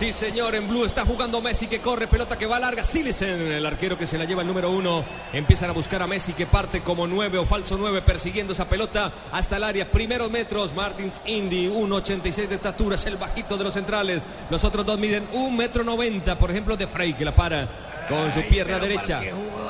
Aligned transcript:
Sí, 0.00 0.14
señor, 0.14 0.54
en 0.54 0.66
Blue 0.66 0.86
está 0.86 1.04
jugando 1.04 1.42
Messi 1.42 1.66
que 1.66 1.80
corre, 1.80 2.06
pelota 2.06 2.38
que 2.38 2.46
va 2.46 2.58
larga. 2.58 2.84
Silesen, 2.84 3.52
el 3.52 3.66
arquero 3.66 3.98
que 3.98 4.06
se 4.06 4.16
la 4.16 4.24
lleva 4.24 4.40
el 4.40 4.48
número 4.48 4.70
uno. 4.70 5.04
Empiezan 5.30 5.68
a 5.68 5.74
buscar 5.74 6.00
a 6.00 6.06
Messi 6.06 6.32
que 6.32 6.46
parte 6.46 6.80
como 6.80 7.06
nueve 7.06 7.36
o 7.36 7.44
falso 7.44 7.76
nueve 7.76 8.00
persiguiendo 8.00 8.54
esa 8.54 8.66
pelota 8.66 9.12
hasta 9.30 9.58
el 9.58 9.64
área. 9.64 9.90
Primeros 9.90 10.30
metros, 10.30 10.74
Martins 10.74 11.20
Indy, 11.26 11.68
1.86 11.68 12.48
de 12.48 12.54
estatura, 12.54 12.96
es 12.96 13.04
el 13.04 13.18
bajito 13.18 13.58
de 13.58 13.64
los 13.64 13.74
centrales. 13.74 14.22
Los 14.48 14.64
otros 14.64 14.86
dos 14.86 14.98
miden 14.98 15.28
un 15.34 15.54
metro 15.54 15.84
noventa, 15.84 16.38
por 16.38 16.50
ejemplo, 16.50 16.78
de 16.78 16.86
Frey 16.86 17.12
que 17.12 17.26
la 17.26 17.36
para 17.36 17.68
con 18.08 18.32
su 18.32 18.42
pierna 18.42 18.78
derecha. 18.78 19.20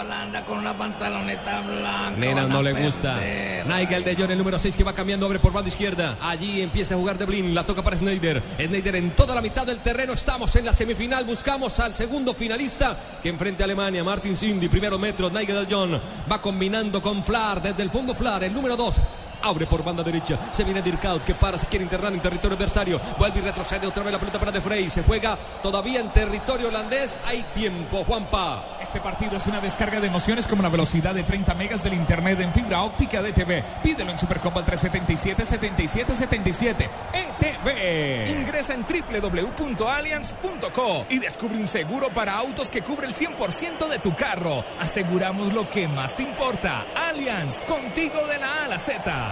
Holanda 0.00 0.44
con 0.44 0.58
una 0.58 0.76
pantaloneta 0.76 1.60
blanca. 1.60 2.14
Nena 2.16 2.42
van 2.42 2.52
no 2.52 2.62
le 2.62 2.72
gusta. 2.72 3.18
Nigel 3.66 4.04
de 4.04 4.16
Jong, 4.16 4.30
el 4.30 4.38
número 4.38 4.58
6 4.58 4.74
que 4.76 4.84
va 4.84 4.94
cambiando, 4.94 5.26
abre 5.26 5.38
por 5.38 5.52
banda 5.52 5.68
izquierda. 5.68 6.16
Allí 6.20 6.62
empieza 6.62 6.94
a 6.94 6.98
jugar 6.98 7.18
De 7.18 7.26
Blin, 7.26 7.54
la 7.54 7.64
toca 7.64 7.82
para 7.82 7.96
Snyder. 7.96 8.42
Snyder 8.56 8.96
en 8.96 9.10
toda 9.10 9.34
la 9.34 9.42
mitad 9.42 9.66
del 9.66 9.78
terreno. 9.78 10.12
Estamos 10.12 10.54
en 10.56 10.64
la 10.64 10.74
semifinal. 10.74 11.24
Buscamos 11.24 11.78
al 11.80 11.94
segundo 11.94 12.34
finalista 12.34 12.96
que 13.22 13.28
enfrente 13.28 13.62
a 13.62 13.64
Alemania. 13.64 14.02
Martin 14.02 14.36
Cindy, 14.36 14.68
primeros 14.68 14.98
metros. 14.98 15.32
Nigel 15.32 15.66
de 15.66 15.74
Jong 15.74 16.00
va 16.30 16.40
combinando 16.40 17.02
con 17.02 17.22
Flar 17.24 17.60
desde 17.62 17.82
el 17.82 17.90
fondo. 17.90 18.14
Flar, 18.14 18.44
el 18.44 18.54
número 18.54 18.76
2. 18.76 19.00
Abre 19.42 19.66
por 19.66 19.84
banda 19.84 20.02
derecha. 20.02 20.38
Se 20.52 20.64
viene 20.64 20.82
Dirkaut 20.82 21.24
que 21.24 21.34
para, 21.34 21.58
se 21.58 21.66
quiere 21.66 21.84
internar 21.84 22.12
en 22.12 22.20
territorio 22.20 22.56
adversario. 22.56 23.00
Vuelve 23.18 23.40
y 23.40 23.42
retrocede 23.42 23.86
otra 23.86 24.02
vez 24.02 24.12
la 24.12 24.18
pelota 24.18 24.38
para 24.38 24.52
De 24.52 24.60
Frey. 24.60 24.90
Se 24.90 25.02
juega 25.02 25.36
todavía 25.62 26.00
en 26.00 26.10
territorio 26.10 26.68
holandés. 26.68 27.18
Hay 27.26 27.42
tiempo, 27.54 28.04
Juanpa. 28.04 28.64
Este 28.82 29.00
partido 29.00 29.36
es 29.36 29.46
una 29.46 29.60
descarga 29.60 30.00
de 30.00 30.08
emociones 30.08 30.46
como 30.46 30.62
la 30.62 30.68
velocidad 30.68 31.14
de 31.14 31.22
30 31.22 31.54
megas 31.54 31.82
del 31.82 31.94
internet 31.94 32.40
en 32.40 32.52
fibra 32.52 32.82
óptica 32.82 33.22
de 33.22 33.32
TV. 33.32 33.64
Pídelo 33.82 34.10
en 34.10 34.18
Supercombo 34.18 34.58
al 34.58 34.64
377 34.64 35.44
7777 35.44 36.90
ETV. 37.12 38.30
Ingresa 38.30 38.74
en 38.74 38.84
www.allianz.co 38.84 41.06
y 41.08 41.18
descubre 41.18 41.58
un 41.58 41.68
seguro 41.68 42.12
para 42.12 42.36
autos 42.36 42.70
que 42.70 42.82
cubre 42.82 43.06
el 43.06 43.14
100% 43.14 43.88
de 43.88 43.98
tu 43.98 44.14
carro. 44.14 44.64
Aseguramos 44.80 45.52
lo 45.52 45.68
que 45.68 45.86
más 45.88 46.16
te 46.16 46.22
importa. 46.22 46.86
Allianz, 47.08 47.62
contigo 47.62 48.26
de 48.26 48.38
la 48.38 48.62
A 48.62 48.64
a 48.64 48.68
la 48.68 48.78
Z. 48.78 49.29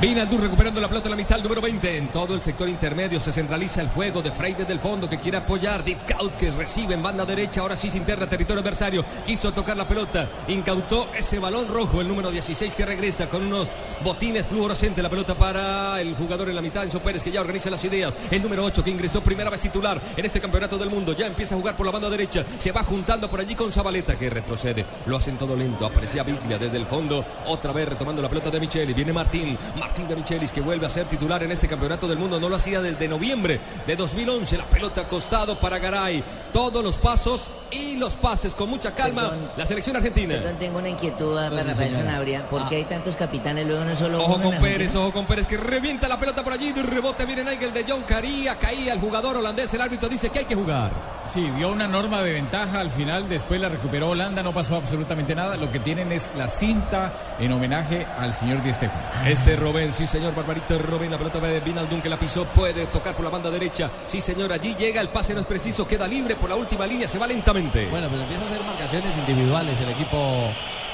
Vinaldur 0.00 0.40
recuperando 0.40 0.80
la 0.80 0.88
pelota 0.88 1.06
en 1.06 1.10
la 1.12 1.16
mitad, 1.16 1.38
número 1.38 1.60
20. 1.60 1.96
En 1.96 2.08
todo 2.08 2.34
el 2.34 2.42
sector 2.42 2.68
intermedio 2.68 3.20
se 3.20 3.32
centraliza 3.32 3.80
el 3.80 3.88
juego 3.88 4.22
de 4.22 4.32
Frey 4.32 4.52
desde 4.52 4.72
el 4.72 4.80
fondo 4.80 5.08
que 5.08 5.18
quiere 5.18 5.38
apoyar. 5.38 5.84
Deep 5.84 5.98
Kaut 6.04 6.34
que 6.36 6.50
recibe 6.50 6.94
en 6.94 7.02
banda 7.02 7.24
derecha. 7.24 7.60
Ahora 7.60 7.76
sí 7.76 7.90
se 7.90 7.98
interna 7.98 8.26
territorio 8.26 8.60
adversario. 8.60 9.04
Quiso 9.24 9.52
tocar 9.52 9.76
la 9.76 9.86
pelota. 9.86 10.28
Incautó 10.48 11.08
ese 11.16 11.38
balón 11.38 11.68
rojo, 11.68 12.00
el 12.00 12.08
número 12.08 12.30
16 12.30 12.74
que 12.74 12.84
regresa 12.84 13.28
con 13.28 13.46
unos 13.46 13.68
botines 14.02 14.44
fluorescentes. 14.44 15.02
La 15.02 15.08
pelota 15.08 15.36
para 15.36 16.00
el 16.00 16.14
jugador 16.16 16.48
en 16.48 16.56
la 16.56 16.62
mitad, 16.62 16.82
Enzo 16.82 17.00
Pérez, 17.00 17.22
que 17.22 17.30
ya 17.30 17.40
organiza 17.40 17.70
las 17.70 17.84
ideas. 17.84 18.12
El 18.30 18.42
número 18.42 18.64
8 18.64 18.82
que 18.82 18.90
ingresó 18.90 19.22
primera 19.22 19.48
vez 19.48 19.60
titular 19.60 20.00
en 20.16 20.24
este 20.24 20.40
campeonato 20.40 20.76
del 20.76 20.90
mundo. 20.90 21.12
Ya 21.12 21.26
empieza 21.26 21.54
a 21.54 21.58
jugar 21.58 21.76
por 21.76 21.86
la 21.86 21.92
banda 21.92 22.10
derecha. 22.10 22.44
Se 22.58 22.72
va 22.72 22.82
juntando 22.82 23.30
por 23.30 23.40
allí 23.40 23.54
con 23.54 23.72
Zabaleta 23.72 24.16
que 24.16 24.28
retrocede. 24.28 24.84
Lo 25.06 25.16
hacen 25.16 25.38
todo 25.38 25.54
lento. 25.56 25.86
Aparecía 25.86 26.24
Biglia 26.24 26.58
desde 26.58 26.76
el 26.76 26.86
fondo. 26.86 27.24
Otra 27.46 27.72
vez 27.72 27.88
retomando 27.88 28.20
la 28.20 28.28
pelota 28.28 28.50
de 28.50 28.58
Micheli. 28.58 28.92
Viene 28.92 29.12
Martín. 29.12 29.56
Martín 29.84 30.08
de 30.08 30.16
Michelis 30.16 30.50
que 30.50 30.62
vuelve 30.62 30.86
a 30.86 30.88
ser 30.88 31.04
titular 31.04 31.42
en 31.42 31.52
este 31.52 31.68
campeonato 31.68 32.08
del 32.08 32.16
mundo. 32.16 32.40
No 32.40 32.48
lo 32.48 32.56
hacía 32.56 32.80
desde 32.80 33.06
noviembre 33.06 33.60
de 33.86 33.96
2011. 33.96 34.56
La 34.56 34.64
pelota 34.64 35.02
a 35.02 35.08
costado 35.08 35.58
para 35.58 35.78
Garay. 35.78 36.24
Todos 36.54 36.82
los 36.82 36.96
pasos 36.96 37.50
y 37.70 37.96
los 37.96 38.14
pases 38.14 38.54
con 38.54 38.70
mucha 38.70 38.94
calma. 38.94 39.28
Perdón. 39.28 39.50
La 39.58 39.66
selección 39.66 39.94
argentina. 39.96 40.36
Perdón, 40.36 40.56
tengo 40.58 40.78
una 40.78 40.88
inquietud 40.88 41.36
para 41.36 41.62
Rafael 41.64 41.94
Sanabria. 41.94 42.48
¿Por 42.48 42.66
qué 42.66 42.76
hay 42.76 42.84
tantos 42.84 43.14
capitanes 43.16 43.66
luego 43.66 43.84
no 43.84 43.94
solo 43.94 44.22
Ojo 44.22 44.36
uno 44.36 44.44
con 44.44 44.52
Pérez, 44.52 44.74
Argentina? 44.74 45.00
ojo 45.00 45.12
con 45.12 45.26
Pérez 45.26 45.46
que 45.46 45.58
revienta 45.58 46.08
la 46.08 46.18
pelota 46.18 46.42
por 46.42 46.54
allí. 46.54 46.72
De 46.72 46.82
rebote 46.82 47.26
viene 47.26 47.44
Nigel 47.44 47.74
de 47.74 47.84
John 47.86 48.04
Caría. 48.04 48.56
Caía 48.56 48.94
el 48.94 49.00
jugador 49.00 49.36
holandés. 49.36 49.74
El 49.74 49.82
árbitro 49.82 50.08
dice 50.08 50.30
que 50.30 50.38
hay 50.38 50.44
que 50.46 50.54
jugar. 50.54 51.14
Sí, 51.26 51.40
dio 51.56 51.70
una 51.72 51.86
norma 51.86 52.22
de 52.22 52.32
ventaja 52.34 52.80
al 52.80 52.90
final, 52.90 53.30
después 53.30 53.58
la 53.58 53.70
recuperó 53.70 54.10
Holanda, 54.10 54.42
no 54.42 54.52
pasó 54.52 54.76
absolutamente 54.76 55.34
nada. 55.34 55.56
Lo 55.56 55.72
que 55.72 55.78
tienen 55.78 56.12
es 56.12 56.32
la 56.36 56.48
cinta 56.48 57.14
en 57.40 57.50
homenaje 57.50 58.06
al 58.18 58.34
señor 58.34 58.62
Di 58.62 58.74
Stéfano. 58.74 59.00
Este 59.26 59.56
Robén, 59.74 59.92
sí 59.92 60.06
señor, 60.06 60.32
Barbarito 60.36 60.78
Robén, 60.78 61.10
la 61.10 61.18
pelota 61.18 61.40
de 61.40 61.58
Vinaldum 61.58 62.00
que 62.00 62.08
la 62.08 62.16
pisó, 62.16 62.44
puede 62.44 62.86
tocar 62.86 63.12
por 63.12 63.24
la 63.24 63.30
banda 63.32 63.50
derecha. 63.50 63.90
Sí 64.06 64.20
señor, 64.20 64.52
allí 64.52 64.72
llega, 64.76 65.00
el 65.00 65.08
pase 65.08 65.34
no 65.34 65.40
es 65.40 65.46
preciso, 65.46 65.84
queda 65.84 66.06
libre 66.06 66.36
por 66.36 66.48
la 66.48 66.54
última 66.54 66.86
línea, 66.86 67.08
se 67.08 67.18
va 67.18 67.26
lentamente. 67.26 67.88
Bueno, 67.88 68.06
pero 68.08 68.22
empieza 68.22 68.44
a 68.44 68.46
hacer 68.46 68.62
marcaciones 68.62 69.18
individuales 69.18 69.80
el 69.80 69.88
equipo 69.88 70.16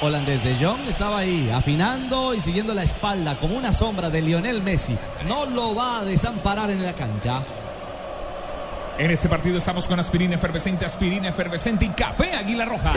holandés 0.01 0.43
de 0.43 0.57
Jong 0.57 0.89
estaba 0.89 1.19
ahí 1.19 1.51
afinando 1.51 2.33
y 2.33 2.41
siguiendo 2.41 2.73
la 2.73 2.83
espalda 2.83 3.37
como 3.37 3.55
una 3.55 3.75
sombra 3.75 4.09
de 4.09 4.23
Lionel 4.23 4.63
Messi. 4.63 4.97
No 5.29 5.45
lo 5.45 5.75
va 5.75 5.99
a 5.99 6.05
desamparar 6.07 6.71
en 6.71 6.83
la 6.83 6.95
cancha. 6.95 7.43
En 8.97 9.11
este 9.11 9.29
partido 9.29 9.59
estamos 9.59 9.87
con 9.87 10.01
aspirina 10.01 10.37
efervescente, 10.37 10.87
aspirina 10.87 11.29
efervescente 11.29 11.85
y 11.85 11.89
café 11.91 12.35
Águila 12.35 12.65
Roja. 12.65 12.95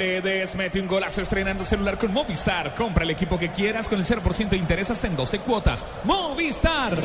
Heredes, 0.00 0.54
mete 0.54 0.80
un 0.80 0.88
golazo 0.88 1.20
estrenando 1.20 1.64
celular 1.64 1.98
con 1.98 2.12
Movistar. 2.12 2.74
Compra 2.74 3.04
el 3.04 3.10
equipo 3.10 3.38
que 3.38 3.50
quieras 3.50 3.88
con 3.88 3.98
el 3.98 4.06
0% 4.06 4.48
de 4.48 4.56
interés 4.56 4.90
hasta 4.90 5.06
en 5.06 5.16
12 5.16 5.40
cuotas. 5.40 5.86
Movistar. 6.04 6.96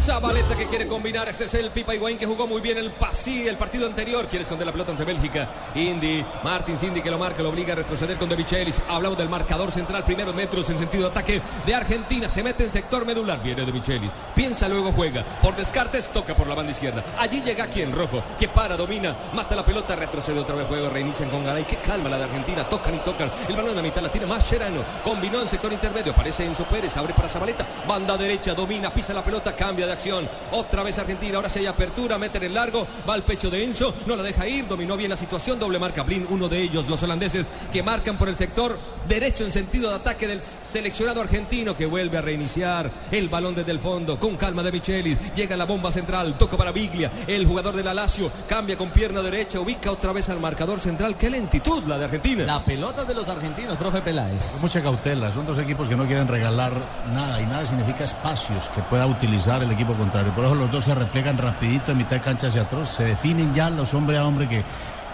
Zabaleta 0.00 0.56
que 0.56 0.66
quiere 0.66 0.86
combinar. 0.86 1.28
Este 1.28 1.44
es 1.44 1.54
el 1.54 1.70
Pipa 1.70 1.94
Higuaín 1.94 2.16
que 2.16 2.24
jugó 2.24 2.46
muy 2.46 2.62
bien 2.62 2.78
el 2.78 2.90
pasí, 2.90 3.46
el 3.46 3.56
partido 3.56 3.86
anterior. 3.86 4.26
Quiere 4.26 4.44
esconder 4.44 4.66
la 4.66 4.72
pelota 4.72 4.92
ante 4.92 5.04
Bélgica. 5.04 5.48
Indy, 5.74 6.24
Martins 6.42 6.82
Indy 6.82 7.02
que 7.02 7.10
lo 7.10 7.18
marca, 7.18 7.42
lo 7.42 7.50
obliga 7.50 7.74
a 7.74 7.76
retroceder 7.76 8.16
con 8.16 8.28
De 8.28 8.36
Michelis. 8.36 8.80
Hablamos 8.88 9.18
del 9.18 9.28
marcador 9.28 9.70
central, 9.70 10.02
primeros 10.04 10.34
metros 10.34 10.70
en 10.70 10.78
sentido 10.78 11.04
de 11.04 11.10
ataque 11.10 11.42
de 11.66 11.74
Argentina. 11.74 12.30
Se 12.30 12.42
mete 12.42 12.64
en 12.64 12.72
sector 12.72 13.04
medular. 13.04 13.42
Viene 13.42 13.66
De 13.66 13.72
Michelis. 13.72 14.10
Piensa, 14.34 14.68
luego 14.68 14.90
juega. 14.92 15.22
Por 15.42 15.54
descartes, 15.54 16.08
toca 16.08 16.34
por 16.34 16.46
la 16.46 16.54
banda 16.54 16.72
izquierda. 16.72 17.04
Allí 17.18 17.42
llega 17.42 17.66
quien, 17.66 17.92
Rojo, 17.92 18.22
que 18.38 18.48
para, 18.48 18.76
domina, 18.76 19.14
mata 19.34 19.54
la 19.54 19.64
pelota, 19.64 19.96
retrocede 19.96 20.40
otra 20.40 20.54
vez 20.54 20.66
juego. 20.66 20.88
Reinician 20.88 21.28
con 21.28 21.44
Garay. 21.44 21.64
Qué 21.64 21.76
calma 21.76 22.08
la 22.08 22.16
de 22.16 22.24
Argentina. 22.24 22.66
Tocan 22.66 22.94
y 22.94 22.98
tocan. 23.00 23.30
El 23.48 23.54
balón 23.54 23.72
en 23.72 23.76
la 23.76 23.82
mitad 23.82 24.00
la 24.00 24.10
tiene 24.10 24.26
más 24.26 24.48
Cherano. 24.48 24.82
Combinó 25.04 25.42
en 25.42 25.48
sector 25.48 25.70
intermedio. 25.70 26.12
Aparece 26.12 26.46
Enzo 26.46 26.64
Pérez. 26.64 26.96
Abre 26.96 27.12
para 27.12 27.28
Zabaleta. 27.28 27.66
Banda 27.86 28.16
derecha, 28.16 28.54
domina, 28.54 28.92
pisa 28.92 29.12
la 29.12 29.22
pelota, 29.22 29.54
cambia 29.54 29.89
de 29.90 29.94
acción. 29.94 30.28
Otra 30.52 30.82
vez 30.82 30.98
Argentina. 30.98 31.36
Ahora 31.36 31.48
sí 31.48 31.58
hay 31.58 31.66
apertura. 31.66 32.18
Meten 32.18 32.44
el 32.44 32.54
largo. 32.54 32.86
Va 33.08 33.14
al 33.14 33.22
pecho 33.22 33.50
de 33.50 33.64
Enzo. 33.64 33.94
No 34.06 34.16
la 34.16 34.22
deja 34.22 34.46
ir. 34.46 34.66
Dominó 34.66 34.96
bien 34.96 35.10
la 35.10 35.16
situación. 35.16 35.58
Doble 35.58 35.78
marca 35.78 36.02
Blin. 36.02 36.26
Uno 36.30 36.48
de 36.48 36.60
ellos, 36.60 36.88
los 36.88 37.02
holandeses, 37.02 37.46
que 37.72 37.82
marcan 37.82 38.16
por 38.16 38.28
el 38.28 38.36
sector 38.36 38.78
derecho 39.08 39.44
en 39.44 39.52
sentido 39.52 39.90
de 39.90 39.96
ataque 39.96 40.26
del 40.26 40.42
seleccionado 40.42 41.20
argentino 41.20 41.76
que 41.76 41.86
vuelve 41.86 42.18
a 42.18 42.20
reiniciar 42.20 42.90
el 43.10 43.28
balón 43.28 43.54
desde 43.54 43.72
el 43.72 43.80
fondo. 43.80 44.18
Con 44.18 44.36
calma 44.36 44.62
de 44.62 44.72
Michelis. 44.72 45.34
Llega 45.34 45.56
la 45.56 45.64
bomba 45.64 45.92
central. 45.92 46.34
Toca 46.38 46.56
para 46.56 46.72
Biglia. 46.72 47.10
El 47.26 47.46
jugador 47.46 47.74
de 47.74 47.82
la 47.82 47.94
Lazio. 47.94 48.30
Cambia 48.48 48.76
con 48.76 48.90
pierna 48.90 49.22
derecha. 49.22 49.60
Ubica 49.60 49.90
otra 49.90 50.12
vez 50.12 50.28
al 50.28 50.40
marcador 50.40 50.80
central. 50.80 51.16
Qué 51.16 51.30
lentitud 51.30 51.82
la 51.86 51.98
de 51.98 52.04
Argentina. 52.04 52.44
La 52.44 52.64
pelota 52.64 53.04
de 53.04 53.14
los 53.14 53.28
argentinos, 53.28 53.76
profe 53.76 54.00
Peláez. 54.00 54.60
Mucha 54.60 54.82
cautela, 54.82 55.32
son 55.32 55.46
dos 55.46 55.58
equipos 55.58 55.88
que 55.88 55.96
no 55.96 56.06
quieren 56.06 56.28
regalar 56.28 56.72
nada 57.12 57.40
y 57.40 57.46
nada 57.46 57.66
significa 57.66 58.04
espacios 58.04 58.68
que 58.74 58.82
pueda 58.82 59.06
utilizar 59.06 59.62
el 59.62 59.70
equipo 59.70 59.79
contrario. 59.86 60.32
Por 60.32 60.44
eso 60.44 60.54
los 60.54 60.70
dos 60.70 60.84
se 60.84 60.94
replegan 60.94 61.38
rapidito 61.38 61.92
en 61.92 61.98
mitad 61.98 62.16
de 62.16 62.20
cancha 62.20 62.48
hacia 62.48 62.62
atrás, 62.62 62.88
se 62.88 63.04
definen 63.04 63.52
ya 63.54 63.70
los 63.70 63.94
hombre 63.94 64.18
a 64.18 64.26
hombre 64.26 64.48
que, 64.48 64.62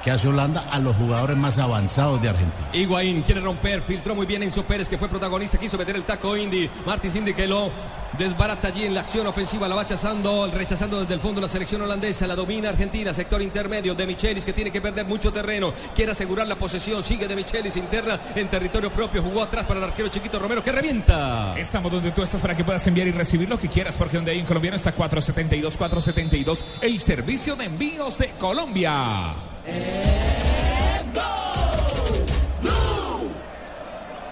que 0.07 0.13
hace 0.13 0.29
Holanda 0.29 0.69
a 0.71 0.79
los 0.79 0.95
jugadores 0.95 1.37
más 1.37 1.59
avanzados 1.59 2.23
de 2.23 2.29
Argentina. 2.29 2.69
Higuaín 2.73 3.23
quiere 3.23 3.41
romper, 3.41 3.83
filtró 3.83 4.15
muy 4.15 4.25
bien 4.25 4.41
Enzo 4.41 4.63
Pérez, 4.63 4.87
que 4.87 4.99
fue 4.99 5.09
protagonista, 5.09 5.59
quiso 5.59 5.77
meter 5.77 5.97
el 5.97 6.05
taco 6.05 6.37
Indy. 6.37 6.71
Martins 6.87 7.17
Indy 7.17 7.35
que 7.35 7.49
lo 7.49 7.73
desbarata 8.17 8.69
allí 8.69 8.85
en 8.85 8.95
la 8.95 9.01
acción 9.01 9.27
ofensiva, 9.27 9.67
la 9.67 9.75
va 9.75 9.83
rechazando, 9.83 10.49
rechazando 10.55 11.01
desde 11.01 11.15
el 11.15 11.19
fondo 11.19 11.41
la 11.41 11.49
selección 11.49 11.83
holandesa, 11.83 12.29
la 12.29 12.37
domina 12.37 12.69
Argentina, 12.69 13.13
sector 13.13 13.43
intermedio 13.43 13.97
de 13.97 14.07
Michelis 14.07 14.45
que 14.45 14.53
tiene 14.53 14.71
que 14.71 14.81
perder 14.81 15.07
mucho 15.07 15.33
terreno, 15.33 15.75
quiere 15.93 16.13
asegurar 16.13 16.47
la 16.47 16.55
posesión, 16.55 17.03
sigue 17.03 17.27
de 17.27 17.35
Michelis 17.35 17.75
interna 17.75 18.21
en 18.37 18.47
territorio 18.47 18.93
propio, 18.93 19.25
jugó 19.25 19.43
atrás 19.43 19.67
para 19.67 19.81
el 19.81 19.85
arquero 19.87 20.07
chiquito 20.09 20.39
Romero 20.39 20.63
que 20.63 20.71
revienta. 20.71 21.59
Estamos 21.59 21.91
donde 21.91 22.13
tú 22.13 22.23
estás 22.23 22.41
para 22.41 22.57
que 22.57 22.63
puedas 22.63 22.87
enviar 22.87 23.09
y 23.09 23.11
recibir 23.11 23.49
lo 23.49 23.59
que 23.59 23.67
quieras, 23.67 23.97
porque 23.97 24.19
donde 24.19 24.31
hay 24.31 24.39
en 24.39 24.47
colombiano 24.47 24.77
está 24.77 24.93
472, 24.93 25.77
472, 25.77 26.65
el 26.83 27.01
servicio 27.01 27.57
de 27.57 27.65
envíos 27.65 28.19
de 28.19 28.29
Colombia. 28.39 29.56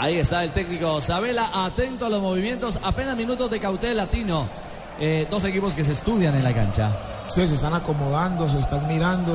Ahí 0.05 0.19
está 0.19 0.45
el 0.45 0.51
técnico 0.51 1.01
Sabela, 1.01 1.49
atento 1.65 2.05
a 2.05 2.11
los 2.11 2.21
movimientos, 2.21 2.79
apenas 2.83 3.17
minutos 3.17 3.51
de 3.51 3.59
cautela 3.59 4.05
latino. 4.05 4.47
Eh, 5.01 5.27
dos 5.31 5.45
equipos 5.45 5.75
que 5.75 5.83
se 5.83 5.93
estudian 5.93 6.35
en 6.35 6.45
la 6.45 6.53
cancha. 6.53 6.91
Sí, 7.27 7.47
se 7.49 7.55
están 7.55 7.73
acomodando, 7.73 8.47
se 8.49 8.59
están 8.59 8.87
mirando. 8.87 9.33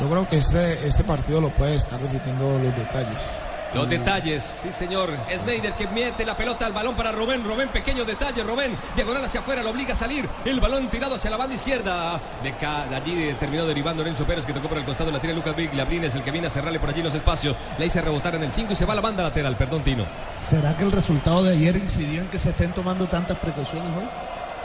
Yo 0.00 0.08
creo 0.10 0.28
que 0.28 0.38
este, 0.38 0.86
este 0.86 1.04
partido 1.04 1.40
lo 1.40 1.50
puede 1.50 1.76
estar 1.76 2.00
repitiendo 2.00 2.58
los 2.58 2.74
detalles. 2.76 3.36
Los 3.74 3.88
detalles, 3.88 4.42
sí 4.62 4.70
señor. 4.70 5.10
Snyder 5.34 5.72
que 5.72 5.86
mete 5.88 6.26
la 6.26 6.36
pelota 6.36 6.66
al 6.66 6.72
balón 6.72 6.94
para 6.94 7.10
Robén. 7.10 7.42
Robén, 7.44 7.68
pequeño 7.68 8.04
detalle. 8.04 8.42
Robén, 8.42 8.76
diagonal 8.94 9.24
hacia 9.24 9.40
afuera, 9.40 9.62
lo 9.62 9.70
obliga 9.70 9.94
a 9.94 9.96
salir. 9.96 10.28
El 10.44 10.60
balón 10.60 10.88
tirado 10.88 11.14
hacia 11.14 11.30
la 11.30 11.38
banda 11.38 11.54
izquierda. 11.54 12.20
De, 12.42 12.50
acá, 12.50 12.86
de 12.88 12.96
allí 12.96 13.34
terminó 13.40 13.64
derivando 13.64 14.02
Lorenzo 14.02 14.24
Pérez 14.24 14.44
que 14.44 14.52
tocó 14.52 14.68
por 14.68 14.78
el 14.78 14.84
costado. 14.84 15.10
La 15.10 15.20
tira 15.20 15.32
Lucas 15.32 15.56
Big. 15.56 15.72
Labrín 15.74 16.04
es 16.04 16.14
el 16.14 16.22
que 16.22 16.30
viene 16.30 16.48
a 16.48 16.50
cerrarle 16.50 16.78
por 16.78 16.90
allí 16.90 17.02
los 17.02 17.14
espacios. 17.14 17.56
La 17.78 17.86
hice 17.86 18.00
rebotar 18.02 18.34
en 18.34 18.44
el 18.44 18.52
5 18.52 18.72
y 18.72 18.76
se 18.76 18.84
va 18.84 18.92
a 18.92 18.96
la 18.96 19.02
banda 19.02 19.22
lateral. 19.22 19.56
Perdón, 19.56 19.82
Tino. 19.82 20.04
¿Será 20.48 20.76
que 20.76 20.84
el 20.84 20.92
resultado 20.92 21.42
de 21.42 21.54
ayer 21.54 21.76
incidió 21.76 22.20
en 22.20 22.28
que 22.28 22.38
se 22.38 22.50
estén 22.50 22.72
tomando 22.72 23.06
tantas 23.06 23.38
precauciones 23.38 23.88
hoy? 23.96 24.04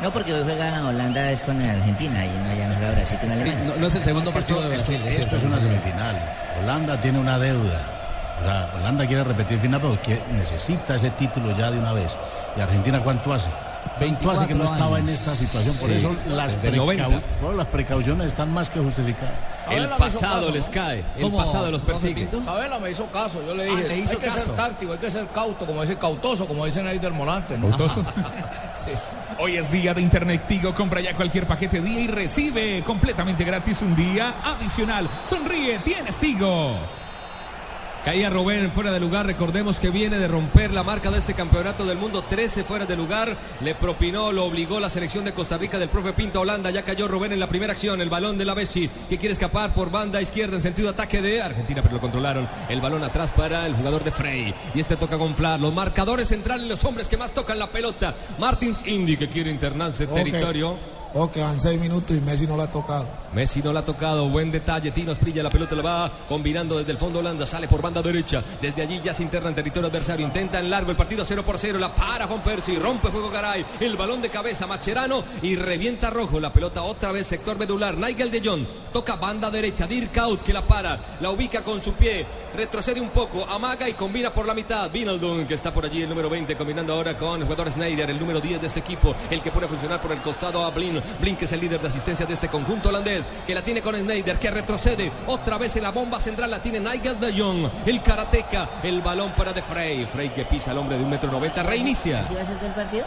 No, 0.01 0.12
porque 0.12 0.33
hoy 0.33 0.44
juega 0.44 0.86
Holanda 0.86 1.31
es 1.31 1.42
con 1.42 1.60
Argentina 1.60 2.24
y 2.24 2.30
no 2.30 2.56
ya 2.56 2.68
no 2.68 2.75
juega 2.75 2.92
Brasil 2.92 3.18
con 3.19 3.31
Alemania. 3.31 3.63
no, 3.65 3.75
no 3.77 3.88
es 3.88 3.95
el 3.95 4.03
segundo 4.03 4.31
partido 4.31 4.62
de 4.62 4.75
Brasil. 4.75 5.01
es 5.07 5.19
Esto 5.19 5.38
es 5.38 5.44
una 5.44 5.60
semifinal. 5.60 6.21
Holanda 6.62 7.01
tiene 7.01 7.19
una 7.19 7.39
deuda. 7.39 7.96
O 8.39 8.44
sea, 8.44 8.72
Holanda 8.80 9.07
quiere 9.07 9.24
repetir 9.24 9.60
final, 9.60 9.81
pero 9.81 10.01
que 10.01 10.19
necesita 10.34 10.95
ese 10.95 11.10
título 11.12 11.56
ya 11.57 11.72
de 11.72 11.80
una 11.80 11.94
vez. 11.94 12.16
¿Y 12.56 12.62
Argentina 12.62 13.00
cuánto 13.01 13.34
hace? 13.34 13.50
¿Cuánto 13.98 14.30
hace 14.30 14.45
que 14.48 14.54
no 14.54 14.60
24 14.66 14.75
estaba 14.75 15.00
en 15.00 15.10
esta 15.10 15.34
situación? 15.34 15.75
Por 15.78 15.89
Sí, 15.89 15.95
eso 15.95 16.16
las, 16.28 16.54
desde 16.54 16.68
el 16.69 16.75
90. 16.78 17.07
precau- 17.07 17.22
bueno, 17.42 17.57
las 17.57 17.66
precauciones 17.68 18.28
están 18.28 18.54
más 18.54 18.69
que 18.69 18.80
justificadas. 18.80 19.34
El 19.72 19.88
pasado 19.89 20.51
les 20.51 20.69
cae. 20.69 21.04
El 21.16 21.24
¿Cómo, 21.24 21.38
pasado 21.38 21.72
los 21.72 21.81
persigue. 21.81 22.28
Sabela 22.45 22.78
me 22.80 22.92
hizo 22.92 23.07
caso, 23.07 23.42
yo 23.45 23.56
le 23.56 23.63
Ah, 23.63 23.75
dije, 23.75 23.88
le 23.88 23.98
hizo 23.98 24.12
hay 24.12 24.18
que 24.18 24.28
caso. 24.28 24.39
ser 24.45 24.56
táctico, 24.56 24.92
hay 24.94 25.00
que 25.00 25.10
ser 25.12 25.25
cauto, 25.34 25.66
como 25.66 25.81
dice 25.81 25.98
cautoso, 25.98 26.45
como 26.45 26.66
dicen 26.66 26.86
ahí 26.86 27.00
del 27.00 27.13
Morante. 27.13 27.57
¿no? 27.57 27.68
¿Gustoso? 27.68 28.04
Hoy 29.39 29.57
es 29.57 29.72
día 29.72 29.94
de 29.95 30.01
Internet 30.01 30.44
Tigo. 30.48 30.74
Compra 30.75 31.01
ya 31.01 31.16
cualquier 31.16 31.48
paquete 31.48 31.81
día 31.81 32.00
y 32.01 32.07
recibe 32.07 32.84
completamente 32.86 33.44
gratis 33.44 33.81
un 33.81 33.95
día 33.95 34.36
adicional. 34.44 35.07
Sonríe, 35.25 35.80
tienes 35.80 36.18
Tigo. 36.18 36.75
Caía 38.05 38.29
Rubén 38.29 38.71
fuera 38.71 38.91
de 38.94 39.01
lugar. 39.01 39.25
Recordemos 39.25 39.79
que 39.79 39.89
viene 39.89 40.17
de 40.17 40.29
romper 40.29 40.71
la 40.71 40.81
marca 40.81 41.11
de 41.11 41.17
este 41.17 41.33
campeonato 41.33 41.85
del 41.85 41.97
mundo. 41.97 42.23
13 42.23 42.63
fuera 42.63 42.85
de 42.85 42.95
lugar. 42.95 43.35
Le 43.59 43.75
propinó, 43.75 44.31
lo 44.31 44.45
obligó 44.45 44.79
la 44.79 44.89
selección 44.89 45.25
de 45.25 45.33
Costa 45.33 45.57
Rica 45.57 45.77
del 45.77 45.89
profe 45.89 46.13
Pinto 46.13 46.39
Holanda. 46.39 46.71
Ya 46.71 46.83
cayó 46.83 47.09
Rubén 47.09 47.33
en 47.33 47.39
la 47.41 47.47
primera 47.47 47.73
acción. 47.73 47.99
El 47.99 48.09
balón 48.09 48.38
de 48.38 48.45
la 48.45 48.53
Bessi 48.53 48.89
que 49.09 49.17
quiere 49.17 49.33
escapar 49.33 49.73
por 49.73 49.91
banda 49.91 50.21
izquierda 50.21 50.55
en 50.55 50.61
sentido 50.61 50.89
ataque 50.89 51.21
de 51.21 51.41
Argentina, 51.41 51.81
pero 51.81 51.95
lo 51.95 52.01
controlaron. 52.01 52.47
El 52.69 52.79
balón 52.79 53.03
atrás 53.03 53.31
para 53.31 53.65
el 53.65 53.75
jugador 53.75 54.05
de 54.05 54.11
Frey. 54.11 54.55
Y 54.73 54.79
este 54.79 54.95
toca 54.95 55.17
con 55.17 55.35
Flar. 55.35 55.59
Los 55.59 55.73
marcadores 55.73 56.29
centrales, 56.29 56.67
los 56.67 56.85
hombres 56.85 57.09
que 57.09 57.17
más 57.17 57.33
tocan 57.33 57.59
la 57.59 57.67
pelota. 57.67 58.15
Martins 58.39 58.88
Indy 58.88 59.17
que 59.17 59.27
quiere 59.27 59.50
internarse 59.51 60.03
en 60.05 60.09
Ok. 60.11 60.15
territorio. 60.15 60.96
Oh, 61.19 61.31
que 61.31 61.41
van 61.41 61.59
seis 61.59 61.81
minutos 61.81 62.15
y 62.15 62.21
Messi 62.21 62.45
no 62.45 62.55
lo 62.55 62.61
ha 62.61 62.67
tocado. 62.67 63.07
Messi 63.33 63.63
no 63.63 63.73
la 63.73 63.79
ha 63.79 63.85
tocado, 63.85 64.29
buen 64.29 64.51
detalle, 64.51 64.91
Tino 64.91 65.11
Asprilla, 65.11 65.41
la 65.41 65.49
pelota 65.49 65.75
la 65.75 65.81
va 65.81 66.11
combinando 66.29 66.77
desde 66.77 66.91
el 66.91 66.99
fondo 66.99 67.17
Holanda, 67.17 67.47
sale 67.47 67.67
por 67.67 67.81
banda 67.81 68.03
derecha, 68.03 68.43
desde 68.61 68.83
allí 68.83 69.01
ya 69.03 69.15
se 69.15 69.23
interna 69.23 69.49
en 69.49 69.55
territorio 69.55 69.89
adversario, 69.89 70.25
intenta 70.25 70.59
en 70.59 70.69
largo 70.69 70.91
el 70.91 70.97
partido 70.97 71.25
0 71.25 71.43
por 71.43 71.57
0, 71.57 71.79
la 71.79 71.93
para 71.93 72.27
Juan 72.27 72.43
Percy, 72.43 72.77
rompe 72.77 73.09
juego 73.09 73.31
Garay, 73.31 73.65
el 73.79 73.97
balón 73.97 74.21
de 74.21 74.29
cabeza 74.29 74.67
Macherano 74.67 75.23
y 75.41 75.55
revienta 75.55 76.11
rojo, 76.11 76.39
la 76.39 76.53
pelota 76.53 76.83
otra 76.83 77.11
vez 77.11 77.25
sector 77.25 77.57
medular, 77.57 77.97
Nigel 77.97 78.29
de 78.29 78.41
Jong, 78.47 78.65
toca 78.93 79.15
banda 79.15 79.49
derecha, 79.49 79.87
Dirk 79.87 80.15
Out 80.19 80.43
que 80.43 80.53
la 80.53 80.61
para, 80.61 81.17
la 81.19 81.31
ubica 81.31 81.63
con 81.63 81.81
su 81.81 81.93
pie, 81.93 82.25
retrocede 82.57 83.00
un 83.00 83.09
poco, 83.09 83.45
amaga 83.45 83.88
y 83.88 83.94
combina 83.94 84.31
por 84.31 84.48
la 84.48 84.56
mitad, 84.56 84.89
Vinaldun 84.89 85.45
que 85.45 85.54
está 85.54 85.71
por 85.71 85.86
allí 85.86 86.01
el 86.01 86.09
número 86.09 86.27
20, 86.27 86.56
combinando 86.56 86.92
ahora 86.92 87.15
con 87.15 87.39
el 87.39 87.44
jugador 87.44 87.71
Snyder, 87.71 88.09
el 88.09 88.19
número 88.19 88.42
10 88.42 88.59
de 88.59 88.68
este 88.68 88.80
equipo, 88.80 89.15
el 89.30 89.42
que 89.42 89.51
pone 89.51 89.68
a 89.68 89.69
funcionar 89.69 90.01
por 90.01 90.12
el 90.12 90.21
costado 90.24 90.65
a 90.65 90.71
Blin, 90.71 91.00
Blin 91.21 91.36
que 91.36 91.45
es 91.45 91.51
el 91.51 91.62
líder 91.62 91.80
de 91.80 91.88
asistencia 91.88 92.25
de 92.25 92.33
este 92.33 92.48
conjunto 92.48 92.89
holandés, 92.89 93.25
que 93.45 93.54
la 93.54 93.63
tiene 93.63 93.83
con 93.83 93.95
Snyder, 93.95 94.39
que 94.39 94.50
retrocede 94.50 95.12
otra 95.27 95.59
vez 95.59 95.75
en 95.75 95.83
la 95.83 95.92
bomba 95.92 96.19
central, 96.19 96.50
la 96.50 96.59
tiene 96.59 96.80
Nigel 96.80 97.19
de 97.19 97.39
Jong, 97.39 97.69
el 97.86 98.01
karateca, 98.01 98.68
el 98.81 99.01
balón 99.01 99.31
para 99.33 99.53
De 99.53 99.62
Frey, 99.62 100.06
Frey 100.06 100.30
que 100.30 100.45
pisa 100.45 100.71
al 100.71 100.80
hombre 100.80 100.98
de 100.98 101.03
un 101.03 101.12
metro 101.12 101.31
noventa, 101.31 101.62
reinicia. 101.62 102.25
¿Sí 102.25 102.33
va 102.33 102.44
del 102.44 102.74
partido? 102.74 103.06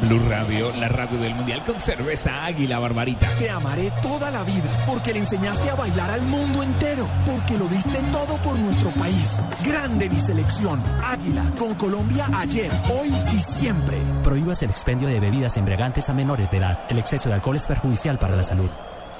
Blue 0.00 0.20
Radio, 0.28 0.74
la 0.76 0.88
radio 0.88 1.18
del 1.18 1.34
mundial 1.34 1.64
con 1.64 1.80
cerveza 1.80 2.44
águila 2.44 2.78
barbarita. 2.78 3.28
Te 3.38 3.50
amaré 3.50 3.92
toda 4.02 4.30
la 4.30 4.42
vida 4.44 4.84
porque 4.86 5.12
le 5.12 5.20
enseñaste 5.20 5.70
a 5.70 5.74
bailar 5.74 6.10
al 6.10 6.22
mundo 6.22 6.62
entero, 6.62 7.06
porque 7.24 7.56
lo 7.56 7.66
diste 7.68 7.98
todo 8.12 8.36
por 8.42 8.58
nuestro 8.58 8.90
país. 8.90 9.40
Grande 9.64 10.08
mi 10.08 10.18
selección. 10.18 10.80
Águila 11.04 11.44
con 11.58 11.74
Colombia 11.74 12.26
ayer, 12.34 12.70
hoy 12.90 13.14
y 13.32 13.40
siempre. 13.40 13.98
Prohíbas 14.22 14.62
el 14.62 14.70
expendio 14.70 15.08
de 15.08 15.20
bebidas 15.20 15.56
embriagantes 15.56 16.08
a 16.08 16.14
menores 16.14 16.50
de 16.50 16.58
edad. 16.58 16.80
El 16.88 16.98
exceso 16.98 17.28
de 17.28 17.36
alcohol 17.36 17.56
es 17.56 17.66
perjudicial 17.66 18.18
para 18.18 18.36
la 18.36 18.42
salud. 18.42 18.70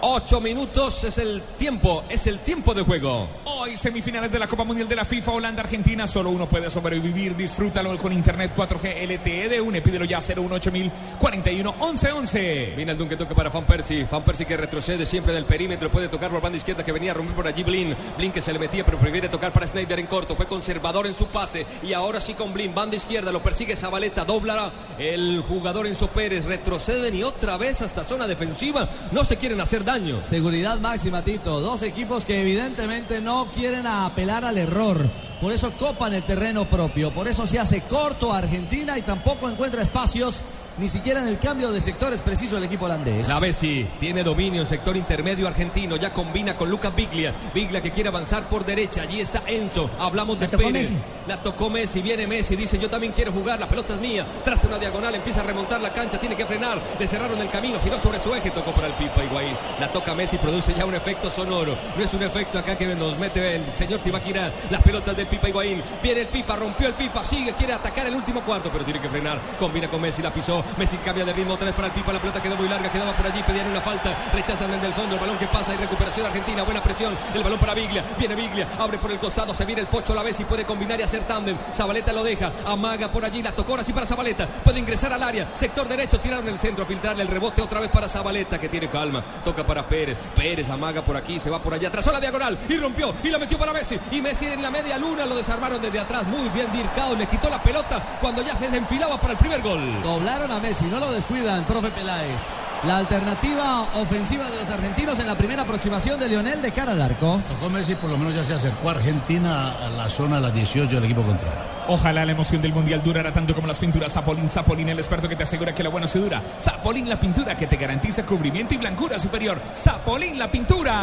Ocho 0.03 0.43
minutos 0.43 1.05
es 1.05 1.17
el 1.17 1.41
tiempo, 1.57 2.05
es 2.11 2.27
el 2.27 2.39
tiempo 2.41 2.75
de 2.75 2.83
juego. 2.83 3.29
Hoy 3.45 3.79
semifinales 3.79 4.31
de 4.31 4.39
la 4.39 4.47
Copa 4.47 4.63
Mundial 4.63 4.87
de 4.87 4.95
la 4.95 5.07
FIFA 5.07 5.33
Holanda-Argentina. 5.33 6.07
Solo 6.07 6.31
uno 6.31 6.47
puede 6.47 6.69
sobrevivir. 6.69 7.35
Disfrútalo 7.35 7.97
con 7.97 8.13
Internet 8.13 8.53
4G 8.55 9.09
LTE 9.09 9.49
de 9.49 9.61
UNE. 9.61 9.81
Pídelo 9.81 10.05
ya 10.05 10.21
018000 10.21 10.93
41 11.19 11.75
11 11.81 12.13
11. 12.13 12.73
Viene 12.77 12.93
el 12.93 13.09
que 13.09 13.17
toca 13.17 13.35
para 13.35 13.49
Van 13.49 13.65
Persie. 13.65 14.07
Van 14.11 14.23
Persie 14.23 14.45
que 14.45 14.59
retrocede 14.59 15.07
siempre 15.07 15.33
del 15.33 15.47
perímetro. 15.47 15.91
Puede 15.91 16.09
tocar 16.09 16.31
por 16.31 16.43
banda 16.43 16.59
izquierda 16.59 16.85
que 16.85 16.93
venía 16.93 17.13
a 17.13 17.15
romper 17.15 17.35
por 17.35 17.47
allí 17.47 17.63
Blin. 17.63 17.97
Blin 18.19 18.33
que 18.33 18.43
se 18.43 18.53
le 18.53 18.59
metía, 18.59 18.85
pero 18.85 18.99
prefiere 18.99 19.31
tocar 19.31 19.53
para 19.53 19.67
Snyder 19.67 19.99
en 19.99 20.07
corto. 20.07 20.37
Fue 20.37 20.47
conservador 20.47 21.07
en 21.07 21.15
su 21.15 21.27
pase. 21.29 21.65
Y 21.83 21.95
ahora 21.95 22.21
sí 22.21 22.35
con 22.35 22.53
Blin. 22.53 22.75
Banda 22.75 22.97
izquierda. 22.97 23.33
Lo 23.33 23.43
persigue 23.43 23.77
Zabaleta. 23.77 24.27
Doblará 24.27 24.71
el 24.99 25.43
jugador 25.49 25.87
Enzo 25.87 26.09
Pérez. 26.09 26.45
Retroceden 26.45 27.15
y 27.15 27.23
otra 27.23 27.57
vez 27.57 27.81
hasta 27.81 28.05
zona 28.05 28.27
defensiva. 28.27 28.87
No 29.13 29.25
se 29.25 29.39
quieren 29.39 29.61
hacer 29.63 29.86
daño. 29.87 30.21
Seguridad 30.25 30.81
máxima, 30.81 31.23
Tito. 31.23 31.61
Dos 31.61 31.83
equipos 31.83 32.27
que 32.27 32.43
evidentemente 32.43 33.23
no 33.23 33.47
quieren 33.55 33.87
apelar 33.87 34.45
al 34.45 34.59
error. 34.59 34.99
Por 35.41 35.53
eso 35.53 35.71
copan 35.79 36.13
el 36.13 36.25
terreno 36.25 36.65
propio. 36.65 37.13
Por 37.13 37.29
eso 37.29 37.47
se 37.47 37.61
hace 37.61 37.81
corto 37.83 38.33
a 38.33 38.39
Argentina 38.39 38.99
y 38.99 39.03
tampoco 39.03 39.49
encuentra 39.49 39.81
espacios 39.81 40.43
ni 40.79 40.89
siquiera 40.89 41.21
en 41.21 41.29
el 41.29 41.39
cambio 41.39 41.73
de 41.73 41.81
sectores 41.81 42.21
preciso 42.21 42.57
el 42.59 42.65
equipo 42.65 42.85
holandés. 42.85 43.29
La 43.29 43.39
Bessi 43.39 43.87
tiene 43.99 44.23
dominio 44.23 44.61
en 44.61 44.69
sector 44.69 44.97
intermedio 44.97 45.49
argentino. 45.49 45.97
Ya 45.97 46.13
combina 46.13 46.57
con 46.57 46.69
Lucas 46.69 46.95
Biglia. 46.95 47.35
Biglia 47.55 47.81
que 47.81 47.91
quiere 47.91 48.11
avanzar 48.11 48.45
por 48.49 48.65
derecha. 48.65 49.03
Allí 49.03 49.21
está 49.21 49.43
Enzo. 49.47 49.91
Hablamos 49.99 50.39
de 50.39 50.47
La 50.47 50.51
tocó 50.51 50.65
Pérez. 50.65 50.91
Messi. 50.91 50.97
La 51.27 51.43
tocó 51.43 51.71
Messi. 51.71 52.03
Viene 52.03 52.27
Messi. 52.27 52.57
Dice 52.57 52.79
yo 52.79 52.91
también 52.91 53.13
quiero 53.13 53.33
jugar. 53.33 53.59
La 53.59 53.69
pelota 53.69 53.95
es 53.95 54.01
mía. 54.01 54.27
Traza 54.45 54.67
una 54.67 54.79
diagonal. 54.79 55.15
Empieza 55.15 55.41
a 55.41 55.45
remontar 55.45 55.81
la 55.81 55.93
cancha. 55.93 56.19
Tiene 56.19 56.37
que 56.37 56.45
frenar. 56.45 56.79
Le 56.99 57.09
cerraron 57.09 57.41
el 57.41 57.49
camino. 57.49 57.81
Giró 57.83 57.99
sobre 57.99 58.21
su 58.21 58.35
eje. 58.35 58.51
Tocó 58.51 58.73
para 58.73 58.89
el 58.89 58.95
Pipa 58.95 59.25
Higuaín. 59.25 59.57
La 59.81 59.91
toca 59.91 60.15
Messi. 60.15 60.37
Produce 60.37 60.75
ya 60.75 60.85
un 60.85 60.95
efecto 60.95 61.31
sonoro. 61.31 61.77
No 61.97 62.05
es 62.05 62.13
un 62.13 62.23
efecto 62.23 62.59
acá 62.59 62.77
que 62.77 62.87
nos 62.95 63.19
mete 63.19 63.57
el 63.57 63.75
señor 63.75 64.01
Tibaquira. 64.01 64.53
Las 64.71 64.83
pelotas 64.83 65.17
del 65.17 65.27
Pipa 65.27 65.49
Higuaín. 65.49 65.83
Viene 66.03 66.23
el 66.23 66.27
Pipa. 66.29 66.57
Rompió 66.57 66.89
el 66.89 66.95
Pipa. 66.95 67.25
Sigue. 67.25 67.55
Quiere 67.55 67.73
atacar 67.73 68.07
el 68.07 68.15
último 68.15 68.43
cuarto. 68.43 68.69
Pero 68.71 68.85
tiene 68.85 69.01
que 69.01 69.09
frenar. 69.09 69.41
Combina 69.59 69.89
con 69.89 70.03
Messi. 70.03 70.21
La 70.21 70.33
pisó. 70.33 70.66
Messi 70.77 70.97
cambia 70.99 71.25
de 71.25 71.33
ritmo. 71.33 71.57
Vez 71.57 71.73
para 71.73 71.89
el 71.89 71.95
Pipa. 71.95 72.13
La 72.13 72.21
pelota 72.21 72.43
quedó 72.43 72.57
muy 72.57 72.69
larga. 72.69 72.91
Quedaba 72.91 73.17
por 73.17 73.27
allí. 73.27 73.43
Pedían 73.43 73.69
una 73.69 73.81
falta. 73.81 74.15
Rechazan 74.33 74.71
desde 74.71 74.87
el 74.87 74.93
fondo. 74.95 75.15
El 75.15 75.21
balón 75.21 75.39
que 75.39 75.47
pasa 75.47 75.75
y 75.75 75.77
recuperación 75.79 76.27
argentina. 76.27 76.63
Buena 76.63 76.83
presión. 76.83 77.17
El 77.35 77.43
balón 77.43 77.59
para 77.59 77.75
Biglia. 77.75 78.05
Viene 78.19 78.35
Biglia. 78.35 78.69
Abre 78.79 78.99
por 78.99 79.11
el 79.11 79.19
costado. 79.19 79.55
Se 79.55 79.65
viene 79.65 79.81
el 79.81 79.87
pocho 79.87 80.13
a 80.13 80.17
la 80.17 80.23
vez 80.23 80.39
y 80.41 80.45
puede 80.45 80.65
combinar 80.65 81.01
y 81.01 81.03
hacer 81.03 81.23
tándem. 81.25 81.57
Zabaleta 81.75 82.13
lo 82.13 82.23
deja. 82.23 82.53
Amaga 82.67 83.09
por 83.09 83.25
allí. 83.25 83.43
La 83.43 83.53
tocó 83.53 83.73
ahora 83.73 83.85
sí 83.85 83.93
para 83.93 84.07
Zabaleta. 84.07 84.47
Puede 84.47 84.79
ingresar 84.79 85.13
al 85.13 85.23
área. 85.23 85.49
Sector 85.55 85.89
derecho. 85.89 86.21
Tiraron 86.21 86.49
el 86.49 86.59
centro. 86.59 86.85
Filtrarle 86.85 87.23
el 87.23 87.29
rebote 87.29 87.63
otra 87.63 87.81
vez 87.81 87.91
para 87.91 88.09
Zabaleta 88.09 88.59
que 88.59 88.69
tiene 88.69 88.89
calma. 88.89 89.23
Toca 89.45 89.67
para 89.67 89.87
Pérez. 89.87 90.17
Pérez 90.35 90.69
amaga 90.69 91.03
por 91.03 91.17
aquí. 91.17 91.39
Se 91.39 91.49
va 91.49 91.59
por 91.59 91.73
allá. 91.73 91.91
Trazó 91.91 92.13
la 92.13 92.21
diagonal. 92.21 92.59
Y 92.69 92.77
rompió. 92.77 93.15
Y 93.23 93.31
la 93.31 93.39
metió 93.39 93.59
para 93.59 93.73
Messi. 93.73 93.99
Y 94.11 94.21
Messi 94.21 94.47
en 94.47 94.63
la 94.63 94.71
media 94.71 94.99
luna. 94.99 95.07
una, 95.07 95.27
lo 95.27 95.37
desarmaron 95.37 95.81
desde 95.81 96.01
atrás. 96.01 96.25
Muy 96.27 96.49
bien 96.51 96.71
Dircao, 96.73 97.15
le 97.15 97.27
quitó 97.27 97.49
la 97.49 97.63
pelota 97.63 98.03
cuando 98.21 98.43
ya 98.43 98.57
se 98.59 98.77
enfilaba 98.77 99.19
para 99.19 99.33
el 99.33 99.39
primer 99.39 99.63
gol. 99.63 100.03
Doblaron 100.03 100.51
a 100.51 100.56
Messi, 100.61 100.85
no 100.87 101.01
lo 101.01 101.13
descuidan, 101.13 101.65
profe 101.65 101.91
Peláez. 101.91 102.43
La 102.85 102.99
alternativa 102.99 103.83
ofensiva 103.95 104.49
de 104.51 104.57
los 104.63 104.71
argentinos 104.71 105.19
en 105.19 105.27
la 105.27 105.35
primera 105.35 105.63
aproximación 105.63 106.21
de 106.21 106.29
Lionel 106.29 106.63
de 106.63 106.73
cara 106.73 106.93
al 106.93 107.03
arco. 107.03 107.41
Tocó 107.49 107.71
Messi, 107.71 107.95
por 107.95 108.11
lo 108.11 108.19
menos 108.19 108.35
ya 108.35 108.45
se 108.45 108.55
acercó 108.55 108.89
a 108.89 108.93
Argentina 108.93 109.73
a 109.85 109.89
la 109.89 110.09
zona 110.09 110.37
de 110.37 110.43
las 110.43 110.55
18 110.55 110.95
del 110.95 111.05
equipo 111.05 111.23
contrario. 111.23 111.59
Ojalá 111.89 112.25
la 112.25 112.33
emoción 112.33 112.61
del 112.63 112.73
mundial 112.73 113.03
durara 113.03 113.33
tanto 113.33 113.55
como 113.55 113.67
las 113.67 113.79
pinturas 113.79 114.13
Zapolín. 114.13 114.51
Zapolín, 114.51 114.89
el 114.89 114.99
experto 114.99 115.29
que 115.29 115.37
te 115.37 115.45
asegura 115.45 115.75
que 115.75 115.83
la 115.83 115.89
buena 115.89 116.07
se 116.07 116.19
dura. 116.19 116.43
Zapolín, 116.61 117.09
la 117.09 117.19
pintura 117.19 117.57
que 117.57 117.67
te 117.67 117.77
garantiza 117.77 118.25
cubrimiento 118.25 118.75
y 118.75 118.79
blancura 118.79 119.19
superior. 119.19 119.61
Zapolín, 119.75 120.39
la 120.39 120.51
pintura. 120.51 120.95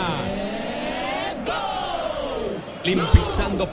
Blin 2.84 3.00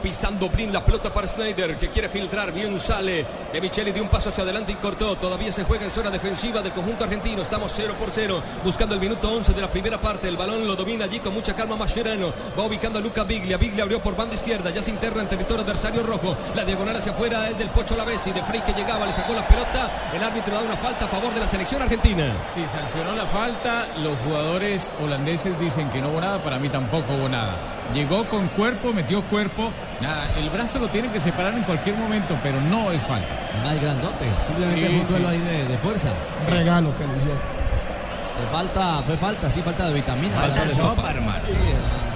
pisando, 0.01 0.49
Blin, 0.49 0.73
la 0.73 0.85
pelota 0.85 1.13
para 1.13 1.27
Snyder 1.27 1.77
que 1.77 1.89
quiere 1.89 2.09
filtrar, 2.09 2.53
bien 2.53 2.79
sale. 2.79 3.27
De 3.53 3.61
Micheli 3.61 3.91
de 3.91 4.01
un 4.01 4.09
paso 4.09 4.29
hacia 4.29 4.45
adelante 4.45 4.71
y 4.71 4.77
cortó, 4.77 5.17
todavía 5.17 5.51
se 5.51 5.65
juega 5.65 5.85
en 5.85 5.91
zona 5.91 6.11
defensiva 6.11 6.63
del 6.63 6.71
conjunto 6.73 7.03
argentino, 7.03 7.43
estamos 7.43 7.73
0 7.75 7.97
por 7.99 8.11
0, 8.13 8.41
buscando 8.65 8.95
el 8.95 9.01
minuto 9.01 9.29
11 9.29 9.53
de 9.53 9.61
la 9.61 9.69
primera 9.69 10.01
parte, 10.01 10.29
el 10.29 10.37
balón 10.37 10.65
lo 10.65 10.77
domina 10.77 11.07
allí 11.07 11.19
con 11.19 11.35
mucha 11.35 11.57
calma 11.57 11.75
Mascherano, 11.75 12.33
va 12.57 12.63
ubicando 12.63 13.01
a 13.01 13.03
Luca 13.03 13.25
Biglia, 13.25 13.57
Biglia 13.57 13.83
abrió 13.83 14.01
por 14.01 14.15
banda 14.15 14.37
izquierda, 14.37 14.71
ya 14.71 14.81
se 14.81 14.91
interna 14.91 15.23
en 15.23 15.29
territorio 15.29 15.65
adversario 15.65 16.05
rojo, 16.05 16.37
la 16.55 16.65
diagonal 16.65 16.95
hacia 16.95 17.11
afuera 17.11 17.49
es 17.49 17.59
del 17.59 17.71
Pocho 17.71 17.97
Lavesi, 17.97 18.31
de 18.31 18.43
Frey 18.43 18.61
que 18.61 18.75
llegaba, 18.75 19.07
le 19.07 19.13
sacó 19.13 19.35
la 19.35 19.47
pelota, 19.49 19.91
el 20.15 20.23
árbitro 20.23 20.55
da 20.55 20.63
una 20.63 20.77
falta 20.77 21.07
a 21.07 21.09
favor 21.09 21.35
de 21.35 21.41
la 21.41 21.49
selección 21.49 21.83
argentina. 21.83 22.33
Sí, 22.55 22.65
sancionó 22.71 23.15
la 23.17 23.27
falta. 23.27 23.89
Los 23.99 24.17
jugadores 24.21 24.93
holandeses 25.03 25.59
dicen 25.59 25.91
que 25.91 26.01
no 26.01 26.11
hubo 26.11 26.21
nada. 26.21 26.43
Para 26.43 26.59
mí 26.59 26.69
tampoco 26.69 27.13
hubo 27.15 27.29
nada. 27.29 27.80
Llegó 27.95 28.25
con 28.29 28.47
cuerpo, 28.49 28.93
metió 28.93 29.23
cuerpo. 29.23 29.71
Nada, 30.01 30.31
el 30.39 30.49
brazo 30.51 30.79
lo 30.79 30.89
tienen 30.89 31.11
que 31.11 31.21
separar 31.21 31.55
en 31.55 31.63
cualquier 31.65 31.97
momento, 31.97 32.37
pero 32.43 32.61
no 32.61 32.91
es 32.93 33.03
falta. 33.03 33.27
Más 33.65 33.81
grandote. 33.81 34.27
Simplemente 34.47 34.87
Sí, 34.89 34.95
un 35.01 35.09
duelo 35.09 35.29
sí. 35.31 35.35
ahí 35.37 35.41
de, 35.41 35.65
de 35.67 35.79
fuerza. 35.79 36.09
Un 36.47 36.47
regalo 36.55 36.97
que 36.97 37.07
le 37.07 37.17
hicieron. 37.17 37.39
Fue 38.41 38.59
falta, 38.59 39.03
fue 39.05 39.17
falta, 39.17 39.51
sí, 39.51 39.61
falta 39.61 39.87
de 39.89 39.95
vitamina. 39.95 40.35
Falta 40.37 40.65
de 40.65 40.75
sopa, 40.75 41.11
hermano. 41.11 41.39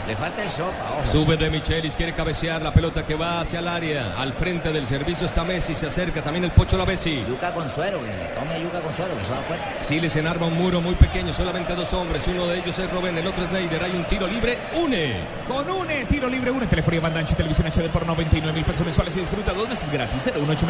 Le 0.06 0.14
falta 0.16 0.42
el 0.42 0.48
sopa, 0.50 0.70
ojo. 0.98 1.06
Sube 1.10 1.36
de 1.36 1.48
Michelis, 1.48 1.94
quiere 1.94 2.12
cabecear 2.12 2.60
la 2.60 2.72
pelota 2.72 3.04
que 3.04 3.14
va 3.14 3.40
hacia 3.40 3.60
el 3.60 3.68
área. 3.68 4.14
Al 4.18 4.34
frente 4.34 4.70
del 4.70 4.86
servicio 4.86 5.26
está 5.26 5.44
Messi, 5.44 5.74
se 5.74 5.86
acerca 5.86 6.20
también 6.22 6.44
el 6.44 6.50
Pocho 6.50 6.76
Lavesi. 6.76 7.24
Yuca 7.26 7.54
con 7.54 7.68
suero, 7.70 8.00
que 8.00 8.10
tome 8.38 8.62
yuca 8.62 8.80
con 8.80 8.92
suero, 8.92 9.14
que 9.16 9.22
eso 9.22 9.32
da 9.32 9.40
fuerza. 9.42 9.64
Siles 9.80 10.14
enarma 10.16 10.46
un 10.46 10.58
muro 10.58 10.82
muy 10.82 10.94
pequeño, 10.94 11.32
solamente 11.32 11.74
dos 11.74 11.92
hombres. 11.94 12.26
Uno 12.26 12.46
de 12.46 12.58
ellos 12.58 12.78
es 12.78 12.90
Robben, 12.90 13.16
el 13.16 13.26
otro 13.26 13.44
es 13.44 13.50
Snyder. 13.50 13.82
Hay 13.82 13.92
un 13.92 14.04
tiro 14.04 14.26
libre, 14.26 14.58
une. 14.82 15.14
Con 15.48 15.70
un 15.70 15.88
tiro 16.06 16.28
libre, 16.28 16.50
una 16.50 16.68
telefonía 16.68 17.00
banda 17.00 17.20
ancha 17.20 17.32
y 17.32 17.36
televisión 17.36 17.66
HD 17.68 17.88
por 17.88 18.06
99 18.06 18.52
mil 18.52 18.64
pesos 18.64 18.84
mensuales 18.84 19.16
y 19.16 19.20
disfruta 19.20 19.52
dos 19.52 19.68
meses 19.68 19.90
gratis. 19.90 20.22
018 20.24 20.66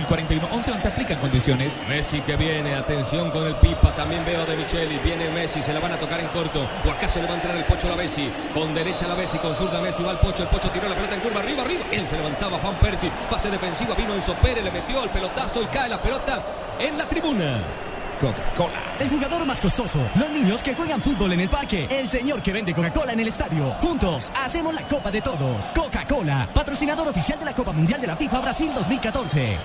11 0.52 0.72
11 0.72 0.88
aplican 0.88 1.18
condiciones. 1.18 1.80
Messi 1.88 2.20
que 2.20 2.36
viene, 2.36 2.76
atención 2.76 3.30
con 3.30 3.46
el 3.46 3.56
Pipa, 3.56 3.94
también 3.96 4.24
veo 4.24 4.46
de 4.46 4.56
Micheli, 4.56 4.98
viene 4.98 5.28
Messi, 5.30 5.62
se 5.62 5.72
la 5.72 5.80
van 5.80 5.92
a 5.92 5.98
tocar 5.98 6.20
en 6.20 6.28
corto, 6.28 6.66
o 6.84 6.90
acaso 6.90 7.20
le 7.20 7.26
va 7.26 7.32
a 7.32 7.36
entrar 7.36 7.56
el 7.56 7.64
Pocho 7.64 7.88
Lavesi, 7.88 8.30
con 8.52 8.74
derecha 8.74 9.08
Lavesi, 9.24 9.38
con 9.38 9.56
zurda 9.56 9.80
Messi, 9.80 10.02
va 10.02 10.10
el 10.10 10.18
Pocho, 10.18 10.42
el 10.42 10.48
Pocho 10.50 10.68
tiró 10.68 10.86
la 10.86 10.94
pelota 10.94 11.14
en 11.14 11.20
curva, 11.22 11.40
arriba, 11.40 11.62
arriba, 11.62 11.82
bien 11.90 12.06
se 12.06 12.16
levantaba 12.16 12.58
Juan 12.58 12.74
Percy, 12.74 13.10
fase 13.30 13.50
defensiva, 13.50 13.94
vino 13.94 14.12
Enzo 14.14 14.34
Pérez, 14.34 14.62
le 14.62 14.70
metió 14.70 15.02
el 15.02 15.08
pelotazo 15.08 15.62
y 15.62 15.66
cae 15.66 15.88
la 15.88 15.98
pelota 15.98 16.42
en 16.78 16.98
la 16.98 17.04
tribuna. 17.06 17.58
Coca-Cola. 18.20 18.96
El 19.00 19.08
jugador 19.08 19.46
más 19.46 19.62
costoso, 19.62 19.98
los 20.14 20.28
niños 20.28 20.62
que 20.62 20.74
juegan 20.74 21.00
fútbol 21.00 21.32
en 21.32 21.40
el 21.40 21.48
parque, 21.48 21.88
el 21.90 22.10
señor 22.10 22.42
que 22.42 22.52
vende 22.52 22.74
Coca-Cola 22.74 23.14
en 23.14 23.20
el 23.20 23.28
estadio. 23.28 23.70
Juntos 23.80 24.30
hacemos 24.36 24.74
la 24.74 24.86
Copa 24.86 25.10
de 25.10 25.22
Todos. 25.22 25.70
Coca-Cola, 25.74 26.46
patrocinador 26.52 27.08
oficial 27.08 27.38
de 27.38 27.46
la 27.46 27.54
Copa 27.54 27.72
Mundial 27.72 28.02
de 28.02 28.06
la 28.06 28.16
FIFA 28.16 28.40
Brasil 28.40 28.72
2014. 28.74 29.58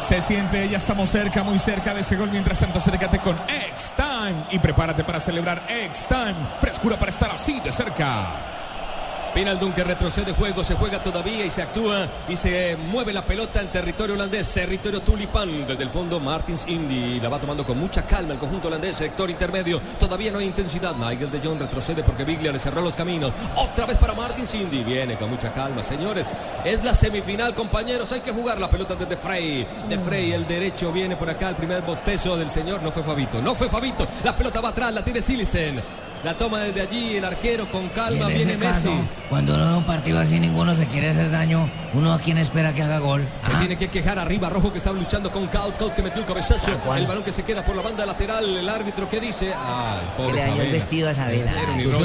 Se 0.00 0.20
siente, 0.22 0.68
ya 0.68 0.78
estamos 0.78 1.08
cerca, 1.08 1.44
muy 1.44 1.60
cerca 1.60 1.94
de 1.94 2.00
ese 2.00 2.16
gol. 2.16 2.30
Mientras 2.32 2.58
tanto, 2.58 2.78
acércate 2.78 3.20
con 3.20 3.36
X-Time 3.48 4.46
y 4.50 4.58
prepárate 4.58 5.04
para 5.04 5.20
celebrar 5.20 5.62
X-Time. 5.68 6.34
Frescura 6.60 6.96
para 6.96 7.10
estar 7.10 7.30
así 7.30 7.60
de 7.60 7.70
cerca. 7.70 8.63
Pinaldum 9.34 9.72
que 9.72 9.82
retrocede 9.82 10.32
juego, 10.32 10.62
se 10.62 10.76
juega 10.76 11.02
todavía 11.02 11.44
y 11.44 11.50
se 11.50 11.62
actúa 11.62 12.06
y 12.28 12.36
se 12.36 12.76
mueve 12.76 13.12
la 13.12 13.24
pelota 13.24 13.60
en 13.60 13.66
territorio 13.66 14.14
holandés, 14.14 14.46
territorio 14.54 15.00
tulipán. 15.00 15.66
Desde 15.66 15.82
el 15.82 15.90
fondo 15.90 16.20
Martins 16.20 16.64
Indy 16.68 17.18
la 17.18 17.28
va 17.28 17.40
tomando 17.40 17.66
con 17.66 17.76
mucha 17.76 18.06
calma 18.06 18.34
el 18.34 18.38
conjunto 18.38 18.68
holandés, 18.68 18.94
sector 18.96 19.28
intermedio. 19.28 19.80
Todavía 19.98 20.30
no 20.30 20.38
hay 20.38 20.46
intensidad. 20.46 20.94
Nigel 20.94 21.32
de 21.32 21.40
Jong 21.40 21.58
retrocede 21.58 22.04
porque 22.04 22.22
Biglia 22.22 22.52
le 22.52 22.60
cerró 22.60 22.80
los 22.80 22.94
caminos. 22.94 23.32
Otra 23.56 23.86
vez 23.86 23.98
para 23.98 24.14
Martins 24.14 24.54
Indy. 24.54 24.84
Viene 24.84 25.16
con 25.16 25.30
mucha 25.30 25.52
calma, 25.52 25.82
señores. 25.82 26.26
Es 26.64 26.84
la 26.84 26.94
semifinal, 26.94 27.56
compañeros. 27.56 28.12
Hay 28.12 28.20
que 28.20 28.30
jugar 28.30 28.60
la 28.60 28.70
pelota 28.70 28.94
desde 28.94 29.16
Frey. 29.16 29.66
De 29.88 29.98
Frey, 29.98 30.32
el 30.32 30.46
derecho 30.46 30.92
viene 30.92 31.16
por 31.16 31.28
acá. 31.28 31.48
El 31.48 31.56
primer 31.56 31.82
bostezo 31.82 32.36
del 32.36 32.52
señor. 32.52 32.82
No 32.82 32.92
fue 32.92 33.02
Fabito, 33.02 33.42
no 33.42 33.56
fue 33.56 33.68
Fabito. 33.68 34.06
La 34.22 34.36
pelota 34.36 34.60
va 34.60 34.68
atrás, 34.68 34.92
la 34.92 35.02
tiene 35.02 35.20
Silicen. 35.20 36.03
La 36.24 36.32
toma 36.34 36.60
desde 36.60 36.80
allí 36.80 37.16
el 37.16 37.24
arquero 37.24 37.70
con 37.70 37.88
calma. 37.90 38.28
en 38.30 38.36
Viene 38.36 38.56
Messi. 38.56 38.88
cuando 39.28 39.54
uno 39.54 39.66
ve 39.72 39.76
un 39.76 39.84
partido 39.84 40.18
así, 40.20 40.40
ninguno 40.40 40.74
se 40.74 40.86
quiere 40.86 41.10
hacer 41.10 41.30
daño. 41.30 41.68
Uno 41.92 42.14
a 42.14 42.18
quien 42.18 42.38
espera 42.38 42.72
que 42.72 42.82
haga 42.82 42.98
gol. 42.98 43.28
Se 43.44 43.52
Ah, 43.52 43.58
tiene 43.58 43.76
que 43.76 43.88
quejar 43.88 44.18
arriba, 44.18 44.48
Rojo 44.48 44.72
que 44.72 44.78
está 44.78 44.90
luchando 44.92 45.30
con 45.30 45.46
Kaut, 45.48 45.76
Kaut 45.76 45.92
que 45.94 46.02
metió 46.02 46.20
el 46.22 46.26
cabezazo, 46.26 46.70
el 46.96 47.06
balón 47.06 47.22
que 47.24 47.32
se 47.32 47.42
queda 47.42 47.62
por 47.62 47.76
la 47.76 47.82
banda 47.82 48.06
lateral, 48.06 48.44
el 48.56 48.68
árbitro 48.68 49.08
que 49.08 49.20
dice, 49.20 49.52
ay, 49.54 50.00
que 50.16 50.22
pobre 50.22 50.34
le 50.36 50.40
dañó 50.50 50.62
el 50.62 50.72
vestido 50.72 51.08
a 51.08 51.12
Isabela. 51.12 51.52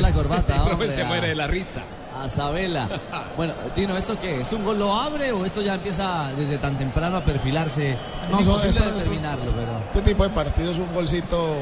La 0.02 0.12
corbata, 0.12 0.64
hombre, 0.72 0.94
se 0.94 1.02
ah. 1.02 1.06
muere 1.06 1.28
de 1.30 1.36
la 1.36 1.48
risa. 1.48 1.80
A 2.22 2.28
Sabela. 2.28 2.90
Bueno, 3.38 3.54
Tino, 3.74 3.96
¿esto 3.96 4.18
qué? 4.20 4.42
¿Esto 4.42 4.58
un 4.58 4.66
gol 4.66 4.78
lo 4.80 4.94
abre 5.00 5.32
o 5.32 5.46
esto 5.46 5.62
ya 5.62 5.76
empieza 5.76 6.30
desde 6.38 6.58
tan 6.58 6.78
temprano 6.78 7.16
a 7.16 7.22
perfilarse? 7.24 7.92
Es 7.92 7.98
No, 8.30 8.38
son 8.40 8.46
imposible 8.56 8.70
estos- 8.80 8.96
determinarlo, 8.96 9.46
pero... 9.52 9.72
Este 9.94 10.02
tipo 10.12 10.24
de 10.24 10.30
partidos, 10.32 10.78
un 10.80 10.94
golcito 10.94 11.56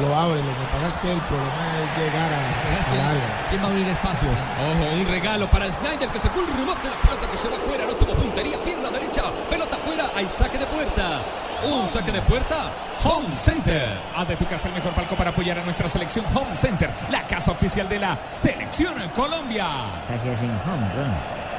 lo 0.00 0.14
abre. 0.14 0.40
Lo 0.42 0.52
que 0.58 0.66
pasa 0.72 0.88
es 0.88 0.96
que 0.98 1.12
el 1.12 1.18
problema 1.20 1.64
es 1.82 1.88
llegar 2.02 2.30
a- 2.32 2.80
Es 2.80 2.88
al 2.88 3.00
área. 3.00 3.28
¿Quién 3.50 3.62
va 3.62 3.66
a 3.66 3.70
abrir 3.70 3.88
espacios? 3.88 4.32
Ojo, 4.32 4.94
un 4.94 5.06
regalo 5.06 5.48
para 5.50 5.70
Snyder 5.72 6.08
que 6.08 6.18
sacó 6.20 6.40
el 6.40 6.48
rebote, 6.48 6.90
la 6.90 6.96
pelota 6.96 7.30
que 7.30 7.38
se 7.38 7.48
va 7.48 7.56
fuera, 7.66 7.84
no 7.86 7.94
tuvo 7.94 8.14
puntería, 8.14 8.56
pierna 8.64 8.90
derecha, 8.90 9.22
pelota 9.50 9.76
fuera, 9.84 10.04
hay 10.16 10.28
saque 10.28 10.58
de 10.58 10.66
puerta. 10.66 11.20
Un 11.64 11.88
saque 11.88 12.12
de 12.12 12.20
puerta, 12.22 12.56
Home 13.04 13.34
Center. 13.36 13.96
Haz 14.16 14.28
de 14.28 14.36
tu 14.36 14.44
casa 14.46 14.68
el 14.68 14.74
mejor 14.74 14.92
palco 14.92 15.14
para 15.14 15.30
apoyar 15.30 15.58
a 15.58 15.62
nuestra 15.64 15.88
selección 15.88 16.24
Home 16.34 16.56
Center, 16.56 16.90
la 17.10 17.22
casa 17.22 17.52
oficial 17.52 17.88
de 17.88 17.98
la 18.00 18.18
selección 18.32 19.00
en 19.00 19.08
Colombia. 19.10 19.66
Casi 20.08 20.28
hacen 20.28 20.50
home 20.50 20.88
run. 20.94 21.14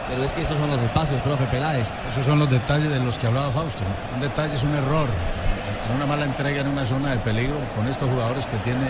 Pero 0.07 0.23
es 0.23 0.33
que 0.33 0.41
esos 0.43 0.59
son 0.59 0.69
los 0.69 0.79
espacios, 0.81 1.19
profe 1.23 1.45
Peláez. 1.45 1.95
Esos 2.11 2.23
son 2.23 2.37
los 2.37 2.47
detalles 2.51 2.89
de 2.91 2.99
los 2.99 3.17
que 3.17 3.25
hablaba 3.25 3.51
Fausto. 3.51 3.79
Un 4.13 4.21
detalle 4.21 4.53
es 4.53 4.61
un 4.61 4.75
error. 4.75 5.07
En 5.89 5.95
una 5.95 6.05
mala 6.05 6.25
entrega 6.25 6.61
en 6.61 6.67
una 6.67 6.85
zona 6.85 7.11
de 7.11 7.17
peligro 7.19 7.57
con 7.75 7.87
estos 7.87 8.09
jugadores 8.09 8.45
que 8.47 8.57
tiene 8.57 8.87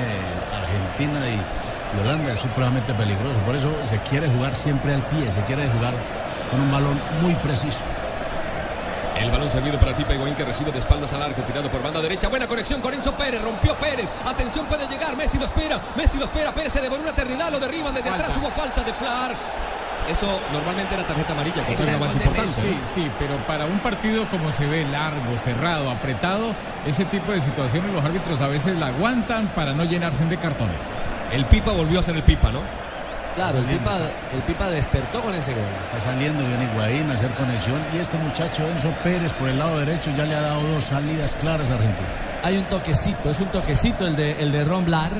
Argentina 0.55 1.27
y, 1.27 1.35
y 1.35 2.01
Holanda 2.01 2.33
es 2.33 2.39
supremamente 2.39 2.93
peligroso. 2.93 3.39
Por 3.41 3.55
eso 3.55 3.69
se 3.87 3.97
quiere 3.99 4.29
jugar 4.29 4.55
siempre 4.55 4.93
al 4.93 5.01
pie, 5.03 5.31
se 5.31 5.41
quiere 5.41 5.67
jugar 5.69 5.93
con 6.49 6.61
un 6.61 6.71
balón 6.71 6.99
muy 7.21 7.35
preciso. 7.35 7.79
El 9.19 9.31
balón 9.31 9.49
servido 9.49 9.79
para 9.79 9.91
el 9.91 9.97
Pipa 9.97 10.13
Higuaín 10.13 10.35
que 10.35 10.43
recibe 10.43 10.71
de 10.71 10.79
espaldas 10.79 11.13
al 11.13 11.23
arco, 11.23 11.41
tirado 11.43 11.69
por 11.71 11.81
banda 11.81 12.01
derecha. 12.01 12.27
Buena 12.27 12.47
conexión 12.47 12.81
con 12.81 12.93
Enzo 12.93 13.13
Pérez, 13.13 13.41
rompió 13.41 13.73
Pérez. 13.75 14.07
Atención, 14.25 14.65
puede 14.65 14.87
llegar. 14.87 15.15
Messi 15.15 15.37
lo 15.37 15.45
espera, 15.45 15.79
Messi 15.95 16.17
lo 16.17 16.25
espera. 16.25 16.51
Pérez 16.51 16.73
se 16.73 16.81
devoró 16.81 17.01
una 17.01 17.11
eternidad, 17.11 17.49
lo 17.49 17.59
derriban 17.59 17.93
desde 17.93 18.09
atrás. 18.09 18.31
Hubo 18.37 18.49
falta 18.51 18.83
de 18.83 18.93
Flar. 18.93 19.35
Eso 20.09 20.39
normalmente 20.53 20.93
era 20.93 21.03
tarjeta 21.03 21.33
amarilla, 21.33 21.63
que 21.63 21.73
es 21.73 21.79
lo 21.79 21.99
más 21.99 22.15
importante. 22.15 22.61
Sí, 22.61 22.79
sí, 22.85 23.11
pero 23.17 23.35
para 23.47 23.65
un 23.65 23.79
partido 23.79 24.27
como 24.29 24.51
se 24.51 24.67
ve 24.67 24.85
largo, 24.85 25.37
cerrado, 25.37 25.89
apretado, 25.89 26.53
ese 26.85 27.05
tipo 27.05 27.31
de 27.31 27.41
situaciones 27.41 27.91
los 27.91 28.03
árbitros 28.03 28.39
a 28.41 28.47
veces 28.47 28.77
la 28.77 28.87
aguantan 28.87 29.47
para 29.49 29.73
no 29.73 29.83
llenarse 29.83 30.23
de 30.25 30.37
cartones. 30.37 30.83
El 31.31 31.45
Pipa 31.45 31.71
volvió 31.71 31.99
a 31.99 32.03
ser 32.03 32.15
el 32.15 32.23
Pipa, 32.23 32.51
¿no? 32.51 32.59
Claro, 33.35 33.57
el 33.57 33.65
Pipa, 33.65 33.97
el 34.33 34.41
Pipa 34.43 34.67
despertó 34.67 35.19
con 35.19 35.33
ese 35.33 35.53
gol. 35.53 35.63
Está 35.85 36.11
saliendo 36.11 36.45
bien 36.45 36.69
Higuaín 36.71 37.11
a 37.11 37.15
hacer 37.15 37.31
conexión 37.31 37.81
y 37.93 37.97
este 37.97 38.17
muchacho 38.17 38.65
Enzo 38.67 38.91
Pérez 39.03 39.33
por 39.33 39.49
el 39.49 39.57
lado 39.57 39.79
derecho 39.79 40.11
ya 40.15 40.25
le 40.25 40.35
ha 40.35 40.41
dado 40.41 40.61
dos 40.61 40.85
salidas 40.85 41.33
claras 41.33 41.69
a 41.71 41.73
Argentina. 41.73 42.07
Hay 42.43 42.57
un 42.57 42.63
toquecito, 42.65 43.31
es 43.31 43.39
un 43.39 43.47
toquecito 43.47 44.07
el 44.07 44.15
de, 44.15 44.41
el 44.41 44.51
de 44.51 44.63
Ron 44.63 44.85
Blar 44.85 45.11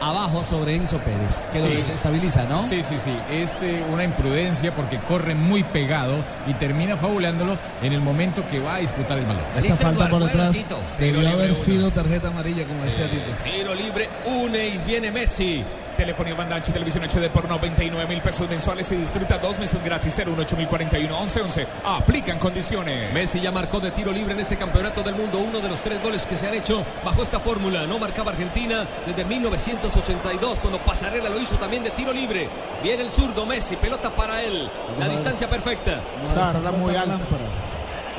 abajo 0.00 0.42
sobre 0.44 0.76
Enzo 0.76 0.98
Pérez, 0.98 1.48
que 1.52 1.60
lo 1.60 1.66
Sí. 1.68 1.74
desestabiliza, 1.76 2.44
¿no? 2.44 2.62
Sí, 2.62 2.82
sí, 2.82 2.98
sí. 2.98 3.12
Es 3.32 3.62
eh, 3.62 3.82
una 3.92 4.04
imprudencia 4.04 4.72
porque 4.72 4.98
corre 4.98 5.34
muy 5.34 5.62
pegado 5.64 6.24
y 6.46 6.54
termina 6.54 6.96
fabulándolo 6.96 7.56
en 7.82 7.92
el 7.92 8.00
momento 8.00 8.46
que 8.48 8.60
va 8.60 8.76
a 8.76 8.78
disputar 8.78 9.18
el 9.18 9.26
balón. 9.26 9.42
Esa 9.56 9.76
falta 9.76 10.08
por 10.08 10.24
detrás 10.24 10.52
Tiro 10.52 10.78
debió 10.98 11.28
haber 11.30 11.50
uno. 11.52 11.60
sido 11.64 11.90
tarjeta 11.90 12.28
amarilla, 12.28 12.64
como 12.64 12.82
decía 12.82 13.08
Tito. 13.08 13.30
Tiro 13.42 13.74
libre, 13.74 14.08
une 14.26 14.68
y 14.68 14.78
viene 14.86 15.10
Messi. 15.10 15.64
Telefonía 15.98 16.34
banda 16.34 16.54
ancha 16.54 16.70
y 16.70 16.74
televisión 16.74 17.02
HD 17.02 17.28
por 17.28 17.48
99 17.48 18.06
mil 18.06 18.22
pesos 18.22 18.48
mensuales 18.48 18.90
y 18.92 18.94
disfruta 18.94 19.36
dos 19.38 19.58
meses 19.58 19.82
gratis. 19.82 20.14
018041 20.14 21.18
1111. 21.18 21.66
Aplican 21.84 22.38
condiciones. 22.38 23.12
Messi 23.12 23.40
ya 23.40 23.50
marcó 23.50 23.80
de 23.80 23.90
tiro 23.90 24.12
libre 24.12 24.32
en 24.32 24.38
este 24.38 24.56
campeonato 24.56 25.02
del 25.02 25.16
mundo. 25.16 25.38
Uno 25.38 25.58
de 25.58 25.68
los 25.68 25.80
tres 25.80 26.00
goles 26.00 26.24
que 26.24 26.36
se 26.36 26.46
han 26.46 26.54
hecho 26.54 26.84
bajo 27.04 27.24
esta 27.24 27.40
fórmula. 27.40 27.84
No 27.88 27.98
marcaba 27.98 28.30
Argentina 28.30 28.86
desde 29.06 29.24
1982, 29.24 30.60
cuando 30.60 30.78
Pasarela 30.78 31.28
lo 31.30 31.40
hizo 31.40 31.56
también 31.56 31.82
de 31.82 31.90
tiro 31.90 32.12
libre. 32.12 32.48
Viene 32.80 33.02
el 33.02 33.10
zurdo 33.10 33.44
Messi, 33.44 33.74
pelota 33.74 34.10
para 34.10 34.40
él. 34.40 34.70
La 35.00 35.08
distancia 35.08 35.50
perfecta. 35.50 36.00
Esa 36.24 36.52
barrera 36.52 36.70
muy 36.70 36.94
alta. 36.94 37.18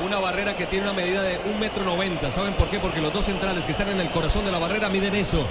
Una 0.04 0.18
barrera 0.18 0.54
que 0.54 0.66
tiene 0.66 0.84
una 0.84 0.92
medida 0.92 1.22
de 1.22 1.40
un 1.50 1.58
metro 1.58 1.82
noventa. 1.82 2.30
¿Saben 2.30 2.52
por 2.52 2.68
qué? 2.68 2.78
Porque 2.78 3.00
los 3.00 3.10
dos 3.10 3.24
centrales 3.24 3.64
que 3.64 3.72
están 3.72 3.88
en 3.88 4.00
el 4.00 4.10
corazón 4.10 4.44
de 4.44 4.52
la 4.52 4.58
barrera 4.58 4.90
miden 4.90 5.14
eso. 5.14 5.46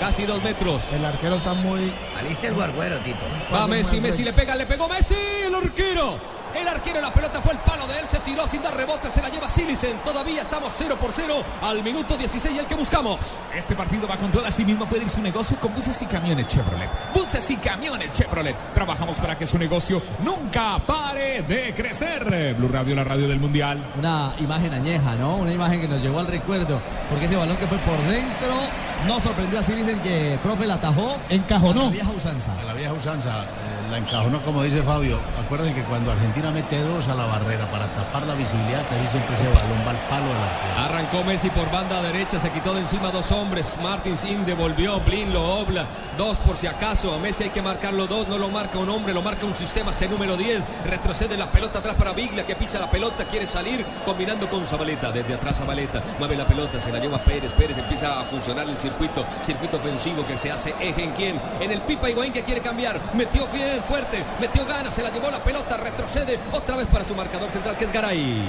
Casi 0.00 0.24
dos 0.24 0.42
metros. 0.42 0.84
El 0.92 1.04
arquero 1.04 1.34
está 1.34 1.54
muy. 1.54 1.92
Aliste 2.18 2.46
el 2.46 2.54
guarguero, 2.54 2.98
Tito. 3.00 3.18
Va 3.52 3.66
Messi, 3.66 4.00
Messi 4.00 4.22
le 4.22 4.32
pega, 4.32 4.54
le 4.54 4.64
pegó 4.66 4.88
Messi, 4.88 5.14
el 5.46 5.54
arquero. 5.54 6.38
El 6.54 6.66
arquero, 6.66 7.00
la 7.00 7.12
pelota 7.12 7.40
fue 7.42 7.52
el 7.52 7.58
palo 7.58 7.86
de 7.86 7.98
él, 7.98 8.06
se 8.08 8.18
tiró 8.20 8.48
sin 8.48 8.62
dar 8.62 8.74
rebote, 8.74 9.10
se 9.10 9.20
la 9.20 9.28
lleva 9.28 9.50
Silicen. 9.50 9.98
Todavía 10.04 10.42
estamos 10.42 10.72
0 10.78 10.96
por 11.00 11.12
0 11.12 11.34
al 11.62 11.82
minuto 11.82 12.16
16 12.16 12.54
y 12.54 12.58
el 12.58 12.66
que 12.66 12.74
buscamos. 12.74 13.18
Este 13.54 13.74
partido 13.74 14.08
va 14.08 14.16
con 14.16 14.30
todo, 14.30 14.46
así 14.46 14.64
mismo 14.64 14.86
puede 14.86 15.02
ir 15.02 15.10
su 15.10 15.20
negocio 15.20 15.56
con 15.58 15.74
buses 15.74 16.00
y 16.00 16.06
camiones 16.06 16.48
Chevrolet. 16.48 16.88
Buses 17.14 17.50
y 17.50 17.56
camiones 17.56 18.12
Chevrolet. 18.12 18.56
Trabajamos 18.72 19.18
para 19.18 19.36
que 19.36 19.46
su 19.46 19.58
negocio 19.58 20.00
nunca 20.24 20.78
pare 20.78 21.42
de 21.42 21.74
crecer. 21.74 22.54
Blue 22.54 22.68
Radio, 22.68 22.94
la 22.94 23.04
radio 23.04 23.28
del 23.28 23.38
Mundial. 23.38 23.78
Una 23.98 24.32
imagen 24.38 24.72
añeja, 24.72 25.16
¿no? 25.16 25.36
Una 25.36 25.52
imagen 25.52 25.80
que 25.80 25.88
nos 25.88 26.00
llevó 26.00 26.20
al 26.20 26.28
recuerdo. 26.28 26.80
Porque 27.10 27.26
ese 27.26 27.36
balón 27.36 27.56
que 27.56 27.66
fue 27.66 27.78
por 27.78 27.98
dentro 28.04 28.87
no 29.06 29.20
sorprendió 29.20 29.60
así 29.60 29.72
dicen 29.72 29.98
que 30.00 30.38
profe 30.42 30.66
la 30.66 30.74
atajó. 30.74 31.16
Encajonó. 31.28 31.82
A 31.82 31.84
la 31.84 31.90
vieja 31.90 32.10
usanza. 32.10 32.52
A 32.60 32.64
la 32.64 32.74
vieja 32.74 32.92
usanza. 32.92 33.42
eh, 33.42 33.77
la 33.90 33.98
encajonó, 33.98 34.40
como 34.42 34.62
dice 34.62 34.82
Fabio. 34.82 35.18
Acuérdense 35.42 35.74
que 35.74 35.82
cuando 35.82 36.12
Argentina 36.12 36.50
mete 36.50 36.80
dos 36.82 37.08
a 37.08 37.14
la 37.14 37.24
barrera 37.24 37.70
para 37.70 37.86
tapar 37.88 38.26
la 38.26 38.34
visibilidad, 38.34 38.82
casi 38.88 39.08
siempre 39.08 39.34
ese 39.34 39.46
balón 39.48 39.86
va 39.86 39.90
al 39.90 40.08
palo 40.08 40.26
de 40.26 40.34
la 40.34 40.84
Arrancó 40.84 41.24
Messi 41.24 41.50
por 41.50 41.70
banda 41.70 42.00
derecha, 42.02 42.38
se 42.38 42.50
quitó 42.50 42.74
de 42.74 42.80
encima 42.80 43.10
dos 43.10 43.32
hombres. 43.32 43.74
Martins 43.82 44.20
Sin 44.20 44.44
devolvió, 44.44 45.00
Blin 45.00 45.32
lo 45.32 45.42
obla. 45.60 45.86
Dos 46.16 46.38
por 46.38 46.56
si 46.56 46.66
acaso. 46.66 47.14
A 47.14 47.18
Messi 47.18 47.44
hay 47.44 47.50
que 47.50 47.62
marcarlo 47.62 48.06
dos, 48.06 48.28
no 48.28 48.38
lo 48.38 48.48
marca 48.50 48.78
un 48.78 48.88
hombre, 48.90 49.14
lo 49.14 49.22
marca 49.22 49.46
un 49.46 49.54
sistema 49.54 49.90
este 49.90 50.08
número 50.08 50.36
10. 50.36 50.62
Retrocede 50.86 51.36
la 51.36 51.50
pelota 51.50 51.78
atrás 51.78 51.96
para 51.96 52.12
Biglia 52.12 52.44
que 52.44 52.56
pisa 52.56 52.78
la 52.78 52.90
pelota, 52.90 53.24
quiere 53.24 53.46
salir 53.46 53.84
combinando 54.04 54.48
con 54.48 54.66
Zabaleta. 54.66 55.12
Desde 55.12 55.34
atrás 55.34 55.58
Zabaleta 55.58 56.02
mueve 56.18 56.36
la 56.36 56.46
pelota, 56.46 56.80
se 56.80 56.92
la 56.92 56.98
lleva 56.98 57.18
Pérez. 57.18 57.52
Pérez 57.52 57.78
empieza 57.78 58.20
a 58.20 58.24
funcionar 58.24 58.68
el 58.68 58.76
circuito, 58.76 59.24
circuito 59.42 59.76
ofensivo 59.76 60.26
que 60.26 60.36
se 60.36 60.50
hace 60.50 60.74
eje 60.80 61.04
en 61.04 61.12
quién. 61.12 61.40
En 61.60 61.70
el 61.70 61.80
Pipa 61.82 62.10
Higuaín 62.10 62.32
que 62.32 62.42
quiere 62.42 62.60
cambiar. 62.60 63.00
Metió 63.14 63.46
bien 63.48 63.77
fuerte, 63.82 64.24
metió 64.40 64.64
ganas, 64.66 64.94
se 64.94 65.02
la 65.02 65.10
llevó 65.10 65.30
la 65.30 65.42
pelota, 65.42 65.76
retrocede 65.76 66.38
otra 66.52 66.76
vez 66.76 66.86
para 66.86 67.04
su 67.04 67.14
marcador 67.14 67.50
central 67.50 67.76
que 67.76 67.84
es 67.84 67.92
Garay. 67.92 68.44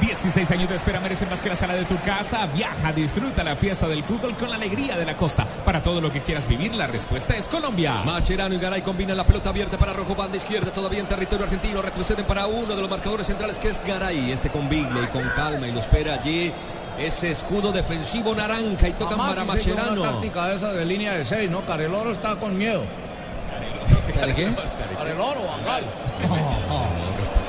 16 0.00 0.50
años 0.52 0.68
de 0.70 0.76
espera 0.76 0.98
merecen 0.98 1.28
más 1.28 1.42
que 1.42 1.50
la 1.50 1.56
sala 1.56 1.74
de 1.74 1.84
tu 1.84 1.98
casa. 2.00 2.46
Viaja, 2.54 2.92
disfruta 2.92 3.44
la 3.44 3.54
fiesta 3.54 3.86
del 3.86 4.02
fútbol 4.02 4.34
con 4.34 4.48
la 4.48 4.56
alegría 4.56 4.96
de 4.96 5.04
la 5.04 5.16
costa. 5.16 5.46
Para 5.64 5.82
todo 5.82 6.00
lo 6.00 6.10
que 6.10 6.22
quieras 6.22 6.48
vivir, 6.48 6.74
la 6.74 6.86
respuesta 6.86 7.36
es 7.36 7.48
Colombia. 7.48 8.02
Macherano 8.04 8.54
y 8.54 8.58
Garay 8.58 8.82
combinan 8.82 9.16
la 9.16 9.26
pelota 9.26 9.50
abierta 9.50 9.76
para 9.76 9.92
Rojo, 9.92 10.14
banda 10.14 10.38
izquierda, 10.38 10.72
todavía 10.72 11.00
en 11.00 11.06
territorio 11.06 11.44
argentino. 11.44 11.82
Retroceden 11.82 12.24
para 12.24 12.46
uno 12.46 12.74
de 12.74 12.80
los 12.80 12.90
marcadores 12.90 13.26
centrales 13.26 13.58
que 13.58 13.68
es 13.68 13.84
Garay. 13.84 14.32
Este 14.32 14.48
con 14.48 14.70
y 14.72 15.06
con 15.12 15.28
calma 15.36 15.68
y 15.68 15.72
lo 15.72 15.80
espera 15.80 16.14
allí. 16.14 16.52
Ese 16.98 17.30
escudo 17.30 17.70
defensivo 17.70 18.34
naranja 18.34 18.88
y 18.88 18.92
tocan 18.92 19.18
Jamás 19.18 19.34
para 19.34 19.44
Macherano. 19.44 20.00
Una 20.00 20.12
táctica 20.12 20.54
esa 20.54 20.72
de 20.72 20.84
línea 20.84 21.12
de 21.12 21.24
seis, 21.24 21.50
¿no? 21.50 21.60
Careloro 21.66 22.12
está 22.12 22.36
con 22.36 22.56
miedo. 22.56 22.84
¿Para 24.20 24.34
qué? 24.34 24.48
Careloro, 24.98 25.40
Bangal. 25.46 25.82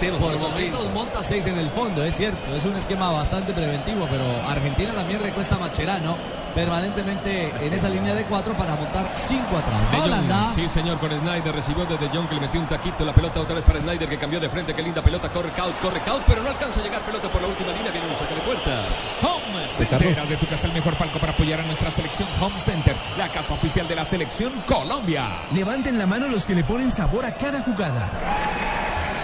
Por 0.10 0.40
momentos 0.40 0.92
monta 0.96 1.22
seis 1.22 1.46
en 1.46 1.60
el 1.60 1.70
fondo, 1.70 2.04
es 2.04 2.16
cierto. 2.16 2.56
Es 2.56 2.66
un 2.66 2.76
esquema 2.76 3.12
bastante 3.12 3.54
preventivo, 3.54 4.08
pero 4.10 4.24
Argentina 4.50 4.94
también 4.94 5.22
recuesta 5.22 5.56
a 5.56 5.60
Macherano 5.60 6.18
permanentemente 6.56 7.54
en 7.62 7.72
esa 7.72 7.88
línea 7.88 8.16
de 8.16 8.26
cuatro 8.26 8.54
para 8.56 8.76
montar 8.76 9.10
cinco 9.16 9.58
atrás. 9.58 10.04
Holanda. 10.04 10.52
Sí, 10.56 10.68
señor, 10.70 10.98
con 10.98 11.12
Snyder 11.12 11.54
recibió 11.54 11.86
desde 11.86 12.10
John 12.12 12.28
que 12.28 12.36
le 12.36 12.42
metió 12.42 12.60
un 12.60 12.68
taquito. 12.68 13.06
La 13.06 13.14
pelota 13.14 13.42
otra 13.42 13.56
vez 13.56 13.64
para 13.64 13.80
Snyder 13.80 14.10
que 14.10 14.18
cambió 14.18 14.40
de 14.40 14.50
frente. 14.50 14.74
Qué 14.74 14.82
linda 14.82 15.04
pelota. 15.04 15.30
Corre 15.30 15.52
Kaut, 15.52 15.80
corre 15.80 16.00
Kaut, 16.00 16.24
pero 16.26 16.42
no 16.42 16.50
alcanza 16.50 16.80
a 16.80 16.84
llegar 16.84 17.02
pelota 17.02 17.30
por 17.30 17.40
la 17.40 17.48
última 17.48 17.72
línea. 17.72 17.92
Viene 17.92 18.08
un 18.08 18.18
saque 18.18 18.34
de 18.34 18.42
puerta. 18.42 18.86
Home 19.22 19.70
Center 19.70 20.28
de 20.28 20.38
tu 20.38 20.48
casa, 20.48 20.66
el 20.66 20.74
mejor 20.74 20.96
palco 20.96 21.20
para 21.20 21.32
apoyar 21.32 21.60
a 21.60 21.64
nuestra 21.64 21.92
selección. 21.92 22.28
Home 22.42 22.60
Center, 22.60 22.96
la 23.18 23.30
casa 23.30 23.54
oficial 23.54 23.88
de 23.88 23.96
la 23.96 24.04
selección 24.04 24.52
Colombia. 24.66 25.28
Levanten 25.54 25.98
la 26.00 26.08
mano 26.08 26.28
los 26.28 26.48
que 26.48 26.56
le 26.56 26.64
ponen 26.64 26.92
sabor 26.92 27.24
a 27.24 27.36
cada 27.36 27.62
jugada. 27.62 28.10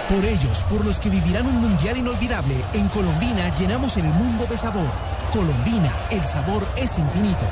Por 0.09 0.23
ellos, 0.23 0.63
por 0.69 0.85
los 0.85 1.01
que 1.01 1.09
vivirán 1.09 1.45
un 1.47 1.59
mundial 1.59 1.97
inolvidable, 1.97 2.55
en 2.73 2.87
Colombina 2.87 3.53
llenamos 3.55 3.97
el 3.97 4.05
mundo 4.05 4.45
de 4.45 4.55
sabor. 4.55 4.87
Colombina, 5.33 5.91
el 6.11 6.25
sabor 6.25 6.65
es 6.77 6.97
infinito. 6.97 7.45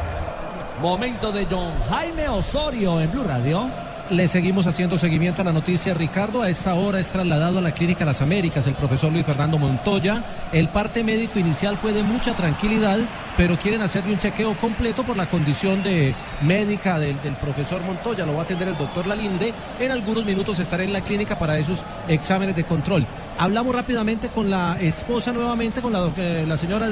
Momento 0.81 1.33
de 1.33 1.45
John 1.51 1.73
Jaime 1.89 2.29
Osorio 2.29 3.01
en 3.01 3.11
Blue 3.11 3.25
Radio. 3.25 3.84
Le 4.11 4.27
seguimos 4.27 4.67
haciendo 4.67 4.99
seguimiento 4.99 5.41
a 5.41 5.45
la 5.45 5.51
noticia, 5.51 5.95
Ricardo. 5.95 6.43
A 6.43 6.49
esta 6.49 6.75
hora 6.75 6.99
es 6.99 7.07
trasladado 7.07 7.57
a 7.57 7.61
la 7.61 7.71
Clínica 7.71 8.05
Las 8.05 8.21
Américas 8.21 8.67
el 8.67 8.75
profesor 8.75 9.11
Luis 9.11 9.25
Fernando 9.25 9.57
Montoya. 9.57 10.23
El 10.51 10.69
parte 10.69 11.03
médico 11.03 11.39
inicial 11.39 11.75
fue 11.75 11.91
de 11.91 12.03
mucha 12.03 12.35
tranquilidad, 12.35 12.99
pero 13.35 13.57
quieren 13.57 13.81
hacerle 13.81 14.13
un 14.13 14.19
chequeo 14.19 14.53
completo 14.57 15.01
por 15.03 15.17
la 15.17 15.25
condición 15.25 15.81
de 15.81 16.13
médica 16.43 16.99
del, 16.99 17.15
profesor 17.41 17.81
Montoya. 17.81 18.27
Lo 18.27 18.35
va 18.35 18.41
a 18.41 18.43
atender 18.43 18.67
el 18.67 18.77
doctor 18.77 19.07
Lalinde. 19.07 19.51
En 19.79 19.89
algunos 19.89 20.23
minutos 20.23 20.59
estaré 20.59 20.83
en 20.83 20.93
la 20.93 21.01
clínica 21.01 21.39
para 21.39 21.57
esos 21.57 21.83
exámenes 22.07 22.55
de 22.55 22.63
control. 22.63 23.07
Hablamos 23.39 23.73
rápidamente 23.73 24.29
con 24.29 24.51
la 24.51 24.77
esposa 24.79 25.33
nuevamente, 25.33 25.81
con 25.81 25.91
la, 25.91 26.11
eh, 26.15 26.45
la 26.47 26.57
señora. 26.57 26.89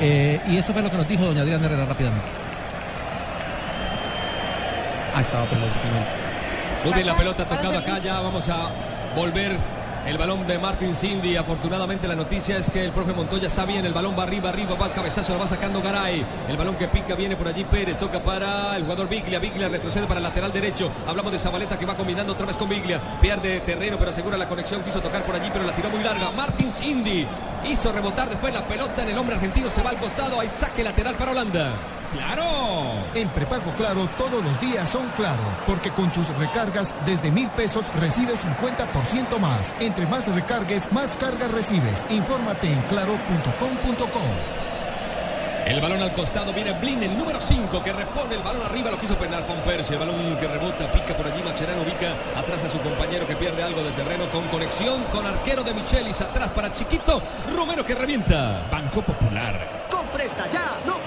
eh, 0.00 0.40
y 0.48 0.58
esto 0.58 0.72
fue 0.72 0.80
lo 0.80 0.92
que 0.92 0.96
nos 0.96 1.08
dijo 1.08 1.24
doña 1.24 1.42
Adriana 1.42 1.66
Herrera 1.66 1.86
rápidamente. 1.86 2.43
Ah, 5.14 5.20
estaba 5.20 5.44
perdón. 5.46 5.70
Muy 6.84 6.92
bien, 6.92 7.06
la 7.06 7.16
pelota 7.16 7.44
tocada 7.44 7.78
acá. 7.78 7.98
Ya 7.98 8.20
vamos 8.20 8.48
a 8.48 8.68
volver. 9.16 9.56
El 10.06 10.18
balón 10.18 10.46
de 10.46 10.58
Martin 10.58 10.94
Cindy. 10.94 11.36
Afortunadamente 11.36 12.06
la 12.06 12.14
noticia 12.14 12.58
es 12.58 12.68
que 12.68 12.84
el 12.84 12.90
profe 12.90 13.14
Montoya 13.14 13.46
está 13.46 13.64
bien. 13.64 13.86
El 13.86 13.94
balón 13.94 14.14
va 14.18 14.24
arriba, 14.24 14.50
arriba, 14.50 14.74
va 14.74 14.86
al 14.86 14.92
cabezazo, 14.92 15.32
lo 15.32 15.38
va 15.38 15.46
sacando 15.46 15.80
Garay. 15.80 16.22
El 16.48 16.56
balón 16.58 16.74
que 16.74 16.88
pica 16.88 17.14
viene 17.14 17.36
por 17.36 17.48
allí 17.48 17.64
Pérez. 17.64 17.96
Toca 17.96 18.18
para 18.18 18.76
el 18.76 18.82
jugador 18.82 19.08
Biglia. 19.08 19.38
Biglia 19.38 19.68
retrocede 19.68 20.06
para 20.06 20.18
el 20.18 20.24
lateral 20.24 20.52
derecho. 20.52 20.90
Hablamos 21.06 21.32
de 21.32 21.38
Zabaleta 21.38 21.78
que 21.78 21.86
va 21.86 21.96
combinando 21.96 22.32
otra 22.34 22.44
vez 22.44 22.56
con 22.56 22.68
Biglia. 22.68 23.00
Pierde 23.22 23.60
terreno, 23.60 23.96
pero 23.98 24.10
asegura 24.10 24.36
la 24.36 24.46
conexión. 24.48 24.82
Quiso 24.82 25.00
tocar 25.00 25.22
por 25.22 25.36
allí, 25.36 25.48
pero 25.52 25.64
la 25.64 25.72
tiró 25.72 25.88
muy 25.88 26.02
larga. 26.02 26.30
Martin 26.36 26.70
Cindy 26.70 27.26
hizo 27.66 27.92
rebotar 27.92 28.28
después 28.28 28.52
la 28.52 28.62
pelota 28.62 29.04
en 29.04 29.10
el 29.10 29.16
hombre 29.16 29.36
argentino. 29.36 29.70
Se 29.70 29.82
va 29.82 29.90
al 29.90 29.96
costado. 29.96 30.38
Hay 30.40 30.48
saque 30.48 30.82
lateral 30.82 31.14
para 31.14 31.30
Holanda. 31.30 31.70
¡Claro! 32.14 32.44
En 33.14 33.28
prepago 33.28 33.72
Claro 33.76 34.08
todos 34.16 34.42
los 34.42 34.60
días 34.60 34.88
son 34.88 35.08
Claro, 35.16 35.42
porque 35.66 35.90
con 35.90 36.10
tus 36.10 36.28
recargas 36.38 36.94
desde 37.04 37.30
mil 37.30 37.48
pesos 37.50 37.84
recibes 38.00 38.44
50% 38.44 39.38
más. 39.38 39.74
Entre 39.80 40.06
más 40.06 40.32
recargues, 40.32 40.90
más 40.92 41.16
cargas 41.16 41.50
recibes. 41.50 42.04
Infórmate 42.10 42.70
en 42.70 42.80
claro.com.co. 42.82 44.20
El 45.66 45.80
balón 45.80 46.02
al 46.02 46.12
costado 46.12 46.52
viene 46.52 46.72
Blin, 46.72 47.02
el 47.02 47.16
número 47.16 47.40
5 47.40 47.82
que 47.82 47.90
repone 47.90 48.34
el 48.34 48.42
balón 48.42 48.62
arriba, 48.64 48.90
lo 48.90 48.98
quiso 48.98 49.16
penar 49.16 49.46
con 49.46 49.56
Persia. 49.60 49.94
El 49.94 50.00
balón 50.00 50.36
que 50.36 50.46
rebota, 50.46 50.92
pica 50.92 51.16
por 51.16 51.26
allí. 51.26 51.42
Macherano 51.42 51.80
ubica 51.80 52.12
atrás 52.38 52.64
a 52.64 52.68
su 52.68 52.78
compañero 52.80 53.26
que 53.26 53.34
pierde 53.34 53.62
algo 53.62 53.82
de 53.82 53.90
terreno 53.92 54.28
con 54.30 54.46
conexión 54.48 55.02
con 55.04 55.26
arquero 55.26 55.64
de 55.64 55.72
Michelis. 55.72 56.20
Atrás 56.20 56.50
para 56.50 56.70
Chiquito, 56.70 57.22
Romero 57.56 57.82
que 57.82 57.94
revienta. 57.94 58.66
Banco 58.70 59.00
Popular. 59.00 59.86
Con 59.90 60.06
Presta 60.08 60.50
Ya, 60.50 60.80
no 60.84 60.98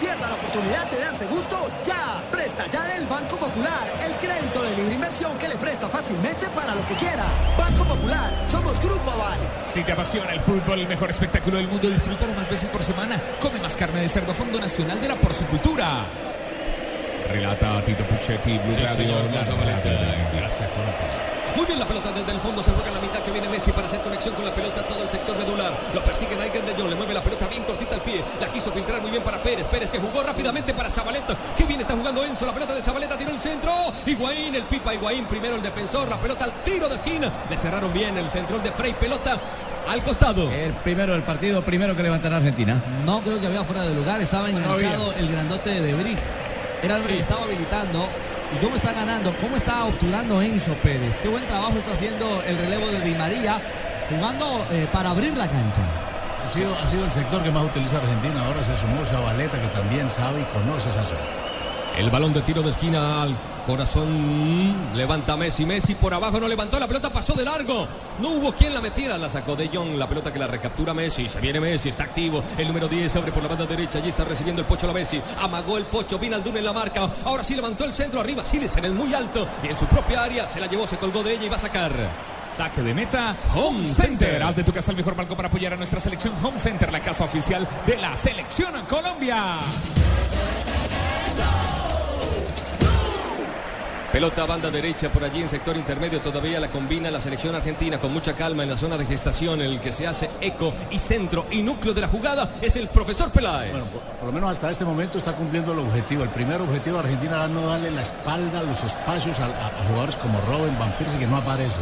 oportunidad 0.48 0.90
de 0.90 1.00
darse 1.00 1.26
gusto 1.26 1.70
ya. 1.84 2.24
Presta 2.32 2.66
Ya 2.68 2.84
del 2.86 3.06
Banco 3.08 3.36
Popular, 3.38 3.86
el 4.06 4.14
crédito 4.16 4.64
de 4.64 4.76
libre 4.78 4.94
inversión 4.94 5.38
que 5.38 5.48
le 5.50 5.56
presta 5.58 5.90
fácilmente 5.90 6.48
para 6.50 6.74
lo 6.76 6.86
que 6.88 6.96
quiera. 6.96 7.26
Banco 7.58 7.84
Popular, 7.84 8.32
somos 8.50 8.80
Grupo 8.82 9.12
Aval. 9.12 9.40
Si 9.66 9.84
te 9.84 9.92
apasiona 9.92 10.32
el 10.32 10.40
fútbol, 10.40 10.80
el 10.80 10.88
mejor 10.88 11.10
espectáculo 11.10 11.58
del 11.58 11.68
mundo, 11.68 11.90
disfrútalo 11.90 12.34
más 12.34 12.50
veces 12.50 12.70
por 12.70 12.82
semana. 12.82 13.20
Come 13.42 13.60
más 13.60 13.76
carne 13.76 14.02
de 14.02 14.10
cerdo, 14.10 14.34
Fondo 14.34 14.60
Nacional 14.60 15.00
de 15.02 15.08
la 15.10 15.16
Porcicultura. 15.16 16.06
Relata 17.30 17.84
Tito 17.84 18.04
Puchetti, 18.06 18.58
Blue 18.60 18.74
Sí, 18.76 18.82
Radio. 18.82 18.96
señor, 18.96 19.24
Valenta. 19.58 19.90
del- 19.90 20.16
Gracias, 20.40 20.70
Juan. 20.70 21.37
Muy 21.58 21.66
bien 21.66 21.80
la 21.80 21.88
pelota 21.88 22.12
desde 22.12 22.32
el 22.34 22.40
fondo, 22.40 22.62
se 22.62 22.70
juega 22.70 22.90
en 22.90 22.94
la 22.94 23.02
mitad 23.02 23.18
que 23.18 23.32
viene 23.32 23.50
Messi 23.50 23.72
para 23.72 23.88
hacer 23.88 24.00
conexión 24.02 24.36
con 24.36 24.46
la 24.46 24.54
pelota, 24.54 24.84
todo 24.84 25.02
el 25.02 25.10
sector 25.10 25.36
medular. 25.36 25.74
Lo 25.92 26.04
persigue 26.04 26.36
Nigel 26.36 26.64
de 26.64 26.74
Jong, 26.78 26.88
le 26.88 26.94
mueve 26.94 27.16
la 27.16 27.24
pelota 27.24 27.48
bien 27.48 27.64
cortita 27.64 27.96
al 27.96 28.02
pie. 28.02 28.24
La 28.40 28.46
quiso 28.46 28.72
filtrar 28.72 29.02
muy 29.02 29.10
bien 29.10 29.24
para 29.24 29.42
Pérez. 29.42 29.66
Pérez 29.66 29.90
que 29.90 29.98
jugó 29.98 30.22
rápidamente 30.22 30.76
para 30.76 30.92
Zabaleta. 30.92 31.36
Qué 31.58 31.66
bien 31.66 31.82
está 31.82 31.96
jugando 31.96 32.24
Enzo. 32.24 32.46
La 32.46 32.54
pelota 32.54 32.76
de 32.76 32.84
Zabaleta 32.84 33.18
tiró 33.18 33.32
el 33.32 33.40
centro. 33.40 33.74
Higuaín, 34.06 34.54
el 34.54 34.64
pipa 34.66 34.94
Higuaín, 34.94 35.26
primero 35.26 35.56
el 35.56 35.64
defensor. 35.64 36.08
La 36.08 36.18
pelota 36.18 36.46
al 36.46 36.52
tiro 36.64 36.88
de 36.90 36.94
esquina. 36.94 37.32
Le 37.50 37.58
cerraron 37.58 37.92
bien 37.92 38.16
el 38.20 38.30
centro 38.30 38.60
de 38.60 38.72
Frey. 38.72 38.94
Pelota 38.94 39.36
al 39.90 40.04
costado. 40.04 40.52
El 40.52 40.74
primero 40.74 41.14
del 41.14 41.24
partido, 41.24 41.64
primero 41.64 41.96
que 41.96 42.04
levantará 42.04 42.38
Argentina. 42.38 42.84
No 43.04 43.22
creo 43.22 43.42
que 43.42 43.48
había 43.48 43.64
fuera 43.64 43.82
de 43.82 43.96
lugar, 43.96 44.22
estaba 44.22 44.48
enganchado 44.52 45.12
el 45.14 45.32
grandote 45.32 45.82
de 45.82 45.94
Brig. 45.96 46.20
Era 46.84 46.98
el 46.98 47.04
que 47.04 47.20
estaba 47.20 47.46
habilitando 47.46 48.08
¿Y 48.56 48.64
cómo 48.64 48.76
está 48.78 48.94
ganando? 48.94 49.34
¿Cómo 49.42 49.58
está 49.58 49.84
obturando 49.86 50.42
Enzo 50.42 50.74
Pérez? 50.76 51.20
Qué 51.22 51.28
buen 51.28 51.46
trabajo 51.48 51.78
está 51.78 51.92
haciendo 51.92 52.42
el 52.48 52.58
relevo 52.58 52.88
de 52.88 53.02
Di 53.02 53.14
María, 53.14 53.60
jugando 54.10 54.66
eh, 54.72 54.88
para 54.94 55.10
abrir 55.10 55.38
la 55.38 55.48
cancha. 55.48 55.82
Ha 56.46 56.50
sido, 56.50 56.74
ha 56.78 56.88
sido 56.88 57.04
el 57.04 57.12
sector 57.12 57.44
que 57.44 57.52
más 57.52 57.66
utiliza 57.66 57.98
Argentina. 57.98 58.46
Ahora 58.46 58.64
se 58.64 58.78
sumó 58.78 59.04
Zabaleta, 59.04 59.62
que 59.62 59.68
también 59.68 60.10
sabe 60.10 60.42
y 60.42 60.44
conoce 60.46 60.90
esa 60.90 61.06
zona. 61.06 61.20
El 61.98 62.10
balón 62.10 62.32
de 62.32 62.42
tiro 62.42 62.62
de 62.62 62.70
esquina 62.70 63.24
al 63.24 63.36
corazón. 63.68 64.96
Levanta 64.96 65.36
Messi. 65.36 65.66
Messi 65.66 65.94
por 65.94 66.14
abajo 66.14 66.40
no 66.40 66.48
levantó. 66.48 66.80
La 66.80 66.88
pelota 66.88 67.12
pasó 67.12 67.34
de 67.34 67.44
largo. 67.44 67.88
No 68.20 68.30
hubo 68.30 68.54
quien 68.54 68.74
la 68.74 68.82
metiera. 68.82 69.18
La 69.18 69.30
sacó 69.30 69.56
de 69.56 69.68
Jong. 69.68 69.98
La 69.98 70.08
pelota 70.08 70.32
que 70.32 70.40
la 70.40 70.48
recaptura 70.48 70.94
Messi. 70.94 71.28
Se 71.28 71.42
viene 71.42 71.60
Messi. 71.60 71.90
Está 71.90 72.06
activo. 72.06 72.42
El 72.58 72.68
número 72.68 72.88
10 72.88 73.18
abre 73.18 73.32
por 73.32 73.44
la 73.44 73.50
banda 73.50 73.66
derecha. 73.66 74.00
Allí 74.00 74.10
está 74.10 74.24
recibiendo 74.24 74.62
el 74.62 74.68
Pocho 74.68 74.88
la 74.88 74.94
Messi. 74.94 75.22
Amagó 75.42 75.78
el 75.78 75.86
Pocho. 75.86 76.18
Vinaldún 76.18 76.58
en 76.58 76.66
la 76.66 76.74
marca. 76.74 77.08
Ahora 77.26 77.44
sí 77.44 77.56
levantó 77.56 77.84
el 77.84 77.94
centro 77.94 78.22
arriba. 78.22 78.44
Siles 78.46 78.76
en 78.78 78.86
el 78.86 78.94
muy 78.94 79.14
alto. 79.14 79.46
Y 79.62 79.68
en 79.68 79.78
su 79.78 79.86
propia 79.86 80.24
área 80.24 80.48
se 80.48 80.62
la 80.62 80.68
llevó. 80.68 80.88
Se 80.88 80.98
colgó 80.98 81.22
de 81.22 81.34
ella 81.34 81.46
y 81.46 81.50
va 81.50 81.58
a 81.58 81.60
sacar. 81.60 81.92
Saque 82.56 82.82
de 82.82 82.94
meta. 82.94 83.36
Home 83.54 83.86
Center. 83.86 84.42
Haz 84.42 84.56
de 84.56 84.64
tu 84.64 84.72
casa 84.72 84.92
el 84.92 84.98
mejor 84.98 85.16
banco 85.16 85.36
para 85.36 85.50
apoyar 85.50 85.74
a 85.74 85.76
nuestra 85.76 86.00
selección. 86.00 86.34
Home 86.42 86.60
Center, 86.60 86.92
la 86.92 87.02
casa 87.02 87.26
oficial 87.26 87.68
de 87.86 87.98
la 87.98 88.16
selección 88.16 88.72
Colombia. 88.90 89.60
Pelota 94.18 94.48
banda 94.48 94.72
derecha 94.72 95.10
por 95.10 95.24
allí 95.24 95.44
en 95.44 95.48
sector 95.48 95.78
intermedio. 95.78 96.20
Todavía 96.20 96.60
la 96.60 96.70
combina 96.70 97.12
la 97.12 97.22
selección 97.22 97.54
argentina 97.54 98.00
con 98.00 98.12
mucha 98.12 98.34
calma 98.34 98.64
en 98.64 98.70
la 98.72 98.76
zona 98.76 98.98
de 98.98 99.06
gestación. 99.06 99.62
En 99.62 99.68
el 99.68 99.80
que 99.80 99.92
se 99.92 100.08
hace 100.08 100.28
eco 100.42 100.74
y 100.90 100.98
centro 100.98 101.46
y 101.52 101.62
núcleo 101.62 101.94
de 101.94 102.02
la 102.02 102.08
jugada 102.08 102.50
es 102.60 102.76
el 102.78 102.88
profesor 102.88 103.30
Peláez. 103.30 103.70
Bueno, 103.74 103.86
por, 103.86 104.26
lo 104.26 104.32
menos 104.32 104.50
hasta 104.50 104.72
este 104.72 104.86
momento 104.86 105.20
está 105.20 105.34
cumpliendo 105.34 105.72
el 105.74 105.78
objetivo. 105.78 106.24
El 106.24 106.30
primer 106.30 106.60
objetivo 106.62 106.98
de 106.98 107.04
Argentina 107.04 107.36
era 107.36 107.48
no 107.48 107.68
darle 107.68 107.92
la 107.92 108.02
espalda, 108.02 108.64
los 108.64 108.84
espacios 108.84 109.40
a, 109.40 109.46
a- 109.46 109.68
a 109.68 109.84
jugadores 109.88 110.16
como 110.16 110.42
Robin, 110.50 110.76
Van 110.80 110.98
Persie, 110.98 111.20
que 111.20 111.28
no 111.28 111.38
aparece. 111.38 111.78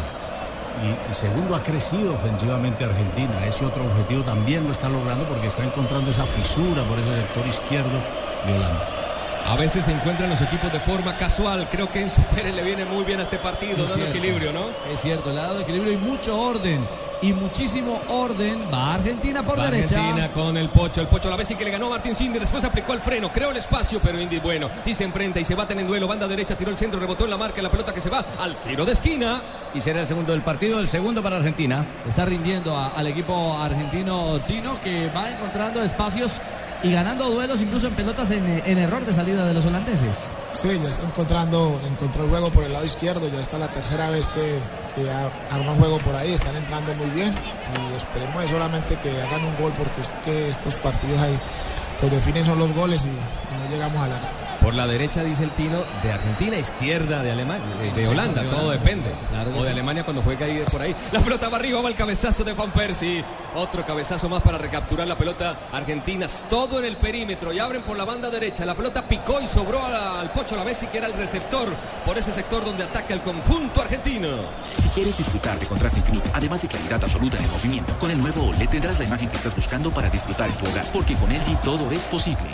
Y, 0.84 1.10
y 1.10 1.14
segundo, 1.14 1.56
ha 1.56 1.64
crecido 1.64 2.16
ofensivamente 2.16 2.84
Argentina. 2.84 3.46
Ese 3.48 3.64
otro 3.64 3.86
objetivo 3.86 4.24
también 4.24 4.66
lo 4.66 4.74
está 4.74 4.90
logrando 4.90 5.24
porque 5.30 5.48
está 5.48 5.64
encontrando 5.64 6.12
esa 6.12 6.26
fisura 6.26 6.84
por 6.84 7.00
ese 7.00 7.16
sector 7.16 7.48
izquierdo 7.48 7.98
de 8.46 8.54
Holanda. 8.56 8.90
A 9.48 9.56
veces 9.56 9.86
se 9.86 9.92
encuentran 9.92 10.30
los 10.30 10.42
equipos 10.42 10.72
de 10.74 10.80
forma 10.80 11.16
casual. 11.18 11.68
Creo 11.72 11.90
que 11.90 12.02
Enzo 12.02 12.22
Pérez 12.34 12.54
le 12.56 12.64
viene 12.64 12.84
muy 12.84 13.04
bien 13.06 13.20
a 13.20 13.24
este 13.24 13.38
partido, 13.38 13.74
Es 13.84 13.90
dando 13.90 13.96
cierto. 14.06 14.18
equilibrio, 14.18 14.52
¿no? 14.52 14.66
Es 14.92 15.00
cierto, 15.02 15.32
le 15.32 15.40
ha 15.40 15.44
dado 15.44 15.62
equilibrio 15.62 15.94
y 15.94 15.98
mucho 15.98 16.36
orden. 16.40 16.86
Y 17.22 17.32
muchísimo 17.32 18.02
orden. 18.10 18.66
Va 18.74 18.96
Argentina 18.96 19.44
por 19.44 19.58
Va 19.60 19.70
derecha. 19.70 19.96
Argentina 19.98 20.32
con 20.32 20.58
el 20.58 20.70
Pocho, 20.70 21.00
el 21.00 21.08
Pocho 21.08 21.30
la 21.30 21.36
vez 21.36 21.50
y 21.52 21.56
que 21.56 21.64
le 21.64 21.72
ganó 21.72 21.88
a 21.88 21.90
Martín 21.92 22.16
Cindy, 22.16 22.40
después 22.40 22.64
aplicó 22.64 22.94
el 22.94 23.00
freno, 23.00 23.32
creó 23.32 23.52
el 23.52 23.58
espacio, 23.58 24.00
pero 24.04 24.20
Indy 24.20 24.40
bueno, 24.40 24.70
y 24.86 24.94
se 24.96 25.04
enfrenta 25.06 25.40
y 25.40 25.46
se 25.46 25.56
baten 25.56 25.80
en 25.80 25.88
duelo, 25.88 26.08
banda 26.08 26.28
derecha, 26.28 26.56
tiró 26.58 26.72
el 26.72 26.78
centro, 26.78 27.00
rebotó 27.00 27.24
en 27.26 27.30
la 27.32 27.38
marca, 27.38 27.62
la 27.62 27.70
pelota 27.72 27.94
que 27.94 28.02
se 28.02 28.10
va 28.10 28.24
al 28.40 28.58
tiro 28.58 28.84
de 28.86 28.94
esquina. 28.94 29.42
Y 29.74 29.82
será 29.82 30.02
el 30.02 30.08
segundo 30.08 30.32
del 30.34 30.42
partido, 30.42 30.80
el 30.80 30.88
segundo 30.88 31.22
para 31.24 31.38
Argentina. 31.38 31.86
Está 32.08 32.26
rindiendo 32.26 32.76
a- 32.78 32.88
al 32.96 33.08
equipo 33.08 33.58
argentino 33.62 34.40
Tino 34.42 34.80
que 34.82 35.10
va 35.16 35.30
encontrando 35.32 35.82
espacios 35.84 36.34
y 36.86 36.92
ganando 36.92 37.28
duelos 37.30 37.62
incluso 37.62 37.88
en 37.88 37.96
pelotas 37.96 38.30
en, 38.30 38.62
en 38.64 38.78
error 38.78 39.04
de 39.04 39.12
salida 39.12 39.46
de 39.46 39.56
los 39.56 39.66
holandeses. 39.66 40.26
Sí, 40.52 40.68
ya 40.82 40.90
está 40.90 41.06
encontrando, 41.06 41.80
encontró 41.90 42.24
el 42.24 42.30
juego 42.30 42.52
por 42.52 42.64
el 42.64 42.74
lado 42.74 42.86
izquierdo, 42.86 43.28
ya 43.28 43.40
está 43.40 43.58
la 43.58 43.70
tercera 43.70 44.12
vez 44.12 44.30
que, 44.30 44.60
arman 45.52 45.76
juego 45.78 45.98
por 46.00 46.16
ahí, 46.16 46.34
están 46.34 46.56
entrando 46.56 46.94
muy 46.94 47.10
bien 47.10 47.34
y 47.34 47.98
esperemos 47.98 48.50
solamente 48.50 48.96
que 48.98 49.10
hagan 49.22 49.44
un 49.44 49.58
gol 49.58 49.74
porque 49.78 50.02
es 50.02 50.12
que 50.24 50.50
estos 50.50 50.76
partidos 50.76 51.20
ahí 51.20 51.38
los 52.02 52.12
definen 52.12 52.46
son 52.46 52.60
los 52.60 52.72
goles 52.74 53.04
y, 53.06 53.10
y 53.10 53.64
no 53.64 53.70
llegamos 53.70 54.04
a 54.04 54.08
la 54.08 54.45
Por 54.66 54.74
la 54.74 54.88
derecha 54.88 55.24
dice 55.24 55.44
el 55.44 55.52
Tino 55.52 55.78
de 56.02 56.12
Argentina, 56.12 56.58
izquierda 56.58 57.22
de 57.22 57.32
Alemania, 57.32 57.64
de, 57.80 57.92
de 58.02 58.08
Holanda, 58.08 58.42
todo 58.50 58.72
depende. 58.72 59.12
O 59.56 59.60
de 59.62 59.66
sí. 59.68 59.72
Alemania 59.72 60.04
cuando 60.04 60.24
juega 60.24 60.48
ahí 60.48 60.64
por 60.72 60.82
ahí. 60.82 60.96
La 61.12 61.20
pelota 61.20 61.50
va 61.50 61.58
arriba, 61.58 61.82
va 61.84 61.90
el 61.90 61.94
cabezazo 61.96 62.44
de 62.44 62.54
Van 62.54 62.72
Persie. 62.72 63.24
Otro 63.56 63.86
cabezazo 63.86 64.28
más 64.28 64.42
para 64.42 64.58
recapturar 64.58 65.08
la 65.08 65.16
pelota 65.20 65.56
argentina. 65.72 66.28
Todo 66.50 66.80
en 66.80 66.86
el 66.86 66.98
perímetro 66.98 67.54
y 67.54 67.60
abren 67.60 67.84
por 67.84 67.96
la 67.96 68.06
banda 68.06 68.32
derecha. 68.32 68.66
La 68.66 68.74
pelota 68.74 69.04
picó 69.04 69.40
y 69.40 69.46
sobró 69.46 69.80
a- 69.86 70.20
al 70.20 70.32
Pocho 70.32 70.56
Lavesi 70.56 70.88
que 70.88 70.98
era 70.98 71.06
el 71.06 71.14
receptor 71.14 71.70
por 72.04 72.18
ese 72.18 72.34
sector 72.34 72.66
donde 72.66 72.86
ataca 72.86 73.14
el 73.14 73.22
conjunto 73.22 73.82
argentino. 73.82 74.30
Si 74.82 74.90
quieres 74.90 75.16
disfrutar 75.16 75.60
de 75.60 75.68
contraste 75.68 76.00
infinito, 76.00 76.28
además 76.34 76.64
de 76.64 76.70
claridad 76.70 77.04
absoluta 77.04 77.38
en 77.38 77.44
el 77.44 77.52
movimiento, 77.52 78.00
con 78.00 78.10
el 78.10 78.18
nuevo 78.20 78.48
OLED 78.50 78.68
tendrás 78.68 78.98
la 78.98 79.06
imagen 79.06 79.30
que 79.30 79.38
estás 79.38 79.56
buscando 79.56 79.92
para 79.92 80.10
disfrutar 80.10 80.50
en 80.50 80.56
tu 80.56 80.68
hogar, 80.72 80.86
porque 80.92 81.14
con 81.16 81.30
LG 81.32 81.62
todo 81.62 81.92
es 81.92 82.08
posible. 82.08 82.50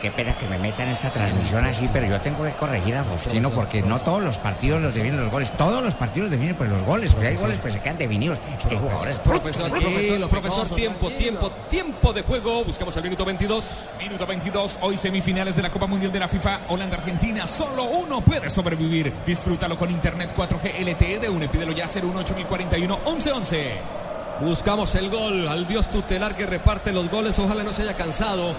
Qué 0.00 0.12
pena 0.12 0.32
que 0.34 0.46
me 0.46 0.58
metan 0.58 0.86
esta 0.88 1.10
transmisión 1.10 1.64
así, 1.64 1.88
pero 1.92 2.06
yo 2.06 2.20
tengo 2.20 2.44
que 2.44 2.52
corregir 2.52 2.94
a 2.94 3.02
Faustino 3.02 3.50
porque 3.50 3.82
no 3.82 3.98
todos 3.98 4.22
los 4.22 4.38
partidos 4.38 4.80
los 4.80 4.94
definen 4.94 5.18
los 5.20 5.28
goles. 5.28 5.50
Todos 5.56 5.82
los 5.82 5.96
partidos 5.96 6.30
definen 6.30 6.54
pues 6.54 6.70
los 6.70 6.82
goles. 6.82 7.14
O 7.14 7.20
sea, 7.20 7.30
hay 7.30 7.36
goles 7.36 7.58
pues 7.60 7.74
se 7.74 7.80
quedan 7.80 7.98
definidos. 7.98 8.38
Es 8.58 8.64
que 8.64 8.74
hay 8.76 8.80
jugadores 8.80 9.18
Profesor, 9.18 9.70
brutos, 9.70 10.30
profesor, 10.30 10.68
tiempo, 10.76 11.10
tiempo, 11.10 11.50
tiempo 11.68 12.12
de 12.12 12.22
juego. 12.22 12.64
Buscamos 12.64 12.96
al 12.96 13.02
minuto 13.02 13.24
22. 13.24 13.64
Minuto 13.98 14.24
22, 14.24 14.78
hoy 14.82 14.96
semifinales 14.96 15.56
de 15.56 15.62
la 15.62 15.70
Copa 15.70 15.88
Mundial 15.88 16.12
de 16.12 16.20
la 16.20 16.28
FIFA, 16.28 16.60
Holanda-Argentina. 16.68 17.48
Solo 17.48 17.82
uno 17.84 18.20
puede 18.20 18.48
sobrevivir. 18.50 19.12
Disfrútalo 19.26 19.76
con 19.76 19.90
Internet 19.90 20.32
4G 20.36 20.78
LTE 20.78 21.18
de 21.18 21.28
UNE. 21.28 21.48
Pídelo 21.48 21.72
ya 21.72 21.86
01841 21.86 22.98
1111. 23.04 23.72
Buscamos 24.40 24.94
el 24.94 25.10
gol 25.10 25.48
al 25.48 25.66
dios 25.66 25.90
tutelar 25.90 26.36
que 26.36 26.46
reparte 26.46 26.92
los 26.92 27.10
goles. 27.10 27.36
Ojalá 27.40 27.64
no 27.64 27.72
se 27.72 27.82
haya 27.82 27.94
cansado 27.94 28.54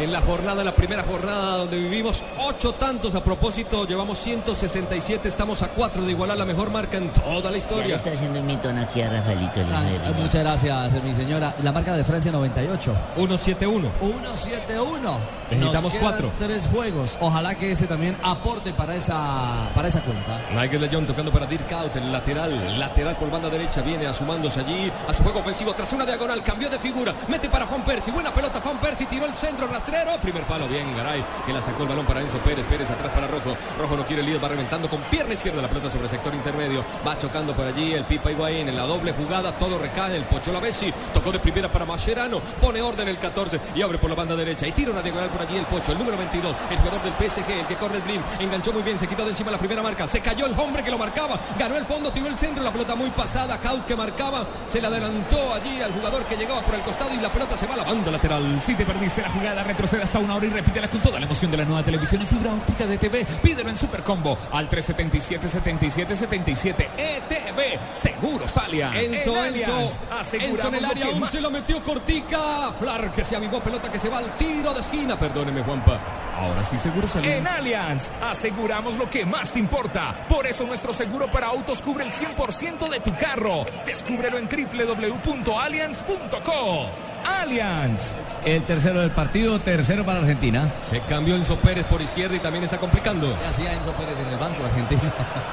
en 0.00 0.12
la 0.12 0.20
jornada, 0.20 0.62
la 0.64 0.74
primera 0.74 1.02
jornada 1.02 1.58
donde 1.58 1.76
vivimos 1.78 2.22
ocho 2.38 2.72
tantos 2.72 3.14
a 3.14 3.22
propósito. 3.24 3.86
Llevamos 3.86 4.18
167, 4.18 5.28
estamos 5.28 5.62
a 5.62 5.68
cuatro 5.68 6.02
de 6.04 6.12
igualar 6.12 6.36
la 6.38 6.44
mejor 6.44 6.70
marca 6.70 6.96
en 6.98 7.10
toda 7.12 7.34
la 7.34 7.42
Ya 7.42 7.50
le 7.50 7.58
historia. 7.58 7.96
estoy 7.96 8.12
haciendo 8.12 8.40
un 8.40 8.46
mitón 8.46 8.78
aquí 8.78 9.02
a 9.02 9.10
Rafaelito. 9.10 9.60
Ah, 9.72 10.12
muchas 10.16 10.42
gracias, 10.42 10.92
mi 11.02 11.14
señora. 11.14 11.54
La 11.62 11.72
marca 11.72 11.92
de 11.94 12.04
Francia 12.04 12.30
98. 12.32 12.94
171. 13.16 13.88
1-7-1. 14.00 15.18
Necesitamos 15.50 15.94
cuatro. 16.00 16.30
Tres 16.38 16.68
juegos. 16.72 17.16
Ojalá 17.20 17.54
que 17.54 17.72
ese 17.72 17.86
también 17.86 18.16
aporte 18.22 18.72
para 18.72 18.94
esa, 18.94 19.70
para 19.74 19.88
esa 19.88 20.00
cuenta. 20.00 20.40
Michael 20.54 20.80
de 20.82 20.88
Jong 20.88 21.06
tocando 21.06 21.32
para 21.32 21.46
Dirk 21.46 21.72
Out, 21.72 21.96
el 21.96 22.12
lateral, 22.12 22.78
lateral 22.78 23.16
por 23.16 23.30
banda 23.30 23.48
derecha, 23.48 23.80
viene 23.80 24.06
asumándose 24.06 24.60
allí 24.60 24.92
a 25.08 25.12
su 25.14 25.22
juego 25.22 25.40
ofensivo 25.40 25.72
tras 25.72 25.92
una 25.92 26.04
diagonal, 26.04 26.42
cambió 26.42 26.68
de 26.68 26.78
figura, 26.78 27.14
mete 27.28 27.48
para 27.48 27.66
Juan 27.66 27.82
Percy, 27.82 28.10
buena 28.10 28.30
pelota 28.30 28.60
Juan 28.60 28.78
Percy, 28.78 29.06
tiró 29.06 29.24
el 29.24 29.34
centro 29.34 29.66
rastrero, 29.88 30.18
primer 30.20 30.42
palo, 30.44 30.68
bien 30.68 30.94
Garay, 30.96 31.24
que 31.46 31.52
la 31.52 31.60
sacó 31.60 31.82
el 31.82 31.88
balón 31.88 32.06
para 32.06 32.20
Enzo 32.20 32.38
Pérez, 32.38 32.64
Pérez 32.66 32.90
atrás 32.90 33.12
para 33.12 33.26
Rojo, 33.26 33.56
Rojo 33.78 33.96
no 33.96 34.04
quiere 34.04 34.20
el 34.20 34.26
líder, 34.26 34.42
va 34.42 34.48
reventando 34.48 34.88
con 34.88 35.00
pierna 35.02 35.34
izquierda 35.34 35.62
la 35.62 35.68
pelota 35.68 35.90
sobre 35.90 36.04
el 36.04 36.10
sector 36.10 36.34
intermedio, 36.34 36.84
va 37.06 37.16
chocando 37.16 37.54
por 37.54 37.66
allí 37.66 37.92
el 37.94 38.04
Pipa 38.04 38.30
Higuaín 38.30 38.68
en 38.68 38.76
la 38.76 38.84
doble 38.84 39.12
jugada, 39.12 39.52
todo 39.52 39.78
recae, 39.78 40.16
el 40.16 40.24
Pocho 40.24 40.52
Lavesi, 40.52 40.92
tocó 41.12 41.32
de 41.32 41.38
primera 41.38 41.70
para 41.70 41.84
Mascherano, 41.84 42.40
pone 42.60 42.82
orden 42.82 43.08
el 43.08 43.18
14 43.18 43.60
y 43.74 43.82
abre 43.82 43.98
por 43.98 44.10
la 44.10 44.16
banda 44.16 44.36
derecha 44.36 44.66
y 44.66 44.72
tira 44.72 44.90
una 44.90 45.02
diagonal 45.02 45.30
por 45.30 45.42
allí 45.42 45.56
el 45.56 45.66
Pocho, 45.66 45.92
el 45.92 45.98
número 45.98 46.16
22, 46.16 46.54
el 46.70 46.78
jugador 46.78 47.02
del 47.02 47.12
PSG, 47.12 47.50
el 47.50 47.66
que 47.66 47.76
corre 47.76 47.96
el 47.96 48.02
blin, 48.02 48.22
enganchó 48.40 48.72
muy 48.72 48.82
bien, 48.82 48.98
se 48.98 49.06
quitó 49.06 49.24
de 49.24 49.30
encima 49.30 49.50
la 49.50 49.58
primera 49.58 49.82
marca, 49.82 50.06
se 50.08 50.20
cayó 50.20 50.46
el 50.46 50.58
hombre 50.58 50.82
que 50.82 50.90
lo 50.90 50.98
marcaba, 50.98 51.38
ganó 51.58 51.76
el 51.76 51.86
fondo, 51.86 52.10
tiró 52.10 52.28
el 52.28 52.36
centro, 52.36 52.62
la 52.62 52.72
pelota 52.72 52.94
muy 52.94 53.10
pasada, 53.10 53.58
Kaut 53.58 53.84
que 53.86 53.96
marcaba, 53.96 54.44
se 54.68 54.80
le 54.80 54.86
adelantó 54.86 55.54
allí 55.54 55.80
al 55.80 55.92
jugador 55.92 56.24
que 56.24 56.36
llegaba 56.36 56.60
por 56.60 56.74
el 56.74 56.82
costado 56.82 57.12
y 57.14 57.20
la 57.20 57.30
pelota 57.30 57.56
se 57.56 57.66
va 57.66 57.74
a 57.74 57.78
la 57.78 57.84
banda 57.84 58.10
lateral. 58.10 58.60
Si 58.60 58.74
te 58.74 58.84
perdiste 58.84 59.22
la 59.22 59.30
jugada, 59.30 59.64
retrocede 59.78 60.02
hasta 60.02 60.18
una 60.18 60.34
hora 60.34 60.44
y 60.44 60.50
repítela 60.50 60.88
con 60.88 61.00
toda 61.00 61.20
la 61.20 61.26
emoción 61.26 61.52
de 61.52 61.56
la 61.56 61.64
nueva 61.64 61.84
televisión 61.84 62.20
en 62.20 62.26
fibra 62.26 62.52
óptica 62.52 62.84
de 62.84 62.98
TV. 62.98 63.24
Pídelo 63.40 63.70
en 63.70 63.76
Supercombo 63.76 64.36
al 64.50 64.68
377-7777 64.68 66.88
ETV. 66.96 67.47
E 67.60 67.78
Seguros 67.92 68.56
Allianz. 68.56 68.96
Enzo, 68.96 69.44
En 69.44 69.54
Enzo, 69.54 69.98
Enzo 70.32 70.68
en 70.68 70.74
el 70.74 70.82
lo 70.82 70.88
área 70.88 71.06
que 71.06 71.12
11 71.12 71.40
lo 71.40 71.50
metió 71.50 71.82
cortica. 71.82 72.72
Flar 72.78 73.10
que 73.12 73.24
se 73.24 73.36
avivó, 73.36 73.60
pelota 73.60 73.90
que 73.90 73.98
se 73.98 74.08
va 74.08 74.18
al 74.18 74.30
tiro 74.36 74.72
de 74.72 74.80
esquina. 74.80 75.18
Perdóneme, 75.18 75.62
Juanpa. 75.62 75.98
Ahora 76.38 76.62
sí, 76.64 76.78
Seguros 76.78 77.14
Allianz. 77.16 77.38
En 77.38 77.46
Allianz, 77.48 78.10
aseguramos 78.22 78.96
lo 78.96 79.10
que 79.10 79.26
más 79.26 79.52
te 79.52 79.58
importa. 79.58 80.14
Por 80.28 80.46
eso 80.46 80.64
nuestro 80.64 80.92
seguro 80.92 81.28
para 81.30 81.48
autos 81.48 81.82
cubre 81.82 82.04
el 82.04 82.12
100% 82.12 82.88
de 82.88 83.00
tu 83.00 83.14
carro. 83.16 83.66
Descúbrelo 83.84 84.38
en 84.38 84.48
www.allianz.co. 84.48 86.86
Allianz. 87.26 88.20
El 88.44 88.62
tercero 88.62 89.00
del 89.00 89.10
partido, 89.10 89.58
tercero 89.60 90.04
para 90.04 90.20
Argentina. 90.20 90.72
Se 90.88 91.00
cambió 91.00 91.34
Enzo 91.36 91.56
Pérez 91.56 91.84
por 91.86 92.00
izquierda 92.00 92.36
y 92.36 92.38
también 92.38 92.62
está 92.64 92.78
complicando. 92.78 93.36
¿Qué 93.40 93.46
hacía 93.46 93.72
Enzo 93.72 93.90
Pérez 93.92 94.18
en 94.20 94.28
el 94.28 94.38
banco 94.38 94.64
argentino? 94.64 95.00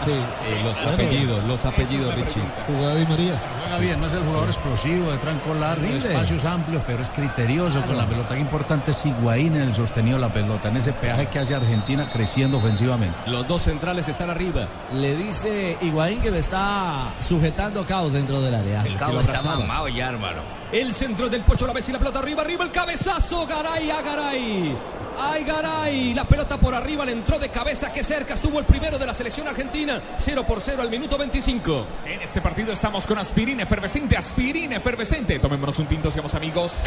Sí, 0.05 0.11
eh, 0.11 0.61
los 0.63 0.77
apellidos, 0.93 1.43
los 1.45 1.65
apellidos, 1.65 1.94
Richie. 2.15 2.41
Jugada 2.67 2.95
Di 2.95 3.05
María. 3.05 3.41
Juega 3.61 3.77
bien, 3.79 3.99
no 3.99 4.07
es 4.07 4.13
el 4.13 4.23
jugador 4.23 4.47
explosivo, 4.47 5.11
de 5.11 5.17
tranco 5.17 5.53
largo, 5.53 5.81
de 5.81 5.87
Rinde. 5.87 6.09
espacios 6.09 6.45
amplios, 6.45 6.83
pero 6.85 7.03
es 7.03 7.09
criterioso 7.09 7.81
con 7.83 7.97
la 7.97 8.05
pelota. 8.05 8.35
Qué 8.35 8.41
importante 8.41 8.91
es 8.91 9.05
Higuaín 9.05 9.55
en 9.55 9.63
el 9.63 9.75
sostenido 9.75 10.17
de 10.17 10.21
la 10.21 10.33
pelota, 10.33 10.69
en 10.69 10.77
ese 10.77 10.93
peaje 10.93 11.27
que 11.27 11.39
hace 11.39 11.55
Argentina 11.55 12.09
creciendo 12.11 12.57
ofensivamente. 12.57 13.15
Los 13.27 13.47
dos 13.47 13.63
centrales 13.63 14.07
están 14.07 14.29
arriba. 14.29 14.67
Le 14.93 15.15
dice 15.15 15.77
Higuaín 15.81 16.21
que 16.21 16.31
lo 16.31 16.37
está 16.37 17.13
sujetando 17.19 17.85
Cao 17.85 18.09
dentro 18.09 18.41
del 18.41 18.55
área. 18.55 18.83
El 18.85 18.95
cabo 18.95 19.19
está 19.19 19.41
mamado 19.41 19.87
ya, 19.87 20.09
hermano. 20.09 20.41
El 20.71 20.93
centro 20.93 21.29
del 21.29 21.41
Pocho 21.41 21.67
la 21.67 21.73
vez 21.73 21.87
y 21.89 21.91
la 21.91 21.99
pelota 21.99 22.19
arriba, 22.19 22.41
arriba 22.41 22.63
el 22.63 22.71
cabezazo. 22.71 23.45
Garay 23.45 23.89
a 23.89 24.01
Garay. 24.01 24.75
¡Ay, 25.17 25.43
Garay! 25.45 26.13
La 26.13 26.25
pelota 26.25 26.57
por 26.57 26.73
arriba 26.73 27.05
le 27.05 27.13
entró 27.13 27.39
de 27.39 27.49
cabeza. 27.49 27.91
¡Qué 27.91 28.03
cerca 28.03 28.33
estuvo 28.33 28.59
el 28.59 28.65
primero 28.65 28.97
de 28.97 29.05
la 29.05 29.13
selección 29.13 29.47
argentina! 29.47 30.01
0 30.19 30.43
por 30.45 30.61
0 30.61 30.81
al 30.81 30.89
minuto 30.89 31.17
25. 31.17 31.85
En 32.05 32.21
este 32.21 32.41
partido 32.41 32.73
estamos 32.73 33.05
con 33.07 33.17
aspirina 33.17 33.63
efervescente, 33.63 34.17
aspirina 34.17 34.75
efervescente. 34.77 35.39
Tomémonos 35.39 35.79
un 35.79 35.87
tinto, 35.87 36.11
seamos 36.11 36.35
amigos. 36.35 36.81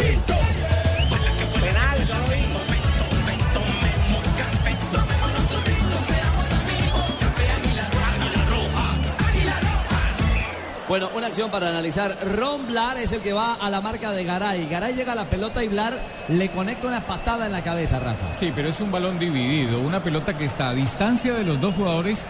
Bueno, 10.88 11.11
una 11.14 11.27
acción 11.27 11.51
para 11.51 11.68
analizar. 11.68 12.16
Ron 12.37 12.66
Blar 12.66 12.96
es 12.96 13.12
el 13.12 13.20
que 13.20 13.35
va 13.35 13.55
a 13.55 13.68
la 13.68 13.83
marca 13.83 14.11
de 14.11 14.24
Garay. 14.24 14.66
Garay 14.70 14.94
llega 14.94 15.12
a 15.12 15.14
la 15.14 15.27
pelota 15.27 15.62
y 15.62 15.68
Blar 15.68 15.98
le 16.29 16.48
conecta 16.51 16.88
una 16.88 17.03
patada 17.03 17.44
en 17.46 17.53
la 17.53 17.62
cabeza, 17.62 18.01
Rafa. 18.01 18.33
Sí, 18.33 18.53
pero 18.57 18.68
es 18.70 18.81
un 18.81 18.90
balón 18.90 19.18
dividido, 19.18 19.81
una 19.81 20.03
pelota 20.03 20.37
que 20.38 20.46
está 20.46 20.70
a 20.70 20.74
distancia 20.74 21.35
de 21.35 21.44
los 21.44 21.61
dos 21.61 21.74
jugadores, 21.74 22.24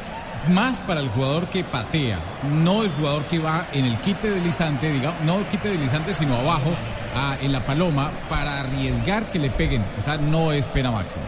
más 0.49 0.81
para 0.81 0.99
el 1.01 1.09
jugador 1.11 1.47
que 1.47 1.63
patea, 1.63 2.19
no 2.53 2.83
el 2.83 2.91
jugador 2.91 3.23
que 3.27 3.39
va 3.39 3.67
en 3.73 3.85
el 3.85 3.97
quite 3.99 4.29
deslizante, 4.31 4.91
digamos, 4.91 5.21
no 5.23 5.39
el 5.39 5.45
quite 5.47 5.69
deslizante, 5.69 6.13
sino 6.15 6.35
abajo, 6.37 6.71
a- 7.17 7.37
en 7.41 7.53
la 7.53 7.61
paloma, 7.65 8.11
para 8.29 8.59
arriesgar 8.61 9.27
que 9.31 9.39
le 9.39 9.51
peguen. 9.51 9.85
O 9.99 10.03
sea, 10.03 10.17
no 10.17 10.51
es 10.53 10.67
pena 10.67 10.91
máxima. 10.91 11.25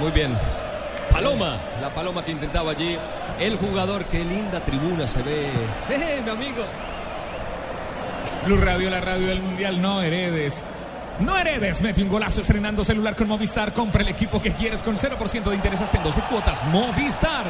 Muy 0.00 0.10
bien. 0.12 0.34
Paloma, 1.10 1.56
la 1.80 1.94
paloma 1.94 2.24
que 2.24 2.32
intentaba 2.32 2.72
allí. 2.72 2.96
El 3.38 3.56
jugador, 3.56 4.04
qué 4.06 4.24
linda 4.24 4.60
tribuna 4.60 5.06
se 5.06 5.22
ve. 5.22 5.46
¡Eh, 5.90 6.20
mi 6.24 6.30
amigo! 6.30 6.64
Blue 8.46 8.58
Radio, 8.60 8.90
la 8.90 9.00
radio 9.00 9.26
del 9.26 9.40
Mundial, 9.40 9.80
no 9.80 10.00
heredes. 10.00 10.64
No 11.20 11.36
heredes, 11.36 11.82
mete 11.82 12.02
un 12.02 12.08
golazo 12.08 12.40
estrenando 12.40 12.84
celular 12.84 13.16
con 13.16 13.26
Movistar. 13.26 13.72
Compra 13.72 14.02
el 14.02 14.08
equipo 14.08 14.40
que 14.40 14.52
quieres 14.52 14.84
con 14.84 14.96
0% 14.96 15.42
de 15.42 15.54
interés 15.54 15.80
hasta 15.80 15.96
en 15.98 16.04
12 16.04 16.20
cuotas. 16.22 16.64
Movistar. 16.66 17.44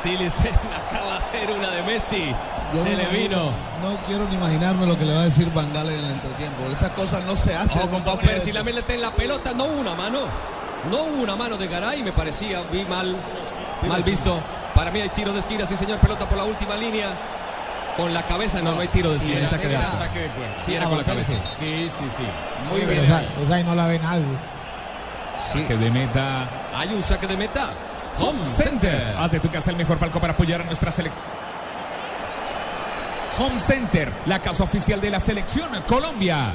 Sí, 0.00 0.16
le 0.16 0.26
acaba 0.28 1.12
de 1.12 1.18
hacer 1.18 1.50
una 1.50 1.70
de 1.70 1.82
Messi. 1.82 2.32
Yo 2.72 2.82
se 2.82 2.96
le 2.96 3.06
vino. 3.06 3.50
No 3.82 4.00
quiero 4.06 4.28
ni 4.28 4.36
imaginarme 4.36 4.86
lo 4.86 4.96
que 4.96 5.04
le 5.04 5.14
va 5.14 5.22
a 5.22 5.24
decir 5.24 5.50
Van 5.52 5.72
Gaal 5.72 5.88
en 5.88 5.98
el 5.98 6.10
entretiempo. 6.12 6.64
Esas 6.72 6.92
cosas 6.92 7.24
no 7.24 7.36
se 7.36 7.54
hacen. 7.54 7.88
Con 7.88 8.04
Van 8.04 8.18
Persie, 8.18 8.52
la 8.52 8.62
mete 8.62 8.94
en 8.94 9.00
la 9.00 9.10
pelota, 9.10 9.52
no 9.52 9.64
una 9.64 9.94
mano. 9.96 10.20
No 10.90 10.96
hubo 11.02 11.22
una 11.22 11.36
mano 11.36 11.56
de 11.56 11.66
Garay, 11.66 12.02
me 12.02 12.12
parecía, 12.12 12.60
vi 12.72 12.84
mal, 12.84 13.16
mal 13.88 14.02
visto. 14.02 14.38
Para 14.74 14.90
mí 14.90 15.00
hay 15.00 15.08
tiro 15.10 15.32
de 15.32 15.40
esquina, 15.40 15.66
sí 15.66 15.76
señor, 15.76 15.98
pelota 15.98 16.28
por 16.28 16.38
la 16.38 16.44
última 16.44 16.76
línea. 16.76 17.08
Con 17.96 18.14
la 18.14 18.22
cabeza 18.22 18.62
no, 18.62 18.76
no 18.76 18.80
hay 18.80 18.88
tiro 18.88 19.10
de 19.10 19.16
esquina, 19.16 19.38
era- 19.40 19.50
saque 19.50 19.66
de 19.66 19.74
era 19.74 19.84
arco. 19.86 19.98
saque 19.98 20.18
de 20.20 20.28
puerta. 20.28 20.62
Sí, 20.64 20.74
era 20.74 20.86
con 20.88 20.98
la 20.98 21.04
cabeza. 21.04 21.32
Sí, 21.50 21.88
sí, 21.90 22.04
sí. 22.08 22.22
Sí, 22.64 22.82
pero 22.86 23.02
esa, 23.02 23.22
esa 23.42 23.54
ahí 23.56 23.64
no 23.64 23.74
la 23.74 23.86
ve 23.86 23.98
nadie. 23.98 24.24
Saque 25.38 25.76
de 25.76 25.90
meta. 25.90 26.48
Hay 26.76 26.88
un 26.92 27.02
saque 27.02 27.26
de 27.26 27.36
meta. 27.36 27.70
Home 28.20 28.44
Center. 28.44 29.16
Haz 29.18 29.30
de 29.32 29.40
tu 29.40 29.50
casa 29.50 29.70
el 29.70 29.76
mejor 29.76 29.98
palco 29.98 30.20
para 30.20 30.32
apoyar 30.32 30.60
a 30.60 30.64
nuestra 30.64 30.92
selección. 30.92 31.22
Home 33.40 33.60
Center, 33.60 34.12
la 34.26 34.40
casa 34.40 34.64
oficial 34.64 35.00
de 35.00 35.10
la 35.10 35.20
selección 35.20 35.68
Colombia. 35.86 36.52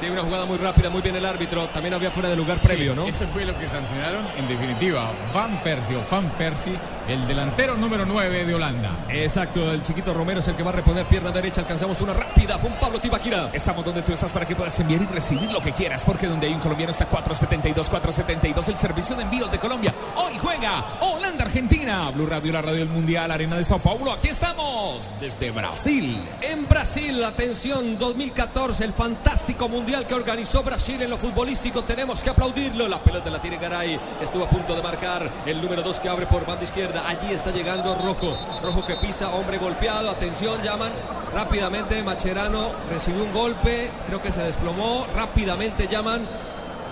Sí, 0.00 0.08
una 0.10 0.22
jugada 0.22 0.46
muy 0.46 0.58
rápida, 0.58 0.90
muy 0.90 1.00
bien 1.02 1.14
el 1.16 1.24
árbitro. 1.24 1.66
También 1.68 1.94
había 1.94 2.10
fuera 2.10 2.28
de 2.28 2.36
lugar 2.36 2.58
previo, 2.58 2.92
Sí, 2.92 2.98
¿no? 2.98 3.06
Eso 3.06 3.26
fue 3.28 3.44
lo 3.44 3.56
que 3.58 3.68
sancionaron 3.68 4.24
en 4.36 4.48
definitiva. 4.48 5.10
Van 5.32 5.62
Persie 5.62 5.96
o 5.96 6.02
Van 6.10 6.28
Persie, 6.30 6.74
el 7.08 7.26
delantero 7.26 7.76
número 7.76 8.04
9 8.04 8.44
de 8.44 8.54
Holanda. 8.54 9.06
Exacto, 9.08 9.72
el 9.72 9.82
chiquito 9.82 10.14
Romero 10.14 10.40
es 10.40 10.48
el 10.48 10.54
que 10.54 10.62
va 10.62 10.70
a 10.70 10.74
reponer 10.74 11.06
pierna 11.06 11.30
derecha. 11.30 11.60
Alcanzamos 11.60 12.00
una 12.00 12.14
rápida 12.14 12.58
con 12.58 12.72
Pablo 12.74 13.00
Tibaquira. 13.00 13.50
Estamos 13.52 13.84
donde 13.84 14.02
tú 14.02 14.12
estás 14.12 14.32
para 14.32 14.46
que 14.46 14.54
puedas 14.54 14.78
enviar 14.80 15.02
y 15.02 15.06
recibir 15.06 15.50
lo 15.50 15.60
que 15.60 15.72
quieras, 15.72 16.04
porque 16.04 16.26
donde 16.26 16.46
hay 16.46 16.54
un 16.54 16.60
colombiano 16.60 16.90
está 16.90 17.06
472, 17.06 17.88
472, 17.88 18.68
el 18.68 18.78
servicio 18.78 19.16
de 19.16 19.22
envíos 19.22 19.50
de 19.50 19.58
Colombia. 19.58 19.94
Hoy 20.16 20.38
juega 20.40 20.84
Holanda, 21.00 21.44
Argentina, 21.44 22.10
Blue 22.10 22.26
Radio, 22.26 22.52
la 22.52 22.62
radio 22.62 22.78
del 22.80 22.88
Mundial, 22.88 23.30
Arena 23.30 23.56
de 23.56 23.64
Sao 23.64 23.78
Paulo. 23.78 24.12
Aquí 24.12 24.28
estamos 24.28 25.10
desde 25.20 25.50
Brasil. 25.50 26.16
En 26.40 26.68
Brasil, 26.68 27.22
atención, 27.24 27.98
2014, 27.98 28.84
el 28.84 28.92
fantástico 28.92 29.68
mundial 29.68 30.06
que 30.06 30.14
organizó 30.14 30.62
Brasil 30.62 31.00
en 31.02 31.10
lo 31.10 31.16
futbolístico. 31.16 31.82
Tenemos 31.82 32.20
que 32.20 32.30
aplaudirlo. 32.30 32.88
La 32.88 32.98
pelota 32.98 33.30
la 33.30 33.40
tiene 33.40 33.58
Garay. 33.58 33.98
Estuvo 34.20 34.44
a 34.44 34.48
punto 34.48 34.74
de 34.74 34.82
marcar 34.82 35.30
el 35.46 35.60
número 35.60 35.82
2 35.82 36.00
que 36.00 36.08
abre 36.08 36.26
por 36.26 36.46
banda 36.46 36.64
izquierda. 36.64 36.91
Allí 37.00 37.32
está 37.32 37.50
llegando 37.50 37.94
Rojo. 37.94 38.36
Rojo 38.62 38.86
que 38.86 38.96
pisa, 38.96 39.30
hombre 39.30 39.58
golpeado. 39.58 40.10
Atención, 40.10 40.60
llaman 40.62 40.92
rápidamente. 41.32 42.02
Macherano 42.02 42.70
recibió 42.90 43.24
un 43.24 43.32
golpe. 43.32 43.90
Creo 44.06 44.20
que 44.20 44.32
se 44.32 44.42
desplomó. 44.42 45.06
Rápidamente 45.14 45.88
llaman 45.88 46.26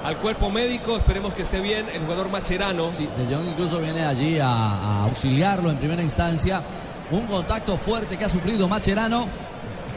al 0.05 0.17
cuerpo 0.17 0.51
médico. 0.51 0.97
Esperemos 0.97 1.35
que 1.35 1.43
esté 1.43 1.61
bien 1.61 1.87
el 1.93 2.01
jugador 2.03 2.31
Macherano. 2.31 2.93
Sí, 2.93 3.09
De 3.17 3.35
Jong 3.35 3.49
incluso 3.49 3.79
viene 3.79 4.05
allí 4.05 4.39
a, 4.39 5.05
auxiliarlo 5.05 5.71
en 5.71 5.77
primera 5.77 6.03
instancia. 6.03 6.63
Un 7.11 7.27
contacto 7.27 7.77
fuerte 7.77 8.17
que 8.17 8.25
ha 8.25 8.29
sufrido 8.29 8.69
Macherano 8.69 9.27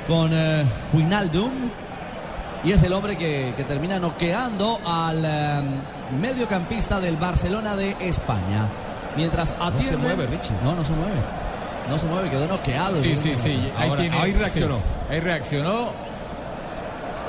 con 0.08 0.32
eh. 0.34 0.66
Y 2.66 2.72
es 2.72 2.82
el 2.84 2.94
hombre 2.94 3.18
que, 3.18 3.54
que 3.58 3.64
termina 3.66 4.00
noqueando 4.00 4.80
al 4.86 5.24
eh, 5.26 5.62
mediocampista 6.22 7.00
del 7.02 7.18
Barcelona 7.18 7.76
de 7.76 7.96
España. 8.00 8.70
Mientras 9.16 9.54
atiende. 9.60 9.98
mueve, 9.98 10.26
Richie. 10.28 10.54
No, 10.64 10.76
no 10.76 10.84
se 10.84 10.94
mueve. 10.94 11.14
No 11.90 11.98
se 11.98 12.06
mueve, 12.08 12.30
quedó 12.30 12.48
noqueado. 12.48 13.02
Sí, 13.02 13.16
sí, 13.16 13.36
sí. 13.36 13.72
Ahí, 13.78 13.90
Ahora- 13.90 14.02
tiene- 14.02 14.18
ahí 14.20 14.34
reaccionó. 14.34 14.76
sí, 14.78 14.82
ahí 15.14 15.20
reaccionó. 15.20 15.88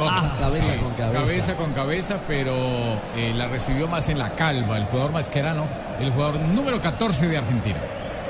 Ah, 0.01 0.35
cabeza 0.41 0.73
con 0.81 0.91
cabeza. 0.95 1.21
Cabeza 1.21 1.55
con 1.55 1.73
cabeza, 1.73 2.17
pero 2.27 2.53
eh, 3.17 3.33
la 3.37 3.47
recibió 3.47 3.87
más 3.87 4.09
en 4.09 4.19
la 4.19 4.31
calva. 4.31 4.77
El 4.77 4.87
jugador 4.87 5.13
masquerano, 5.13 5.65
el 6.01 6.11
jugador 6.13 6.41
número 6.41 6.81
14 6.81 7.29
de 7.29 7.39
Argentina. 7.39 7.79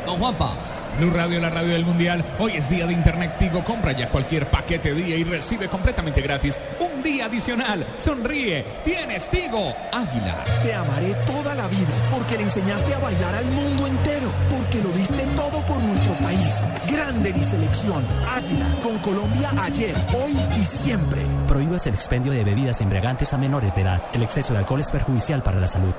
Don 0.05 0.19
Juanpa. 0.19 0.51
Blue 0.99 1.11
Radio, 1.11 1.41
la 1.41 1.51
radio 1.51 1.73
del 1.73 1.85
Mundial. 1.85 2.25
Hoy 2.39 2.53
es 2.53 2.69
día 2.71 2.87
de 2.87 2.93
Internet 2.93 3.37
Tigo. 3.39 3.65
Compra 3.65 3.93
ya 3.93 4.09
cualquier 4.09 4.47
paquete 4.47 4.95
día 4.95 5.17
y 5.17 5.25
recibe 5.25 5.69
completamente 5.69 6.21
gratis 6.21 6.59
un 6.79 7.03
día 7.03 7.27
adicional. 7.27 7.85
Sonríe. 7.99 8.65
Tienes 8.85 9.29
Tigo. 9.29 9.75
Águila. 9.93 10.45
Te 10.63 10.73
amaré 10.75 11.15
toda 11.27 11.55
la 11.55 11.67
vida 11.69 11.95
porque 12.13 12.37
le 12.37 12.45
enseñaste 12.45 12.95
a 12.95 12.99
bailar 12.99 13.35
al 13.35 13.47
mundo 13.47 13.87
entero, 13.87 14.31
porque 14.49 14.81
lo 14.83 14.91
diste 14.91 15.27
todo 15.35 15.61
por 15.67 15.83
nuestro 15.83 16.13
país. 16.15 16.63
Grande 16.91 17.33
mi 17.33 17.43
selección. 17.43 18.05
Águila, 18.33 18.67
con 18.83 18.99
Colombia 18.99 19.51
ayer, 19.63 19.97
hoy 20.15 20.37
y 20.55 20.65
siempre. 20.65 21.23
Prohíbas 21.49 21.87
el 21.87 21.95
expendio 21.95 22.33
de 22.33 22.45
bebidas 22.45 22.81
embriagantes 22.81 23.33
a 23.33 23.39
menores 23.39 23.75
de 23.75 23.83
edad. 23.83 24.03
El 24.13 24.23
exceso 24.23 24.53
de 24.53 24.61
alcohol 24.61 24.81
es 24.81 24.91
perjudicial 24.91 25.43
para 25.43 25.59
la 25.59 25.67
salud. 25.67 25.93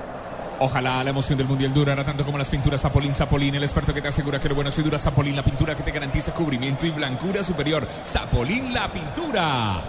Ojalá 0.58 1.04
la 1.04 1.10
emoción 1.10 1.36
del 1.36 1.46
Mundial 1.46 1.74
durara 1.74 2.02
tanto 2.02 2.24
como 2.24 2.38
las 2.38 2.48
pinturas 2.48 2.80
Zapolín. 2.80 3.14
Zapolín, 3.14 3.54
el 3.54 3.62
experto 3.62 3.92
que 3.92 4.00
te 4.00 4.08
asegura 4.08 4.38
que 4.38 4.48
lo 4.48 4.54
bueno 4.54 4.70
es 4.70 4.82
dura. 4.82 4.98
Zapolín, 4.98 5.36
la 5.36 5.42
pintura 5.42 5.74
que 5.74 5.82
te 5.82 5.90
garantiza 5.90 6.32
cubrimiento 6.32 6.86
y 6.86 6.90
blancura 6.90 7.42
superior. 7.42 7.86
Zapolín, 8.06 8.72
la 8.72 8.90
pintura. 8.90 9.80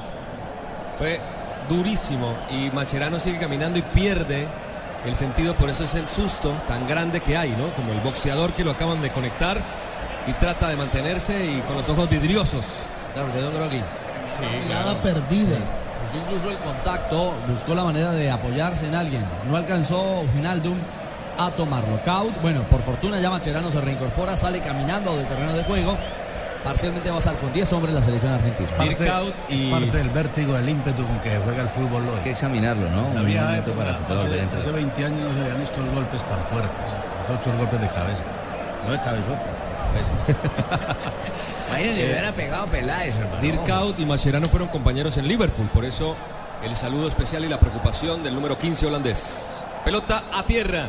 Fue 0.98 1.22
durísimo 1.70 2.34
y 2.52 2.70
Macherano 2.72 3.20
sigue 3.20 3.40
caminando 3.40 3.80
y 3.80 3.82
pierde 3.82 4.48
el 5.06 5.16
sentido, 5.16 5.54
por 5.56 5.70
eso 5.70 5.84
es 5.84 5.94
el 5.96 6.08
susto 6.10 6.52
tan 6.68 6.88
grande 6.88 7.22
que 7.22 7.38
hay, 7.38 7.52
¿no? 7.52 7.74
Como 7.76 7.92
el 7.94 8.00
boxeador 8.02 8.52
que 8.54 8.64
lo 8.64 8.72
acaban 8.72 9.02
de 9.02 9.12
conectar 9.12 9.62
y 10.28 10.34
trata 10.34 10.68
de 10.68 10.76
mantenerse 10.76 11.46
y 11.46 11.62
con 11.62 11.78
los 11.78 11.88
ojos 11.88 12.10
vidriosos. 12.10 12.66
Claro, 13.14 13.32
quedó 13.32 13.52
Grogui. 13.52 13.82
Mirada 14.64 15.02
perdida. 15.02 15.58
Buscó 16.08 16.26
incluso 16.26 16.50
el 16.50 16.58
contacto, 16.60 17.34
buscó 17.50 17.76
la 17.76 17.84
manera 17.84 18.12
de 18.12 18.32
apoyarse 18.32 18.88
en 18.88 18.96
alguien. 18.96 19.26
No 19.50 19.58
alcanzó 19.58 20.22
Wijnaldum 20.36 20.78
a 21.38 21.52
tomarlo. 21.52 22.00
Kaut, 22.06 22.34
bueno, 22.42 22.62
por 22.64 22.82
fortuna 22.82 23.20
ya 23.20 23.30
Macherano 23.30 23.70
se 23.70 23.82
reincorpora, 23.82 24.38
sale 24.38 24.60
caminando 24.62 25.16
del 25.18 25.28
terreno 25.28 25.54
de 25.54 25.64
juego. 25.64 25.98
Parcialmente 26.64 27.10
va 27.10 27.18
a 27.18 27.20
estar 27.20 27.36
con 27.36 27.52
10 27.54 27.74
hombres 27.74 27.94
la 27.94 28.02
selección 28.02 28.34
argentina. 28.34 28.70
Parte, 28.78 29.98
del 29.98 30.10
vértigo, 30.10 30.54
del 30.54 30.70
ímpetu 30.70 31.06
con 31.06 31.20
que 31.20 31.38
juega 31.44 31.64
el 31.64 31.70
fútbol 31.70 32.04
hoy. 32.08 32.18
Hay 32.18 32.24
que 32.24 32.32
examinarlo, 32.32 32.90
¿no? 32.90 33.08
Un 33.08 33.28
época, 33.28 34.00
para 34.08 34.24
hace, 34.24 34.42
hace 34.42 34.72
20 34.72 35.06
años 35.06 35.20
no 35.20 35.34
se 35.34 35.42
habían 35.42 35.62
estos 35.62 35.90
golpes 35.94 36.24
tan 36.24 36.40
fuertes. 36.52 36.88
Otros 37.40 37.56
golpes 37.56 37.82
de 37.82 37.88
cabeza. 37.88 38.24
No 38.86 38.92
de 38.92 39.00
cabezota. 39.00 39.57
Imagínate, 41.70 41.96
le 41.96 42.06
hubiera 42.06 42.32
pegado 42.34 42.68
Peláez, 42.68 43.18
hermano. 43.18 43.42
Dirkout 43.42 44.00
y 44.00 44.06
Mascherano 44.06 44.48
fueron 44.48 44.68
compañeros 44.70 45.18
en 45.18 45.28
Liverpool, 45.28 45.70
por 45.74 45.86
eso 45.86 46.16
el 46.64 46.76
saludo 46.76 47.08
especial 47.08 47.46
y 47.46 47.50
la 47.50 47.60
preocupación 47.60 48.24
del 48.24 48.34
número 48.34 48.58
15 48.58 48.88
holandés. 48.88 49.36
Pelota 49.86 50.24
a 50.34 50.44
tierra. 50.44 50.88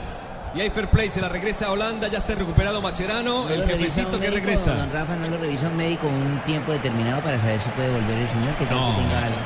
Y 0.54 0.60
hay 0.60 0.70
fair 0.70 0.88
play, 0.88 1.10
se 1.10 1.20
la 1.20 1.28
regresa 1.28 1.66
a 1.66 1.72
Holanda, 1.72 2.08
ya 2.08 2.18
está 2.18 2.34
recuperado 2.34 2.80
Macherano, 2.80 3.44
¿No 3.44 3.48
el 3.50 3.64
jefecito 3.66 4.18
que 4.18 4.30
regresa. 4.30 4.74
Don 4.74 4.92
Rafa, 4.92 5.16
¿no 5.16 5.28
lo 5.28 5.38
revisa 5.38 5.68
un 5.68 5.76
médico 5.76 6.06
un 6.06 6.40
tiempo 6.46 6.72
determinado 6.72 7.20
para 7.20 7.38
saber 7.38 7.60
si 7.60 7.68
puede 7.70 7.90
volver 7.90 8.18
el 8.18 8.28
señor? 8.28 8.54
Que 8.54 8.66
tal 8.66 8.78
que 8.78 9.02
tenga 9.02 9.24
algo? 9.24 9.36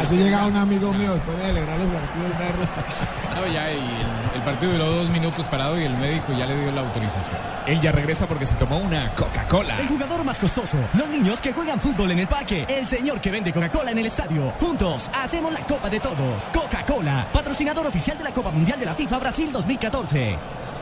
Así 0.00 0.16
llega 0.16 0.46
un 0.46 0.56
amigo 0.56 0.92
mío 0.92 1.14
después 1.14 1.38
de 1.38 1.44
celebrar 1.46 1.78
los 1.78 1.86
partidos. 1.86 2.68
No, 3.38 3.46
ya, 3.52 3.70
y 3.70 3.76
el, 3.76 4.34
el 4.34 4.42
partido 4.42 4.72
duró 4.72 4.86
dos 4.86 5.08
minutos 5.10 5.46
parado 5.46 5.80
y 5.80 5.84
el 5.84 5.96
médico 5.96 6.32
ya 6.36 6.44
le 6.44 6.60
dio 6.60 6.72
la 6.72 6.80
autorización. 6.80 7.36
Él 7.66 7.80
ya 7.80 7.92
regresa 7.92 8.26
porque 8.26 8.46
se 8.46 8.56
tomó 8.56 8.78
una 8.78 9.14
Coca-Cola. 9.14 9.78
El 9.78 9.86
jugador 9.86 10.24
más 10.24 10.40
costoso. 10.40 10.76
Los 10.94 11.08
niños 11.08 11.40
que 11.40 11.52
juegan 11.52 11.78
fútbol 11.78 12.10
en 12.10 12.18
el 12.18 12.26
parque. 12.26 12.64
El 12.68 12.88
señor 12.88 13.20
que 13.20 13.30
vende 13.30 13.52
Coca-Cola 13.52 13.92
en 13.92 13.98
el 13.98 14.06
estadio. 14.06 14.52
Juntos 14.58 15.08
hacemos 15.14 15.52
la 15.52 15.60
Copa 15.60 15.88
de 15.88 16.00
Todos. 16.00 16.44
Coca-Cola, 16.52 17.28
patrocinador 17.32 17.86
oficial 17.86 18.18
de 18.18 18.24
la 18.24 18.32
Copa 18.32 18.50
Mundial 18.50 18.80
de 18.80 18.86
la 18.86 18.94
FIFA 18.96 19.18
Brasil 19.18 19.52
2014. 19.52 20.36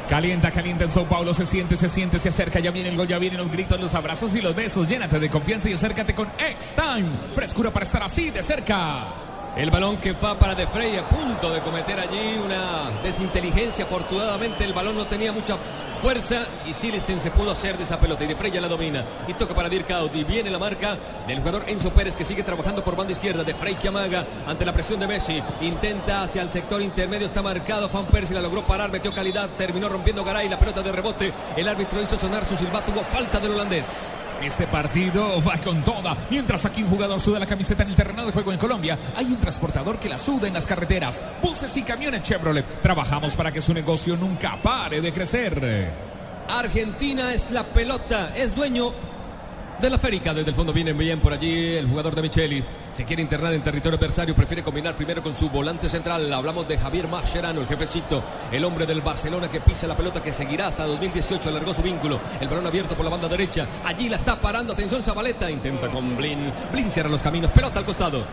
Calienta, 0.09 0.53
calienta 0.53 0.85
en 0.85 0.93
Sao 0.93 1.05
Paulo, 1.05 1.35
se 1.35 1.47
siente, 1.47 1.77
se 1.77 1.89
siente, 1.89 2.21
se 2.21 2.29
acerca, 2.29 2.61
ya 2.61 2.71
viene 2.71 2.91
el 2.91 2.97
gol, 2.97 3.09
ya 3.09 3.19
vienen 3.19 3.41
los 3.41 3.51
gritos, 3.51 3.81
los 3.81 3.93
abrazos 3.95 4.35
y 4.37 4.41
los 4.41 4.55
besos. 4.55 4.89
Llénate 4.89 5.19
de 5.19 5.29
confianza 5.29 5.69
y 5.69 5.73
acércate 5.73 6.15
con 6.15 6.29
X-Time. 6.39 7.09
Frescura 7.35 7.71
para 7.73 7.85
estar 7.85 8.03
así 8.05 8.31
de 8.31 8.43
cerca. 8.43 9.05
El 9.57 9.71
balón 9.71 9.97
que 9.97 10.13
va 10.13 10.39
para 10.39 10.55
De 10.55 10.67
Frey 10.67 10.97
a 10.97 11.09
punto 11.09 11.51
de 11.51 11.61
cometer 11.61 11.99
allí 11.99 12.39
una 12.45 12.91
desinteligencia. 13.03 13.87
Afortunadamente 13.87 14.65
el 14.65 14.75
balón 14.75 14.97
no 14.97 15.07
tenía 15.07 15.33
mucha 15.33 15.57
fuerza 15.97 16.45
y 16.69 16.73
Silicen 16.73 17.21
se 17.21 17.31
pudo 17.31 17.53
hacer 17.53 17.77
de 17.77 17.85
esa 17.85 17.99
pelota 17.99 18.25
y 18.25 18.27
De 18.27 18.37
Frey 18.37 18.51
ya 18.51 18.61
la 18.61 18.69
domina. 18.69 19.05
Y 19.29 19.35
toca 19.35 19.55
para 19.55 19.69
Dirk 19.69 19.87
y 20.15 20.25
viene 20.25 20.51
la 20.51 20.59
marca 20.59 20.97
del 21.27 21.39
jugador 21.39 21.65
Enzo 21.69 21.91
Pérez 21.91 22.17
que 22.17 22.25
sigue 22.25 22.43
trabajando 22.43 22.83
por 22.83 22.97
banda 22.97 23.13
izquierda 23.13 23.45
De 23.45 23.55
Frey 23.55 23.75
que 23.75 23.89
amaga 23.89 24.25
ante 24.47 24.65
la 24.65 24.73
presión 24.73 25.01
de 25.01 25.07
Messi. 25.07 25.43
Intenta 25.61 26.25
hacia 26.25 26.43
el 26.43 26.51
sector 26.51 26.81
intermedio 26.83 27.27
está 27.27 27.43
marcado 27.43 27.89
Fan 27.89 28.07
Persie 28.07 28.35
la 28.35 28.43
logró 28.43 28.67
parar 28.67 28.91
metió 28.91 29.13
calidad 29.13 29.49
terminó 29.57 29.89
rompiendo 29.89 30.25
Garay 30.25 30.49
la 30.49 30.59
pelota 30.59 30.83
de 30.83 30.93
rebote. 30.93 31.33
El 31.57 31.69
árbitro 31.69 32.01
hizo 32.03 32.19
sonar 32.19 32.47
su 32.47 32.57
silbato 32.57 32.93
hubo 32.93 33.05
falta 33.05 33.41
del 33.41 33.53
holandés 33.53 33.85
Este 34.43 34.67
partido 34.67 35.43
va 35.43 35.57
con 35.59 35.83
toda. 35.83 36.17
Mientras 36.31 36.65
aquí 36.65 36.83
un 36.83 36.91
jugador 36.91 37.21
suda 37.21 37.39
la 37.39 37.47
camiseta 37.47 37.83
en 37.83 37.89
el 37.89 37.97
terreno 37.97 38.25
de 38.25 38.33
juego 38.33 38.53
en 38.53 38.59
Colombia, 38.59 38.99
hay 39.17 39.27
un 39.27 39.39
transportador 39.39 39.99
que 39.99 40.09
la 40.09 40.19
suda 40.19 40.47
en 40.47 40.55
las 40.55 40.67
carreteras. 40.67 41.21
Buses 41.43 41.77
y 41.77 41.83
camiones 41.83 42.23
Chevrolet. 42.23 42.65
Trabajamos 42.83 43.35
para 43.35 43.51
que 43.51 43.63
su 43.63 43.73
negocio 43.73 44.17
nunca 44.17 44.57
pare 44.63 45.01
de 45.01 45.13
crecer. 45.13 45.91
Argentina 46.49 47.33
es 47.33 47.51
la 47.51 47.65
pelota, 47.65 48.33
es 48.37 48.55
dueño 48.55 48.93
de 49.81 49.91
la 49.91 49.99
férica. 49.99 50.33
Desde 50.33 50.51
el 50.51 50.57
fondo 50.57 50.73
viene 50.73 50.93
bien 50.93 51.21
por 51.21 51.33
allí 51.33 51.75
el 51.75 51.89
jugador 51.89 52.15
de 52.15 52.23
Michelis. 52.23 52.69
Se 52.97 53.05
quiere 53.05 53.21
internar 53.21 53.53
en 53.53 53.61
territorio 53.61 53.99
adversario, 53.99 54.35
prefiere 54.35 54.63
combinar 54.63 54.97
primero 54.97 55.23
con 55.23 55.35
su 55.35 55.51
volante 55.51 55.87
central. 55.87 56.33
Hablamos 56.33 56.67
de 56.67 56.79
Javier 56.79 57.07
Mascherano, 57.09 57.61
el 57.61 57.67
jefecito, 57.67 58.23
el 58.51 58.65
hombre 58.65 58.87
del 58.87 59.03
Barcelona 59.03 59.49
que 59.49 59.61
pisa 59.61 59.87
la 59.87 59.95
pelota 59.95 60.23
que 60.23 60.33
seguirá 60.33 60.69
hasta 60.69 60.87
2018. 60.87 61.51
Alargó 61.51 61.75
su 61.75 61.83
vínculo. 61.83 62.19
El 62.41 62.49
balón 62.49 62.67
abierto 62.67 62.97
por 62.97 63.05
la 63.05 63.11
banda 63.11 63.29
derecha. 63.29 63.67
Allí 63.85 64.09
la 64.09 64.17
está 64.17 64.37
parando. 64.37 64.73
Atención, 64.73 65.03
Zabaleta. 65.03 65.51
Intenta 65.51 65.91
con 65.91 66.17
Blin. 66.17 66.51
Blin 66.73 66.91
cierra 66.91 67.11
los 67.11 67.21
caminos. 67.21 67.51
Pelota 67.51 67.81
al 67.81 67.85
costado. 67.85 68.25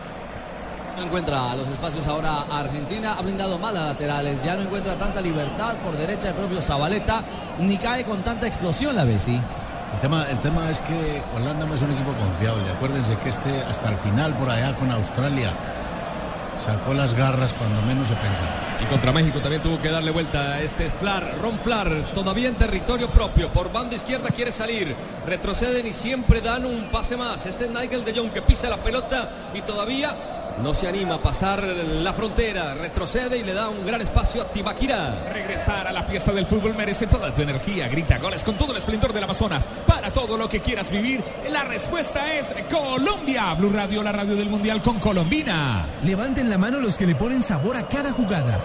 No 0.96 1.02
encuentra 1.02 1.54
los 1.56 1.68
espacios 1.68 2.06
ahora 2.06 2.46
Argentina, 2.50 3.16
ha 3.18 3.22
blindado 3.22 3.58
mal 3.58 3.76
a 3.76 3.86
laterales, 3.86 4.40
ya 4.44 4.54
no 4.54 4.62
encuentra 4.62 4.94
tanta 4.94 5.20
libertad 5.20 5.74
por 5.78 5.96
derecha 5.96 6.28
el 6.28 6.34
propio 6.34 6.62
Zabaleta, 6.62 7.20
ni 7.58 7.76
cae 7.78 8.04
con 8.04 8.22
tanta 8.22 8.46
explosión 8.46 8.94
la 8.94 9.04
Bessi. 9.04 9.40
El 9.92 10.00
tema, 10.00 10.26
el 10.28 10.38
tema 10.40 10.70
es 10.70 10.80
que 10.80 11.22
Holanda 11.36 11.66
no 11.66 11.74
es 11.74 11.82
un 11.82 11.92
equipo 11.92 12.12
confiable. 12.12 12.70
Acuérdense 12.70 13.16
que 13.18 13.28
este 13.28 13.62
hasta 13.62 13.90
el 13.90 13.96
final 13.98 14.34
por 14.34 14.50
allá 14.50 14.74
con 14.76 14.90
Australia 14.90 15.52
sacó 16.64 16.94
las 16.94 17.14
garras 17.14 17.52
cuando 17.52 17.80
menos 17.82 18.08
se 18.08 18.14
pensaba. 18.14 18.48
Y 18.82 18.86
contra 18.86 19.12
México 19.12 19.40
también 19.40 19.62
tuvo 19.62 19.80
que 19.80 19.90
darle 19.90 20.10
vuelta. 20.10 20.60
Este 20.60 20.86
es 20.86 20.92
Flar, 20.94 21.36
Ron 21.40 21.58
Flar, 21.58 21.90
todavía 22.14 22.48
en 22.48 22.54
territorio 22.54 23.08
propio. 23.10 23.48
Por 23.50 23.72
banda 23.72 23.96
izquierda 23.96 24.30
quiere 24.30 24.52
salir. 24.52 24.94
Retroceden 25.26 25.86
y 25.86 25.92
siempre 25.92 26.40
dan 26.40 26.64
un 26.64 26.88
pase 26.90 27.16
más. 27.16 27.46
Este 27.46 27.64
es 27.64 27.70
Nigel 27.70 28.04
de 28.04 28.14
Jong 28.14 28.30
que 28.30 28.42
pisa 28.42 28.68
la 28.68 28.78
pelota 28.78 29.28
y 29.54 29.60
todavía 29.62 30.14
no 30.62 30.74
se 30.74 30.88
anima 30.88 31.16
a 31.16 31.18
pasar 31.18 31.62
la 31.62 32.12
frontera. 32.12 32.74
Retrocede 32.74 33.38
y 33.38 33.42
le 33.42 33.54
da 33.54 33.68
un 33.68 33.84
gran 33.84 34.00
espacio 34.00 34.42
a 34.42 34.46
Tibaquira. 34.46 35.14
Regresar 35.32 35.86
a 35.86 35.92
la 35.92 36.02
fiesta 36.02 36.32
del 36.32 36.46
fútbol 36.46 36.74
merece 36.74 37.06
toda 37.06 37.32
tu 37.32 37.42
energía. 37.42 37.88
Grita 37.88 38.18
goles 38.18 38.44
con 38.44 38.56
todo 38.56 38.72
el 38.72 38.78
esplendor 38.78 39.12
del 39.12 39.24
Amazonas. 39.24 39.68
Para 39.86 40.12
todo 40.12 40.36
lo 40.36 40.48
que 40.48 40.60
quieras 40.60 40.90
vivir, 40.90 41.22
la 41.50 41.64
respuesta 41.64 42.34
es 42.34 42.54
Colombia. 42.70 43.54
Blue 43.54 43.70
Radio, 43.70 44.02
la 44.02 44.12
radio 44.12 44.36
del 44.36 44.48
Mundial 44.48 44.80
con 44.82 44.98
Colombina. 44.98 45.86
Levanten 46.04 46.48
la 46.48 46.58
mano 46.58 46.78
los 46.78 46.96
que 46.96 47.06
le 47.06 47.14
ponen 47.14 47.42
sabor 47.42 47.76
a 47.76 47.86
cada 47.88 48.12
jugada. 48.12 48.60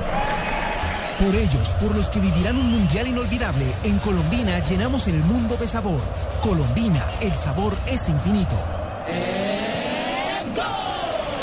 Por 1.20 1.36
ellos, 1.36 1.76
por 1.82 1.96
los 1.96 2.10
que 2.10 2.20
vivirán 2.22 2.56
un 2.56 2.72
mundial 2.72 3.08
inolvidable, 3.08 3.66
en 3.84 4.00
Colombina 4.00 4.60
llenamos 4.66 5.08
el 5.08 5.18
mundo 5.18 5.58
de 5.58 5.68
sabor. 5.68 6.00
Colombina, 6.42 7.04
el 7.20 7.36
sabor 7.36 7.76
es 7.88 8.08
infinito. 8.08 8.56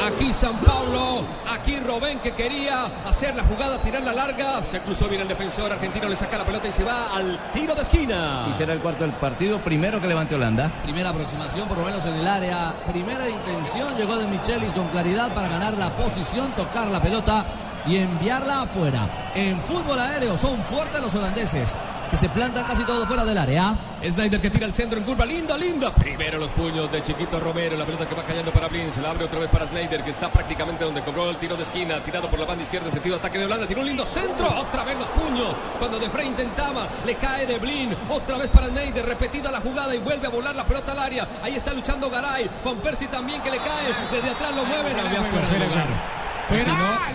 Aquí 0.06 0.32
San 0.32 0.56
Paulo, 0.58 1.24
aquí 1.50 1.80
Robén 1.80 2.20
que 2.20 2.30
quería 2.30 2.84
hacer 3.08 3.34
la 3.34 3.42
jugada, 3.42 3.76
tirar 3.78 4.02
la 4.02 4.12
larga. 4.12 4.62
Se 4.70 4.78
cruzó 4.78 5.08
bien 5.08 5.22
el 5.22 5.26
defensor 5.26 5.72
argentino, 5.72 6.08
le 6.08 6.16
saca 6.16 6.38
la 6.38 6.44
pelota 6.44 6.68
y 6.68 6.72
se 6.72 6.84
va 6.84 7.16
al 7.16 7.36
tiro 7.52 7.74
de 7.74 7.82
esquina. 7.82 8.46
Y 8.48 8.54
será 8.56 8.72
el 8.72 8.78
cuarto 8.78 9.02
del 9.02 9.14
partido, 9.14 9.58
primero 9.58 10.00
que 10.00 10.06
levante 10.06 10.36
Holanda. 10.36 10.70
Primera 10.84 11.10
aproximación, 11.10 11.66
por 11.66 11.78
lo 11.78 11.84
menos 11.84 12.06
en 12.06 12.14
el 12.14 12.28
área. 12.28 12.72
Primera 12.88 13.28
intención, 13.28 13.96
llegó 13.96 14.16
de 14.16 14.28
Michelis 14.28 14.72
con 14.74 14.86
claridad 14.88 15.28
para 15.34 15.48
ganar 15.48 15.76
la 15.76 15.90
posición, 15.90 16.52
tocar 16.52 16.86
la 16.86 17.02
pelota 17.02 17.44
y 17.84 17.96
enviarla 17.96 18.62
afuera. 18.62 19.08
En 19.34 19.60
fútbol 19.62 19.98
aéreo 19.98 20.36
son 20.36 20.56
fuertes 20.62 21.00
los 21.00 21.14
holandeses, 21.16 21.74
que 22.10 22.16
se 22.16 22.28
plantan 22.28 22.64
casi 22.64 22.84
todo 22.84 23.06
fuera 23.06 23.24
del 23.24 23.38
área. 23.38 23.74
Snyder 24.04 24.40
que 24.40 24.50
tira 24.50 24.66
el 24.66 24.74
centro 24.74 24.98
en 24.98 25.04
curva, 25.04 25.26
linda, 25.26 25.56
linda. 25.56 25.90
Primero 25.90 26.38
los 26.38 26.50
puños 26.52 26.90
de 26.92 27.02
Chiquito 27.02 27.40
Romero, 27.40 27.76
la 27.76 27.84
pelota 27.84 28.08
que 28.08 28.14
va 28.14 28.22
cayendo 28.22 28.52
para 28.52 28.68
Blin, 28.68 28.92
se 28.92 29.00
la 29.00 29.10
abre 29.10 29.24
otra 29.24 29.40
vez 29.40 29.48
para 29.48 29.66
Snyder, 29.66 30.04
que 30.04 30.10
está 30.10 30.30
prácticamente 30.30 30.84
donde 30.84 31.02
cobró 31.02 31.30
el 31.30 31.36
tiro 31.36 31.56
de 31.56 31.64
esquina, 31.64 32.02
tirado 32.02 32.28
por 32.28 32.38
la 32.38 32.46
banda 32.46 32.62
izquierda 32.62 32.86
en 32.88 32.92
sentido 32.92 33.16
de 33.16 33.20
ataque 33.20 33.38
de 33.38 33.46
Holanda, 33.46 33.66
tiró 33.66 33.80
un 33.80 33.86
lindo 33.86 34.06
centro, 34.06 34.46
otra 34.46 34.84
vez 34.84 34.96
los 34.98 35.08
puños. 35.08 35.48
Cuando 35.78 35.98
De 35.98 36.08
Frey 36.10 36.28
intentaba, 36.28 36.86
le 37.04 37.14
cae 37.16 37.46
de 37.46 37.58
Blin, 37.58 37.96
otra 38.10 38.38
vez 38.38 38.48
para 38.48 38.68
Snyder, 38.68 39.04
repetida 39.04 39.50
la 39.50 39.60
jugada 39.60 39.94
y 39.94 39.98
vuelve 39.98 40.26
a 40.26 40.30
volar 40.30 40.54
la 40.54 40.64
pelota 40.64 40.92
al 40.92 41.00
área. 41.00 41.26
Ahí 41.42 41.56
está 41.56 41.72
luchando 41.72 42.08
Garay, 42.10 42.48
Van 42.64 42.76
Persie 42.76 43.08
también 43.08 43.42
que 43.42 43.50
le 43.50 43.58
cae, 43.58 43.94
desde 44.12 44.30
atrás 44.30 44.54
lo 44.54 44.64
mueven, 44.64 44.96
había 44.98 45.22
fuera 45.22 45.48
de 45.48 45.58
lugar. 45.58 46.16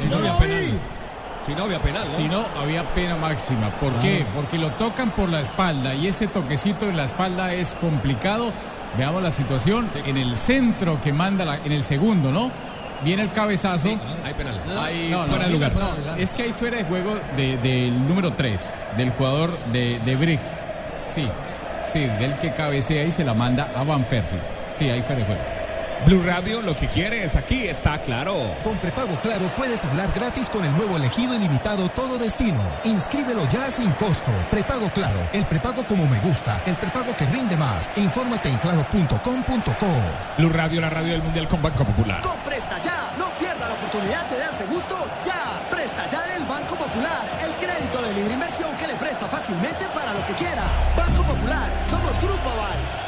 No, 0.09 0.17
había 0.17 0.37
penal. 0.39 0.60
Si 1.45 1.53
no 1.55 1.63
había 1.63 1.79
penal, 1.79 2.03
¿no? 2.11 2.17
Si 2.17 2.23
no, 2.27 2.43
había 2.61 2.83
pena 2.93 3.15
máxima. 3.15 3.69
¿Por 3.79 3.91
qué? 3.99 4.25
Porque 4.35 4.57
lo 4.57 4.69
tocan 4.71 5.09
por 5.11 5.29
la 5.29 5.41
espalda 5.41 5.95
y 5.95 6.07
ese 6.07 6.27
toquecito 6.27 6.87
en 6.87 6.97
la 6.97 7.05
espalda 7.05 7.53
es 7.53 7.75
complicado. 7.81 8.51
Veamos 8.97 9.23
la 9.23 9.31
situación 9.31 9.87
en 10.05 10.17
el 10.17 10.37
centro 10.37 10.99
que 11.01 11.13
manda 11.13 11.45
la- 11.45 11.57
en 11.57 11.71
el 11.71 11.83
segundo, 11.83 12.31
¿no? 12.31 12.51
Viene 13.03 13.23
el 13.23 13.31
cabezazo. 13.31 13.89
Hay 14.23 14.33
penal. 14.35 14.61
Hay 14.79 15.09
No, 15.09 15.23
no, 15.23 15.29
fuera 15.29 15.45
de 15.45 15.51
lugar. 15.51 15.73
no, 15.73 16.15
es 16.17 16.33
que 16.33 16.43
hay 16.43 16.53
fuera 16.53 16.77
de 16.77 16.83
juego 16.83 17.15
de- 17.35 17.57
del 17.57 18.07
número 18.07 18.33
3, 18.33 18.73
del 18.97 19.09
jugador 19.11 19.57
de, 19.71 19.99
de. 20.05 20.39
Sí, 21.07 21.27
sí, 21.87 21.99
del 22.01 22.37
que 22.37 22.53
cabecea 22.53 23.03
y 23.03 23.11
se 23.11 23.23
la 23.23 23.33
manda 23.33 23.71
a 23.75 23.83
Van 23.83 24.03
Persie. 24.03 24.37
Sí, 24.73 24.87
hay 24.89 25.01
fuera 25.01 25.19
de 25.21 25.25
juego. 25.25 25.41
Blue 26.05 26.23
Radio, 26.25 26.61
lo 26.61 26.75
que 26.75 26.87
quieres, 26.87 27.35
aquí 27.35 27.67
está 27.67 27.99
claro. 27.99 28.35
Con 28.63 28.75
prepago 28.77 29.15
claro 29.21 29.51
puedes 29.55 29.85
hablar 29.85 30.11
gratis 30.15 30.49
con 30.49 30.65
el 30.65 30.71
nuevo 30.71 30.97
elegido 30.97 31.35
ilimitado 31.35 31.89
Todo 31.89 32.17
Destino. 32.17 32.59
Inscríbelo 32.83 33.47
ya 33.49 33.69
sin 33.69 33.91
costo. 33.91 34.31
Prepago 34.49 34.89
claro, 34.89 35.19
el 35.31 35.45
prepago 35.45 35.83
como 35.85 36.07
me 36.07 36.19
gusta, 36.21 36.59
el 36.65 36.75
prepago 36.75 37.15
que 37.15 37.25
rinde 37.27 37.55
más. 37.55 37.91
Infórmate 37.95 38.49
en 38.49 38.57
claro.com.co. 38.57 39.87
Blue 40.39 40.49
Radio, 40.49 40.81
la 40.81 40.89
radio 40.89 41.13
del 41.13 41.21
Mundial 41.21 41.47
con 41.47 41.61
Banco 41.61 41.85
Popular. 41.85 42.21
Con 42.21 42.37
Presta 42.39 42.81
Ya, 42.81 43.13
no 43.19 43.29
pierda 43.37 43.69
la 43.69 43.75
oportunidad 43.75 44.27
de 44.27 44.39
darse 44.39 44.65
gusto 44.65 44.97
ya. 45.23 45.61
Presta 45.69 46.09
Ya 46.09 46.23
del 46.33 46.45
Banco 46.45 46.75
Popular, 46.75 47.21
el 47.41 47.51
crédito 47.63 48.01
de 48.01 48.13
libre 48.13 48.33
inversión 48.33 48.75
que 48.77 48.87
le 48.87 48.95
presta 48.95 49.27
fácilmente 49.27 49.85
para 49.93 50.13
lo 50.13 50.25
que 50.25 50.33
quiera. 50.33 50.63
Banco 50.97 51.23
Popular, 51.23 51.69
somos 51.87 52.11
Grupo 52.21 52.49
Aval. 52.49 53.00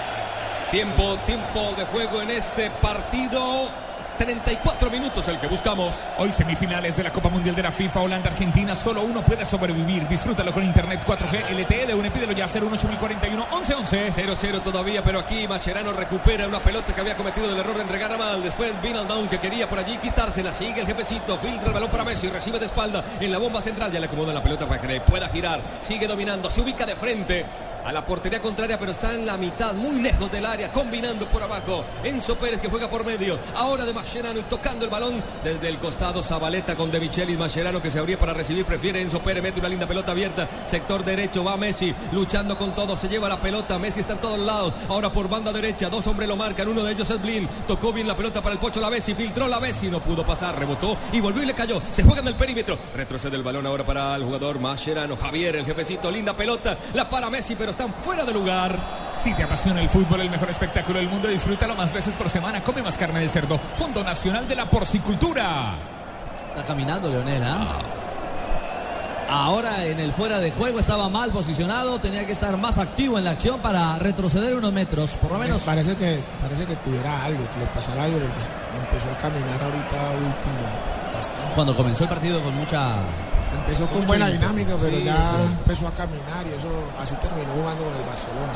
Tiempo, 0.73 1.19
tiempo 1.27 1.75
de 1.77 1.85
juego 1.85 2.23
en 2.23 2.31
este 2.31 2.71
partido. 2.81 3.69
34 4.17 4.89
minutos 4.89 5.27
el 5.27 5.39
que 5.39 5.45
buscamos. 5.45 5.93
Hoy 6.17 6.31
semifinales 6.31 6.97
de 6.97 7.03
la 7.03 7.11
Copa 7.11 7.29
Mundial 7.29 7.55
de 7.55 7.61
la 7.61 7.71
FIFA 7.71 7.99
Holanda-Argentina. 7.99 8.73
Solo 8.73 9.03
uno 9.03 9.21
puede 9.21 9.45
sobrevivir. 9.45 10.07
Disfrútalo 10.07 10.51
con 10.51 10.63
Internet 10.63 11.05
4G 11.05 11.51
LTE 11.51 11.85
de 11.85 11.93
UNE. 11.93 12.09
Pídelo 12.09 12.31
ya 12.31 12.47
01841 12.47 13.47
1111. 13.51 14.13
0-0 14.13 14.63
todavía, 14.63 15.03
pero 15.03 15.19
aquí 15.19 15.47
Mascherano 15.47 15.93
recupera 15.93 16.47
una 16.47 16.59
pelota 16.59 16.91
que 16.91 17.01
había 17.01 17.15
cometido 17.15 17.51
el 17.51 17.59
error 17.59 17.75
de 17.75 17.83
entregar 17.83 18.17
mal. 18.17 18.41
Después 18.41 18.71
Vinaldown 18.81 19.29
que 19.29 19.37
quería 19.37 19.69
por 19.69 19.77
allí 19.77 19.97
quitársela. 19.97 20.51
Sigue 20.53 20.81
el 20.81 20.87
jefecito, 20.87 21.37
filtra 21.37 21.67
el 21.67 21.73
balón 21.73 21.91
para 21.91 22.03
Messi, 22.03 22.29
recibe 22.29 22.57
de 22.57 22.65
espalda 22.65 23.03
en 23.19 23.31
la 23.31 23.37
bomba 23.37 23.61
central. 23.61 23.91
Ya 23.91 23.99
le 23.99 24.07
acomoda 24.07 24.33
la 24.33 24.41
pelota 24.41 24.65
para 24.65 24.81
que 24.81 24.87
le 24.87 25.01
pueda 25.01 25.29
girar. 25.29 25.61
Sigue 25.81 26.07
dominando, 26.07 26.49
se 26.49 26.61
ubica 26.61 26.83
de 26.87 26.95
frente. 26.95 27.45
A 27.85 27.91
la 27.91 28.05
portería 28.05 28.41
contraria, 28.41 28.79
pero 28.79 28.91
está 28.91 29.13
en 29.13 29.25
la 29.25 29.37
mitad, 29.37 29.73
muy 29.73 30.01
lejos 30.01 30.31
del 30.31 30.45
área, 30.45 30.71
combinando 30.71 31.27
por 31.27 31.43
abajo. 31.43 31.83
Enzo 32.03 32.35
Pérez 32.35 32.59
que 32.59 32.69
juega 32.69 32.89
por 32.89 33.05
medio. 33.05 33.37
Ahora 33.55 33.85
de 33.85 33.93
Mascherano 33.93 34.39
y 34.39 34.43
tocando 34.43 34.85
el 34.85 34.91
balón 34.91 35.21
desde 35.43 35.67
el 35.69 35.77
costado. 35.79 36.23
Zabaleta 36.23 36.75
con 36.75 36.91
De 36.91 36.99
Michelis. 36.99 37.37
Mascherano 37.37 37.81
que 37.81 37.91
se 37.91 37.99
abría 37.99 38.17
para 38.17 38.33
recibir. 38.33 38.65
Prefiere 38.65 39.01
Enzo 39.01 39.19
Pérez. 39.19 39.43
Mete 39.43 39.59
una 39.59 39.69
linda 39.69 39.87
pelota 39.87 40.11
abierta. 40.11 40.47
Sector 40.67 41.03
derecho. 41.03 41.43
Va 41.43 41.57
Messi 41.57 41.93
luchando 42.11 42.57
con 42.57 42.73
todo. 42.73 42.95
Se 42.95 43.09
lleva 43.09 43.27
la 43.27 43.41
pelota. 43.41 43.77
Messi 43.77 44.01
está 44.01 44.13
en 44.13 44.19
todos 44.19 44.39
lados. 44.39 44.73
Ahora 44.89 45.09
por 45.09 45.29
banda 45.29 45.51
derecha. 45.51 45.89
Dos 45.89 46.07
hombres 46.07 46.29
lo 46.29 46.35
marcan. 46.35 46.67
Uno 46.67 46.83
de 46.83 46.93
ellos 46.93 47.09
es 47.09 47.21
Blin. 47.21 47.47
Tocó 47.67 47.91
bien 47.91 48.07
la 48.07 48.15
pelota 48.15 48.41
para 48.41 48.53
el 48.53 48.59
Pocho 48.59 48.79
la 48.79 48.89
Bessi. 48.89 49.13
Filtró 49.13 49.47
la 49.47 49.59
Bessi. 49.59 49.89
No 49.89 49.99
pudo 49.99 50.25
pasar. 50.25 50.57
Rebotó 50.57 50.97
y 51.11 51.19
volvió 51.19 51.43
y 51.43 51.45
le 51.45 51.53
cayó. 51.53 51.81
Se 51.91 52.03
juega 52.03 52.21
en 52.21 52.27
el 52.27 52.35
perímetro. 52.35 52.77
Retrocede 52.95 53.35
el 53.35 53.43
balón 53.43 53.65
ahora 53.65 53.85
para 53.85 54.15
el 54.15 54.23
jugador 54.23 54.59
Mascherano. 54.59 55.17
Javier, 55.17 55.57
el 55.57 55.65
jefecito. 55.65 56.09
Linda 56.09 56.33
pelota. 56.33 56.77
La 56.93 57.09
para 57.09 57.29
Messi, 57.29 57.55
pero 57.55 57.72
están 57.73 57.93
fuera 58.03 58.23
de 58.23 58.33
lugar. 58.33 58.79
Si 59.17 59.33
te 59.33 59.43
apasiona 59.43 59.81
el 59.81 59.89
fútbol, 59.89 60.21
el 60.21 60.29
mejor 60.29 60.49
espectáculo 60.49 60.99
del 60.99 61.09
mundo, 61.09 61.27
disfrútalo 61.27 61.75
más 61.75 61.91
veces 61.91 62.15
por 62.15 62.29
semana. 62.29 62.63
Come 62.63 62.81
más 62.81 62.97
carne 62.97 63.19
de 63.19 63.29
cerdo. 63.29 63.59
Fondo 63.75 64.03
Nacional 64.03 64.47
de 64.47 64.55
la 64.55 64.69
Porcicultura. 64.69 65.75
Está 66.49 66.63
caminando 66.65 67.09
Leonel, 67.09 67.43
¿ah? 67.43 67.81
Ahora 69.29 69.85
en 69.85 69.99
el 69.99 70.13
fuera 70.13 70.39
de 70.39 70.51
juego 70.51 70.79
estaba 70.79 71.09
mal 71.09 71.31
posicionado, 71.31 71.99
tenía 71.99 72.25
que 72.25 72.33
estar 72.33 72.55
más 72.57 72.77
activo 72.77 73.17
en 73.17 73.23
la 73.23 73.31
acción 73.31 73.59
para 73.61 73.97
retroceder 73.97 74.53
unos 74.53 74.71
metros, 74.71 75.15
por 75.15 75.31
lo 75.31 75.39
menos. 75.39 75.61
Parece 75.63 75.95
que, 75.95 76.19
parece 76.41 76.65
que 76.65 76.75
tuviera 76.75 77.23
algo, 77.23 77.39
que 77.53 77.59
le 77.59 77.65
pasara 77.67 78.03
algo, 78.03 78.17
empezó 78.17 79.09
a 79.09 79.17
caminar 79.17 79.63
ahorita 79.63 80.11
último. 80.11 81.13
Bastante. 81.13 81.55
Cuando 81.55 81.75
comenzó 81.75 82.03
el 82.03 82.09
partido 82.09 82.43
con 82.43 82.55
mucha 82.55 82.97
Empezó 83.59 83.87
con 83.87 84.05
buena 84.05 84.27
dinámica, 84.27 84.75
pero 84.81 84.97
ya 84.99 85.41
empezó 85.41 85.87
a 85.87 85.91
caminar 85.91 86.45
y 86.45 86.49
eso 86.49 86.69
así 86.99 87.15
terminó 87.15 87.53
jugando 87.53 87.83
con 87.85 87.95
el 87.95 88.03
Barcelona. 88.03 88.53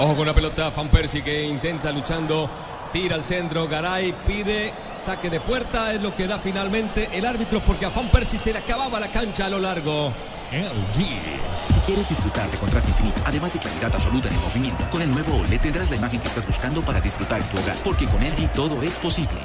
Ojo 0.00 0.16
con 0.16 0.26
la 0.26 0.34
pelota, 0.34 0.70
Van 0.70 0.88
Persie 0.88 1.22
que 1.22 1.42
intenta 1.42 1.90
luchando, 1.90 2.48
tira 2.92 3.16
al 3.16 3.24
centro, 3.24 3.66
Garay 3.66 4.14
pide 4.26 4.72
saque 5.04 5.30
de 5.30 5.40
puerta, 5.40 5.92
es 5.92 6.00
lo 6.00 6.14
que 6.14 6.26
da 6.26 6.38
finalmente 6.38 7.08
el 7.12 7.24
árbitro 7.24 7.60
porque 7.60 7.86
a 7.86 7.88
Van 7.90 8.08
Persie 8.08 8.38
se 8.38 8.52
le 8.52 8.58
acababa 8.58 9.00
la 9.00 9.08
cancha 9.08 9.46
a 9.46 9.50
lo 9.50 9.58
largo. 9.58 10.12
LG. 10.50 11.74
Si 11.74 11.80
quieres 11.80 12.08
disfrutar 12.08 12.50
de 12.50 12.56
contraste 12.58 12.90
infinito, 12.90 13.20
además 13.26 13.52
de 13.52 13.58
claridad 13.58 13.94
absoluta 13.94 14.28
en 14.28 14.34
el 14.34 14.40
movimiento, 14.40 14.90
con 14.90 15.02
el 15.02 15.10
nuevo 15.10 15.36
OLED 15.36 15.60
tendrás 15.60 15.90
la 15.90 15.96
imagen 15.96 16.20
que 16.20 16.28
estás 16.28 16.46
buscando 16.46 16.80
para 16.80 17.00
disfrutar 17.00 17.40
en 17.40 17.48
tu 17.48 17.60
hogar, 17.60 17.76
porque 17.84 18.06
con 18.06 18.20
LG 18.20 18.50
todo 18.52 18.82
es 18.82 18.98
posible. 18.98 19.40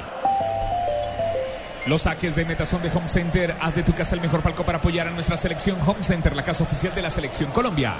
Los 1.86 2.02
saques 2.02 2.34
de 2.34 2.46
meta 2.46 2.64
son 2.64 2.82
de 2.82 2.88
Home 2.88 3.10
Center. 3.10 3.54
Haz 3.60 3.74
de 3.74 3.82
tu 3.82 3.92
casa 3.92 4.14
el 4.14 4.22
mejor 4.22 4.40
palco 4.40 4.64
para 4.64 4.78
apoyar 4.78 5.06
a 5.06 5.10
nuestra 5.10 5.36
selección 5.36 5.76
Home 5.86 6.02
Center, 6.02 6.34
la 6.34 6.42
casa 6.42 6.64
oficial 6.64 6.94
de 6.94 7.02
la 7.02 7.10
selección 7.10 7.50
Colombia. 7.50 7.96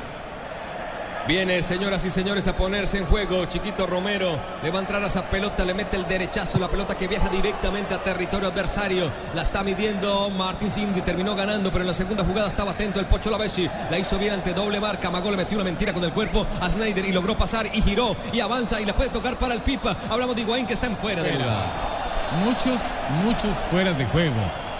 Viene, 1.28 1.62
señoras 1.62 2.02
y 2.06 2.10
señores, 2.10 2.46
a 2.48 2.54
ponerse 2.54 2.96
en 2.96 3.04
juego. 3.04 3.44
Chiquito 3.44 3.86
Romero 3.86 4.38
le 4.62 4.70
va 4.70 4.78
a 4.78 4.80
entrar 4.80 5.02
a 5.04 5.08
esa 5.08 5.22
pelota, 5.22 5.66
le 5.66 5.74
mete 5.74 5.96
el 5.96 6.08
derechazo, 6.08 6.58
la 6.58 6.68
pelota 6.68 6.96
que 6.96 7.08
viaja 7.08 7.28
directamente 7.28 7.94
a 7.94 8.02
territorio 8.02 8.48
adversario. 8.48 9.10
La 9.34 9.42
está 9.42 9.62
midiendo 9.62 10.30
Martín 10.30 10.70
Cindy, 10.70 11.02
terminó 11.02 11.34
ganando, 11.34 11.70
pero 11.70 11.82
en 11.82 11.88
la 11.88 11.94
segunda 11.94 12.24
jugada 12.24 12.48
estaba 12.48 12.72
atento 12.72 13.00
el 13.00 13.06
Pocho 13.06 13.30
Lavesi. 13.30 13.68
La 13.90 13.98
hizo 13.98 14.18
bien 14.18 14.32
ante 14.32 14.54
doble 14.54 14.80
marca. 14.80 15.10
Magó 15.10 15.30
le 15.30 15.36
metió 15.36 15.58
una 15.58 15.64
mentira 15.64 15.92
con 15.92 16.04
el 16.04 16.12
cuerpo 16.12 16.46
a 16.58 16.70
Snyder 16.70 17.04
y 17.04 17.12
logró 17.12 17.36
pasar 17.36 17.66
y 17.66 17.82
giró 17.82 18.16
y 18.32 18.40
avanza 18.40 18.80
y 18.80 18.86
la 18.86 18.94
puede 18.94 19.10
tocar 19.10 19.36
para 19.36 19.52
el 19.52 19.60
Pipa. 19.60 19.94
Hablamos 20.10 20.36
de 20.36 20.42
Higuaín 20.42 20.66
que 20.66 20.72
está 20.72 20.86
en 20.86 20.96
fuera 20.96 21.22
de 21.22 21.32
lugar. 21.32 22.03
Muchos, 22.44 22.80
muchos 23.24 23.56
fueras 23.70 23.96
de 23.98 24.06
juego. 24.06 24.34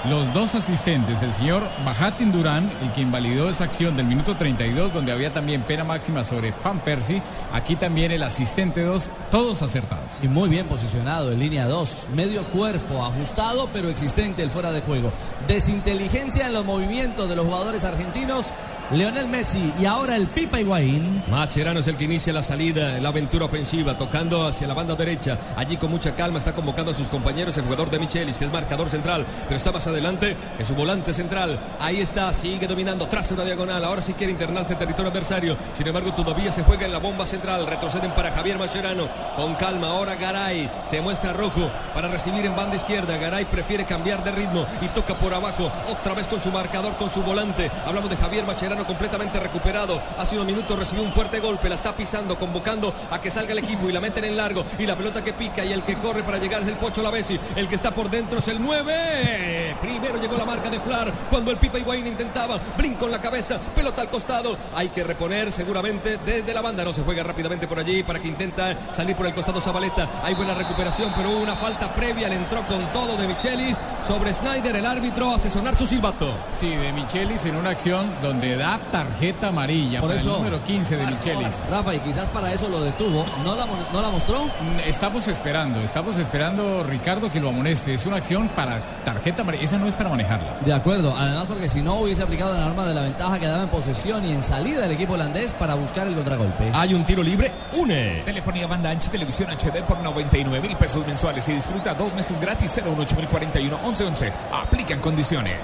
Los 0.09 0.35
dos 0.35 0.55
asistentes, 0.55 1.23
el 1.23 1.33
señor 1.33 1.63
Bajatin 1.83 2.31
Durán, 2.31 2.71
el 2.83 2.93
que 2.93 3.01
invalidó 3.01 3.49
esa 3.49 3.65
acción 3.65 3.97
del 3.97 4.05
minuto 4.05 4.37
32, 4.37 4.93
donde 4.93 5.13
había 5.13 5.33
también 5.33 5.63
pena 5.63 5.83
máxima 5.83 6.25
sobre 6.25 6.53
Fan 6.53 6.81
Percy. 6.81 7.23
Aquí 7.55 7.75
también 7.75 8.13
el 8.13 8.23
asistente 8.23 8.83
2, 8.83 9.11
todos 9.31 9.63
acertados. 9.63 10.23
Y 10.23 10.29
muy 10.29 10.51
bien 10.51 10.67
posicionado 10.67 11.33
en 11.33 11.39
línea 11.39 11.67
2. 11.67 12.09
Medio 12.15 12.45
cuerpo, 12.45 13.03
ajustado, 13.03 13.71
pero 13.73 13.89
existente 13.89 14.43
el 14.43 14.51
fuera 14.51 14.73
de 14.73 14.83
juego. 14.83 15.11
Desinteligencia 15.49 16.49
en 16.49 16.53
los 16.53 16.67
movimientos 16.67 17.27
de 17.27 17.37
los 17.37 17.47
jugadores 17.47 17.83
argentinos. 17.85 18.53
Leonel 18.91 19.29
Messi 19.29 19.73
y 19.81 19.87
ahora 19.87 20.15
el 20.15 20.27
Pipa 20.27 20.61
Higuaín. 20.61 21.25
Macherano 21.29 21.81
es 21.81 21.87
el 21.87 21.97
que 21.97 22.05
inicia 22.05 22.35
la 22.35 22.43
salida, 22.43 22.99
la 23.01 23.09
aventura 23.09 23.47
ofensiva, 23.47 23.97
tocando 23.97 24.47
hacia 24.47 24.67
la 24.67 24.75
banda 24.75 24.95
derecha. 24.95 25.39
Allí 25.57 25.79
con 25.79 25.91
mucha 25.91 26.15
calma 26.15 26.39
está 26.39 26.53
convocando 26.53 26.91
a 26.93 26.95
sus 26.95 27.09
compañeros 27.09 27.57
el 27.57 27.65
jugador 27.65 27.91
de 27.91 27.99
Michelis, 27.99 28.37
que 28.37 28.45
es 28.45 28.53
marcador 28.53 28.91
central, 28.91 29.25
pero 29.47 29.57
está 29.57 29.73
más 29.73 29.87
adelante, 29.87 30.37
es 30.59 30.69
su 30.69 30.75
volante 30.75 31.15
central. 31.15 31.59
Ahí 31.81 32.01
está, 32.01 32.33
sigue 32.35 32.67
dominando, 32.67 33.09
tras 33.09 33.31
una 33.31 33.45
diagonal. 33.45 33.85
Ahora 33.85 34.03
sí 34.03 34.13
quiere 34.13 34.33
internarse 34.33 34.75
en 34.75 34.79
territorio 34.79 35.11
adversario. 35.11 35.57
Sin 35.77 35.87
embargo, 35.87 36.13
todavía 36.13 36.53
se 36.53 36.63
juega 36.63 36.85
en 36.85 36.93
la 36.93 36.99
bomba 36.99 37.27
central. 37.27 37.67
Retroceden 37.67 38.11
para 38.11 38.33
Javier 38.33 38.59
Macherano. 38.59 39.09
Con 39.35 39.55
calma, 39.55 39.89
ahora 39.89 40.15
Garay 40.15 40.71
se 40.91 41.01
muestra 41.01 41.33
rojo 41.33 41.71
para 41.95 42.09
recibir 42.09 42.45
en 42.45 42.55
banda 42.55 42.77
izquierda. 42.77 43.17
Garay 43.17 43.47
prefiere 43.47 43.87
cambiar 43.87 44.23
de 44.23 44.33
ritmo 44.33 44.67
y 44.83 44.89
toca 44.89 45.15
por 45.15 45.33
abajo. 45.33 45.73
Otra 45.91 46.15
vez 46.15 46.27
con 46.27 46.43
su 46.43 46.53
marcador, 46.53 46.97
con 46.97 47.11
su 47.11 47.23
volante. 47.23 47.71
Hablamos 47.87 48.11
de 48.11 48.17
Javier 48.17 48.45
Completamente 48.87 49.41
recuperado. 49.41 50.01
Hace 50.19 50.35
unos 50.37 50.47
minutos 50.47 50.79
recibió 50.79 51.03
un 51.03 51.13
fuerte 51.13 51.41
golpe, 51.41 51.69
la 51.69 51.75
está 51.75 51.95
pisando, 51.95 52.37
convocando 52.37 52.93
a 53.11 53.21
que 53.21 53.31
salga 53.31 53.53
el 53.53 53.59
equipo 53.59 53.89
y 53.89 53.93
la 53.93 54.01
meten 54.01 54.25
en 54.25 54.37
largo. 54.37 54.65
Y 54.79 54.87
la 54.87 54.97
pelota 54.97 55.23
que 55.23 55.33
pica 55.33 55.65
y 55.65 55.73
el 55.73 55.83
que 55.83 55.97
corre 55.97 56.23
para 56.23 56.39
llegar 56.39 56.63
es 56.63 56.69
el 56.69 56.75
Pocho 56.75 57.03
Lavesi. 57.03 57.39
El 57.57 57.69
que 57.69 57.75
está 57.75 57.91
por 57.91 58.11
dentro 58.11 58.39
es 58.39 58.49
el 58.49 58.63
9. 58.63 59.77
Primero 59.81 60.21
llegó 60.21 60.37
la 60.37 60.45
marca 60.45 60.71
de 60.71 60.81
Flar 60.81 61.13
cuando 61.31 61.51
el 61.51 61.57
Pipa 61.57 61.79
Higuaín 61.79 62.07
intentaba. 62.07 62.59
Brinco 62.77 63.07
en 63.07 63.13
la 63.13 63.21
cabeza, 63.21 63.59
pelota 63.75 64.03
al 64.03 64.09
costado. 64.09 64.57
Hay 64.75 64.89
que 64.89 65.05
reponer 65.05 65.51
seguramente 65.53 66.19
desde 66.19 66.55
la 66.55 66.61
banda. 66.61 66.85
No 66.85 66.93
se 66.93 67.03
juega 67.03 67.23
rápidamente 67.23 67.67
por 67.67 67.79
allí 67.79 68.03
para 68.03 68.19
que 68.19 68.29
intenta 68.29 68.77
salir 68.93 69.17
por 69.17 69.27
el 69.27 69.35
costado 69.35 69.61
Zabaleta. 69.61 70.09
Hay 70.23 70.35
buena 70.35 70.55
recuperación, 70.55 71.13
pero 71.17 71.31
una 71.31 71.57
falta 71.57 71.93
previa. 71.95 72.29
Le 72.29 72.37
entró 72.37 72.67
con 72.67 72.87
todo 72.89 73.17
de 73.17 73.27
Michelis 73.29 73.77
sobre 74.07 74.33
Snyder. 74.35 74.77
El 74.77 74.87
árbitro 74.87 75.35
hace 75.35 75.51
sonar 75.51 75.77
su 75.77 75.87
silbato. 75.87 76.33
Sí, 76.51 76.69
de 76.69 76.93
Michelis 76.93 77.45
en 77.45 77.57
una 77.57 77.71
acción 77.71 78.11
donde 78.23 78.57
da 78.57 78.64
tarjeta 78.91 79.49
amarilla 79.49 80.01
Por 80.01 80.11
para 80.11 80.21
eso- 80.21 80.31
el 80.37 80.43
número 80.43 80.65
15 80.65 80.97
de 80.97 81.07
Michelis. 81.07 81.63
Rafa, 81.71 81.95
y 81.95 82.01
quizás 82.01 82.29
para 82.31 82.53
eso 82.53 82.69
lo 82.69 82.81
detuvo. 82.83 83.25
¿No 83.45 83.55
la, 83.55 83.67
no 83.93 84.03
la 84.03 84.09
mostró? 84.11 84.49
Estamos 84.87 85.29
esperando, 85.29 85.81
estamos 85.81 86.17
esperando, 86.17 86.83
Ricardo, 86.85 87.31
que 87.31 87.41
lo 87.41 87.51
amoneste. 87.51 87.95
Es 87.95 88.07
una 88.07 88.17
acción 88.17 88.49
para 88.49 88.81
tarjeta 89.05 89.43
amarilla. 89.43 89.65
Esa 89.65 89.79
no 89.79 89.87
es 89.87 89.95
para 89.95 90.11
manejarla. 90.11 90.59
De 90.65 90.73
acuerdo, 90.73 91.15
además 91.17 91.45
porque 91.49 91.69
si 91.69 91.83
no 91.83 91.95
hubiese 91.95 92.23
aplicado 92.23 92.55
la 92.55 92.65
norma 92.67 92.85
de 92.85 92.95
la 92.95 93.03
ventaja 93.03 93.39
que 93.39 93.47
daba 93.47 93.63
en 93.65 93.69
posesión 93.69 94.25
y 94.25 94.33
en 94.33 94.43
salida 94.43 94.81
del 94.83 94.93
equipo 94.93 95.15
holandés 95.15 95.53
para 95.55 95.75
buscar 95.75 96.07
el 96.07 96.15
contragolpe. 96.15 96.71
Hay 96.73 96.95
un 96.95 97.05
tiro 97.05 97.23
libre, 97.23 97.53
une. 97.73 98.23
Telefonía 98.25 98.67
banda 98.67 98.91
ancha, 98.91 99.11
televisión 99.11 99.51
HD 99.51 99.83
por 99.87 99.99
99 100.03 100.61
mil 100.67 100.77
pesos 100.77 101.07
mensuales 101.07 101.49
y 101.49 101.53
disfruta 101.53 101.95
dos 101.95 102.15
meses 102.15 102.41
gratis 102.41 102.73
01841 102.83 103.79
1111. 103.79 104.33
Aplican 104.53 105.01
condiciones. 105.01 105.59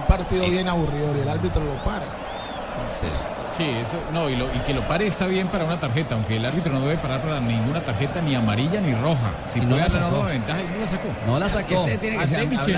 Un 0.00 0.06
partido 0.06 0.46
bien 0.48 0.68
aburrido 0.68 1.16
y 1.16 1.20
el 1.20 1.28
árbitro 1.28 1.62
lo 1.64 1.74
para. 1.84 2.04
Entonces, 2.76 3.26
Sí, 3.56 3.62
eso, 3.80 3.96
no, 4.12 4.28
y, 4.28 4.34
lo- 4.34 4.52
y 4.52 4.58
que 4.66 4.74
lo 4.74 4.82
pare 4.88 5.06
está 5.06 5.26
bien 5.28 5.46
para 5.46 5.64
una 5.64 5.78
tarjeta, 5.78 6.16
aunque 6.16 6.38
el 6.38 6.44
árbitro 6.44 6.72
no 6.72 6.80
debe 6.80 6.96
parar 6.98 7.22
para 7.22 7.38
ninguna 7.38 7.80
tarjeta, 7.84 8.20
ni 8.20 8.34
amarilla 8.34 8.80
ni 8.80 8.92
roja. 8.96 9.30
Si 9.48 9.60
no 9.60 9.68
puede 9.76 9.82
ganar 9.88 10.12
una 10.12 10.28
ventaja 10.30 10.60
y 10.60 10.64
no 10.74 10.80
la 10.80 10.86
sacó. 10.88 11.08
No 11.24 11.38
la 11.38 11.48
sacó. 11.48 11.74
Este 11.84 11.98
tiene 11.98 12.18
que 12.18 12.26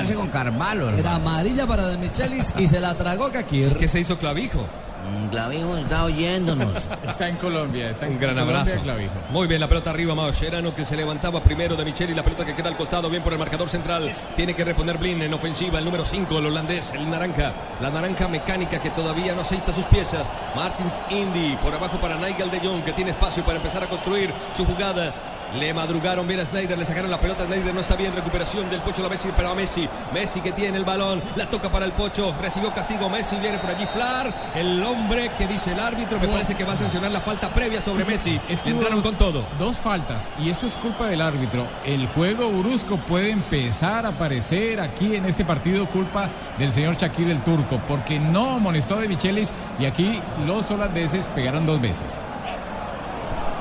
ser- 0.06 0.16
con 0.16 0.28
Carvalho. 0.28 0.90
Era 0.90 1.14
amarilla 1.14 1.66
para 1.66 1.86
De 1.88 1.96
Michelis 1.96 2.52
y 2.58 2.66
se 2.66 2.78
la 2.80 2.94
tragó 2.94 3.32
Kakir. 3.32 3.74
Que 3.78 3.88
se 3.88 4.00
hizo 4.00 4.18
clavijo. 4.18 4.66
Clavijo 5.30 5.76
está 5.76 6.04
oyéndonos. 6.04 6.76
Está 7.08 7.28
en 7.28 7.36
Colombia, 7.36 7.90
está 7.90 8.06
en 8.06 8.12
Un 8.12 8.20
gran 8.20 8.34
Colombia, 8.34 8.60
abrazo. 8.60 8.82
Clavijo. 8.82 9.12
Muy 9.30 9.46
bien, 9.46 9.60
la 9.60 9.68
pelota 9.68 9.90
arriba, 9.90 10.14
Mascherano 10.14 10.74
que 10.74 10.84
se 10.84 10.96
levantaba 10.96 11.40
primero 11.40 11.76
de 11.76 11.84
Micheli. 11.84 12.14
La 12.14 12.22
pelota 12.22 12.44
que 12.44 12.54
queda 12.54 12.68
al 12.68 12.76
costado, 12.76 13.08
bien 13.10 13.22
por 13.22 13.32
el 13.32 13.38
marcador 13.38 13.68
central. 13.68 14.10
Tiene 14.34 14.54
que 14.54 14.64
reponer 14.64 14.98
Blin 14.98 15.22
en 15.22 15.32
ofensiva, 15.34 15.78
el 15.78 15.84
número 15.84 16.04
5, 16.04 16.38
el 16.38 16.46
holandés, 16.46 16.92
el 16.92 17.10
naranja. 17.10 17.52
La 17.80 17.90
naranja 17.90 18.28
mecánica 18.28 18.80
que 18.80 18.90
todavía 18.90 19.34
no 19.34 19.42
aceita 19.42 19.72
sus 19.72 19.86
piezas. 19.86 20.26
Martins 20.54 21.02
Indy 21.10 21.56
por 21.62 21.74
abajo 21.74 21.98
para 21.98 22.16
Nigel 22.16 22.50
de 22.50 22.60
Jong 22.60 22.82
que 22.82 22.92
tiene 22.92 23.10
espacio 23.10 23.42
para 23.44 23.56
empezar 23.58 23.82
a 23.82 23.86
construir 23.86 24.32
su 24.56 24.64
jugada. 24.64 25.12
Le 25.58 25.72
madrugaron 25.72 26.26
bien 26.28 26.40
a 26.40 26.44
Snyder, 26.44 26.76
le 26.76 26.84
sacaron 26.84 27.10
la 27.10 27.18
pelota. 27.18 27.44
Snyder 27.46 27.72
no 27.74 27.80
está 27.80 27.96
bien, 27.96 28.14
recuperación 28.14 28.68
del 28.68 28.80
Pocho 28.80 29.02
la 29.02 29.08
Messi 29.08 29.28
para 29.28 29.54
Messi. 29.54 29.88
Messi 30.12 30.40
que 30.40 30.52
tiene 30.52 30.76
el 30.76 30.84
balón, 30.84 31.22
la 31.34 31.46
toca 31.46 31.70
para 31.70 31.86
el 31.86 31.92
Pocho, 31.92 32.34
recibió 32.42 32.70
castigo 32.72 33.08
Messi, 33.08 33.36
viene 33.36 33.58
por 33.58 33.70
allí 33.70 33.86
Flar, 33.86 34.32
el 34.54 34.82
hombre 34.84 35.30
que 35.38 35.46
dice 35.46 35.72
el 35.72 35.80
árbitro, 35.80 36.20
me 36.20 36.28
parece 36.28 36.54
que 36.54 36.64
va 36.64 36.74
a 36.74 36.76
sancionar 36.76 37.10
la 37.10 37.20
falta 37.22 37.48
previa 37.48 37.80
sobre 37.80 38.04
Messi. 38.04 38.38
Es 38.50 38.60
que 38.62 38.70
entraron 38.70 39.02
dos- 39.02 39.06
con 39.06 39.14
todo. 39.16 39.44
Dos 39.58 39.78
faltas, 39.78 40.30
y 40.38 40.50
eso 40.50 40.66
es 40.66 40.74
culpa 40.76 41.06
del 41.06 41.22
árbitro. 41.22 41.66
El 41.84 42.06
juego 42.08 42.50
brusco 42.50 42.96
puede 42.98 43.30
empezar 43.30 44.04
a 44.04 44.10
aparecer 44.10 44.80
aquí 44.80 45.16
en 45.16 45.24
este 45.24 45.44
partido, 45.44 45.86
culpa 45.88 46.28
del 46.58 46.70
señor 46.70 46.96
Shakir 46.96 47.30
el 47.30 47.42
turco, 47.42 47.80
porque 47.88 48.18
no 48.18 48.56
amonestó 48.56 48.96
a 48.96 49.00
de 49.00 49.08
Michelis 49.08 49.52
y 49.80 49.86
aquí 49.86 50.20
los 50.46 50.70
holandeses 50.70 51.28
pegaron 51.28 51.64
dos 51.64 51.80
veces. 51.80 52.14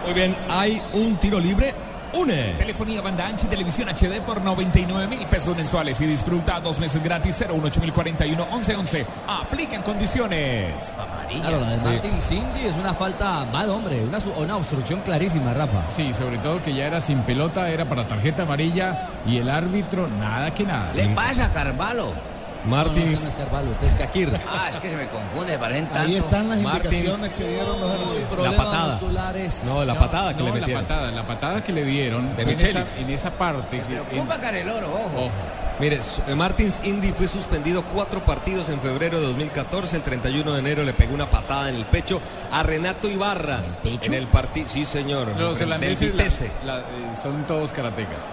Muy 0.05 0.13
bien, 0.13 0.37
hay 0.49 0.79
un 0.93 1.15
tiro 1.17 1.39
libre, 1.39 1.73
une. 2.15 2.53
Telefonía 2.57 3.01
banda 3.01 3.27
ancha 3.27 3.45
y 3.45 3.49
televisión 3.49 3.89
HD 3.89 4.21
por 4.21 4.41
99 4.41 5.07
mil 5.07 5.25
pesos 5.27 5.55
mensuales 5.55 5.99
y 6.01 6.05
disfruta 6.05 6.59
dos 6.59 6.79
meses 6.79 7.03
gratis 7.03 7.39
018 7.47 7.81
1111. 7.81 9.05
Aplican 9.27 9.81
condiciones. 9.83 10.95
Claro, 11.29 11.59
la 11.59 11.71
de 11.71 11.77
Martin 11.77 12.21
Cindy 12.21 12.65
es 12.67 12.75
una 12.77 12.93
falta 12.93 13.45
mal, 13.51 13.69
hombre, 13.69 14.01
una, 14.03 14.17
una 14.37 14.57
obstrucción 14.57 15.01
clarísima, 15.01 15.53
Rafa. 15.53 15.89
Sí, 15.89 16.13
sobre 16.13 16.37
todo 16.37 16.61
que 16.61 16.73
ya 16.73 16.85
era 16.85 17.01
sin 17.01 17.19
pelota, 17.19 17.69
era 17.69 17.85
para 17.85 18.07
tarjeta 18.07 18.43
amarilla 18.43 19.09
y 19.25 19.37
el 19.37 19.49
árbitro 19.49 20.07
nada 20.07 20.53
que 20.53 20.63
nada. 20.63 20.93
¿Le 20.93 21.07
pasa 21.09 21.45
a 21.45 21.51
Carvalho? 21.51 22.34
Martins. 22.67 23.05
No, 23.05 23.11
no, 23.17 23.21
no 23.23 23.29
es 23.29 23.35
Carvalho, 23.35 23.71
este 23.71 23.87
es 23.87 23.93
Kakir. 23.93 24.31
Ah, 24.49 24.67
es 24.69 24.77
que 24.77 24.89
se 24.89 24.95
me 24.95 25.07
confunde, 25.07 25.57
parecen 25.57 25.87
tanto. 25.87 26.01
Ahí 26.09 26.15
están 26.15 26.49
las 26.49 26.59
Martins. 26.59 26.93
indicaciones 26.93 27.33
que 27.33 27.47
dieron 27.47 27.79
los 27.81 27.91
árbitros. 27.91 28.43
La 28.45 28.51
patada. 28.57 28.87
musculares. 28.93 29.63
No, 29.65 29.85
la 29.85 29.95
patada 29.95 30.33
que 30.33 30.39
No, 30.39 30.45
le 30.45 30.51
la 30.51 30.59
metieron. 30.59 30.83
patada, 30.85 31.11
la 31.11 31.27
patada 31.27 31.63
que 31.63 31.71
le 31.73 31.83
dieron 31.85 32.35
De 32.35 32.43
en, 32.43 32.49
esa, 32.51 32.83
en 33.01 33.09
esa 33.09 33.31
parte. 33.31 33.77
en- 33.77 33.83
Preocupa 33.83 34.39
Caneloro, 34.39 34.87
ojo. 34.91 35.25
ojo. 35.25 35.31
Mire, 35.77 35.99
eh, 36.27 36.35
Martins 36.35 36.79
Indy 36.85 37.11
fue 37.11 37.27
suspendido 37.27 37.83
cuatro 37.93 38.23
partidos 38.23 38.69
en 38.69 38.79
febrero 38.79 39.19
de 39.19 39.25
2014. 39.27 39.97
El 39.97 40.03
31 40.03 40.53
de 40.53 40.59
enero 40.59 40.83
le 40.83 40.93
pegó 40.93 41.13
una 41.13 41.29
patada 41.29 41.67
en 41.67 41.75
el 41.75 41.83
pecho 41.85 42.21
a 42.49 42.63
Renato 42.63 43.09
Ibarra. 43.09 43.59
pecho? 43.83 44.05
En 44.13 44.13
el 44.13 44.27
partido. 44.27 44.69
Sí, 44.69 44.85
señor. 44.85 45.27
Los 45.37 45.59
holandeses 45.59 46.15
la- 46.15 46.75
la- 46.75 46.79
eh, 46.79 46.83
son 47.21 47.43
todos 47.45 47.73
karatecas. 47.73 48.23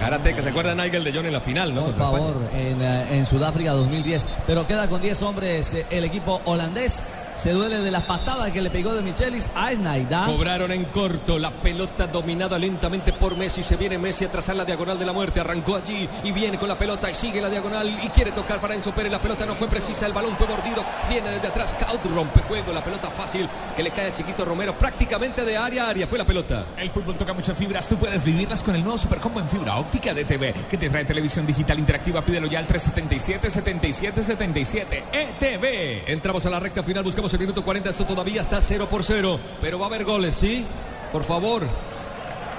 Karate, 0.00 0.34
que 0.34 0.42
se 0.42 0.50
acuerda 0.50 0.74
Nigel 0.74 1.04
de 1.04 1.12
Jong 1.12 1.26
en 1.26 1.32
la 1.32 1.40
final, 1.40 1.74
¿no? 1.74 1.86
Por 1.86 1.96
favor, 1.96 2.36
en, 2.52 2.82
eh, 2.82 3.16
en 3.16 3.26
Sudáfrica 3.26 3.72
2010. 3.72 4.26
Pero 4.46 4.66
queda 4.66 4.88
con 4.88 5.00
10 5.00 5.22
hombres 5.22 5.72
eh, 5.74 5.86
el 5.90 6.04
equipo 6.04 6.40
holandés. 6.44 7.02
Se 7.36 7.52
duele 7.52 7.80
de 7.80 7.90
la 7.90 8.00
patada 8.00 8.50
que 8.50 8.62
le 8.62 8.70
pegó 8.70 8.94
de 8.94 9.02
Michelis 9.02 9.50
a 9.54 9.70
Snyder. 9.70 10.24
Cobraron 10.24 10.72
en 10.72 10.86
corto, 10.86 11.38
la 11.38 11.50
pelota 11.50 12.06
dominada 12.06 12.58
lentamente 12.58 13.12
por 13.12 13.36
Messi. 13.36 13.62
Se 13.62 13.76
viene 13.76 13.98
Messi 13.98 14.24
a 14.24 14.30
trazar 14.30 14.56
la 14.56 14.64
diagonal 14.64 14.98
de 14.98 15.04
la 15.04 15.12
muerte. 15.12 15.40
Arrancó 15.40 15.76
allí 15.76 16.08
y 16.24 16.32
viene 16.32 16.58
con 16.58 16.66
la 16.66 16.78
pelota 16.78 17.10
y 17.10 17.14
sigue 17.14 17.42
la 17.42 17.50
diagonal 17.50 17.94
y 18.02 18.08
quiere 18.08 18.32
tocar 18.32 18.58
para 18.58 18.74
Enzo 18.74 18.92
Pérez. 18.92 19.12
La 19.12 19.20
pelota 19.20 19.44
no 19.44 19.54
fue 19.54 19.68
precisa, 19.68 20.06
el 20.06 20.14
balón 20.14 20.34
fue 20.38 20.46
mordido. 20.46 20.82
Viene 21.10 21.28
desde 21.28 21.48
atrás, 21.48 21.76
Kaut 21.78 22.06
rompe 22.06 22.40
juego. 22.40 22.72
La 22.72 22.82
pelota 22.82 23.10
fácil 23.10 23.46
que 23.76 23.82
le 23.82 23.90
cae 23.90 24.06
a 24.06 24.14
Chiquito 24.14 24.46
Romero 24.46 24.72
prácticamente 24.78 25.44
de 25.44 25.58
área 25.58 25.84
a 25.84 25.90
área. 25.90 26.06
Fue 26.06 26.16
la 26.16 26.24
pelota. 26.24 26.64
El 26.78 26.90
fútbol 26.90 27.16
toca 27.16 27.34
muchas 27.34 27.58
fibras, 27.58 27.86
tú 27.86 27.98
puedes 27.98 28.24
vivirlas 28.24 28.62
con 28.62 28.74
el 28.74 28.82
nuevo 28.82 28.96
Supercombo 28.96 29.40
en 29.40 29.48
fibra 29.50 29.76
óptica 29.76 30.14
de 30.14 30.24
TV 30.24 30.54
que 30.70 30.78
te 30.78 30.88
trae 30.88 31.04
televisión 31.04 31.46
digital 31.46 31.78
interactiva. 31.78 32.24
Pídelo 32.24 32.46
ya 32.46 32.60
al 32.60 32.66
377-7777 32.66 35.02
ETV. 35.12 36.10
Entramos 36.10 36.46
a 36.46 36.50
la 36.50 36.60
recta 36.60 36.82
final, 36.82 37.04
buscamos 37.04 37.25
el 37.32 37.40
minuto 37.40 37.64
40. 37.64 37.90
Esto 37.90 38.04
todavía 38.04 38.42
está 38.42 38.60
0 38.60 38.88
por 38.90 39.04
0, 39.04 39.38
pero 39.60 39.78
va 39.78 39.86
a 39.86 39.88
haber 39.88 40.04
goles, 40.04 40.34
¿sí? 40.34 40.64
Por 41.12 41.24
favor. 41.24 41.66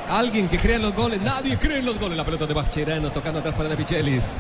Alguien 0.10 0.48
que 0.48 0.58
crea 0.58 0.78
en 0.78 0.82
los 0.84 0.96
goles. 0.96 1.22
Nadie 1.22 1.58
cree 1.58 1.80
en 1.80 1.86
los 1.86 2.00
goles. 2.00 2.18
La 2.18 2.26
pelota 2.26 2.46
de 2.46 2.54
Mascherano 2.54 3.12
tocando 3.12 3.40
atrás 3.40 3.56
para 3.56 3.70
De 3.70 3.78
Michelis. 3.78 4.32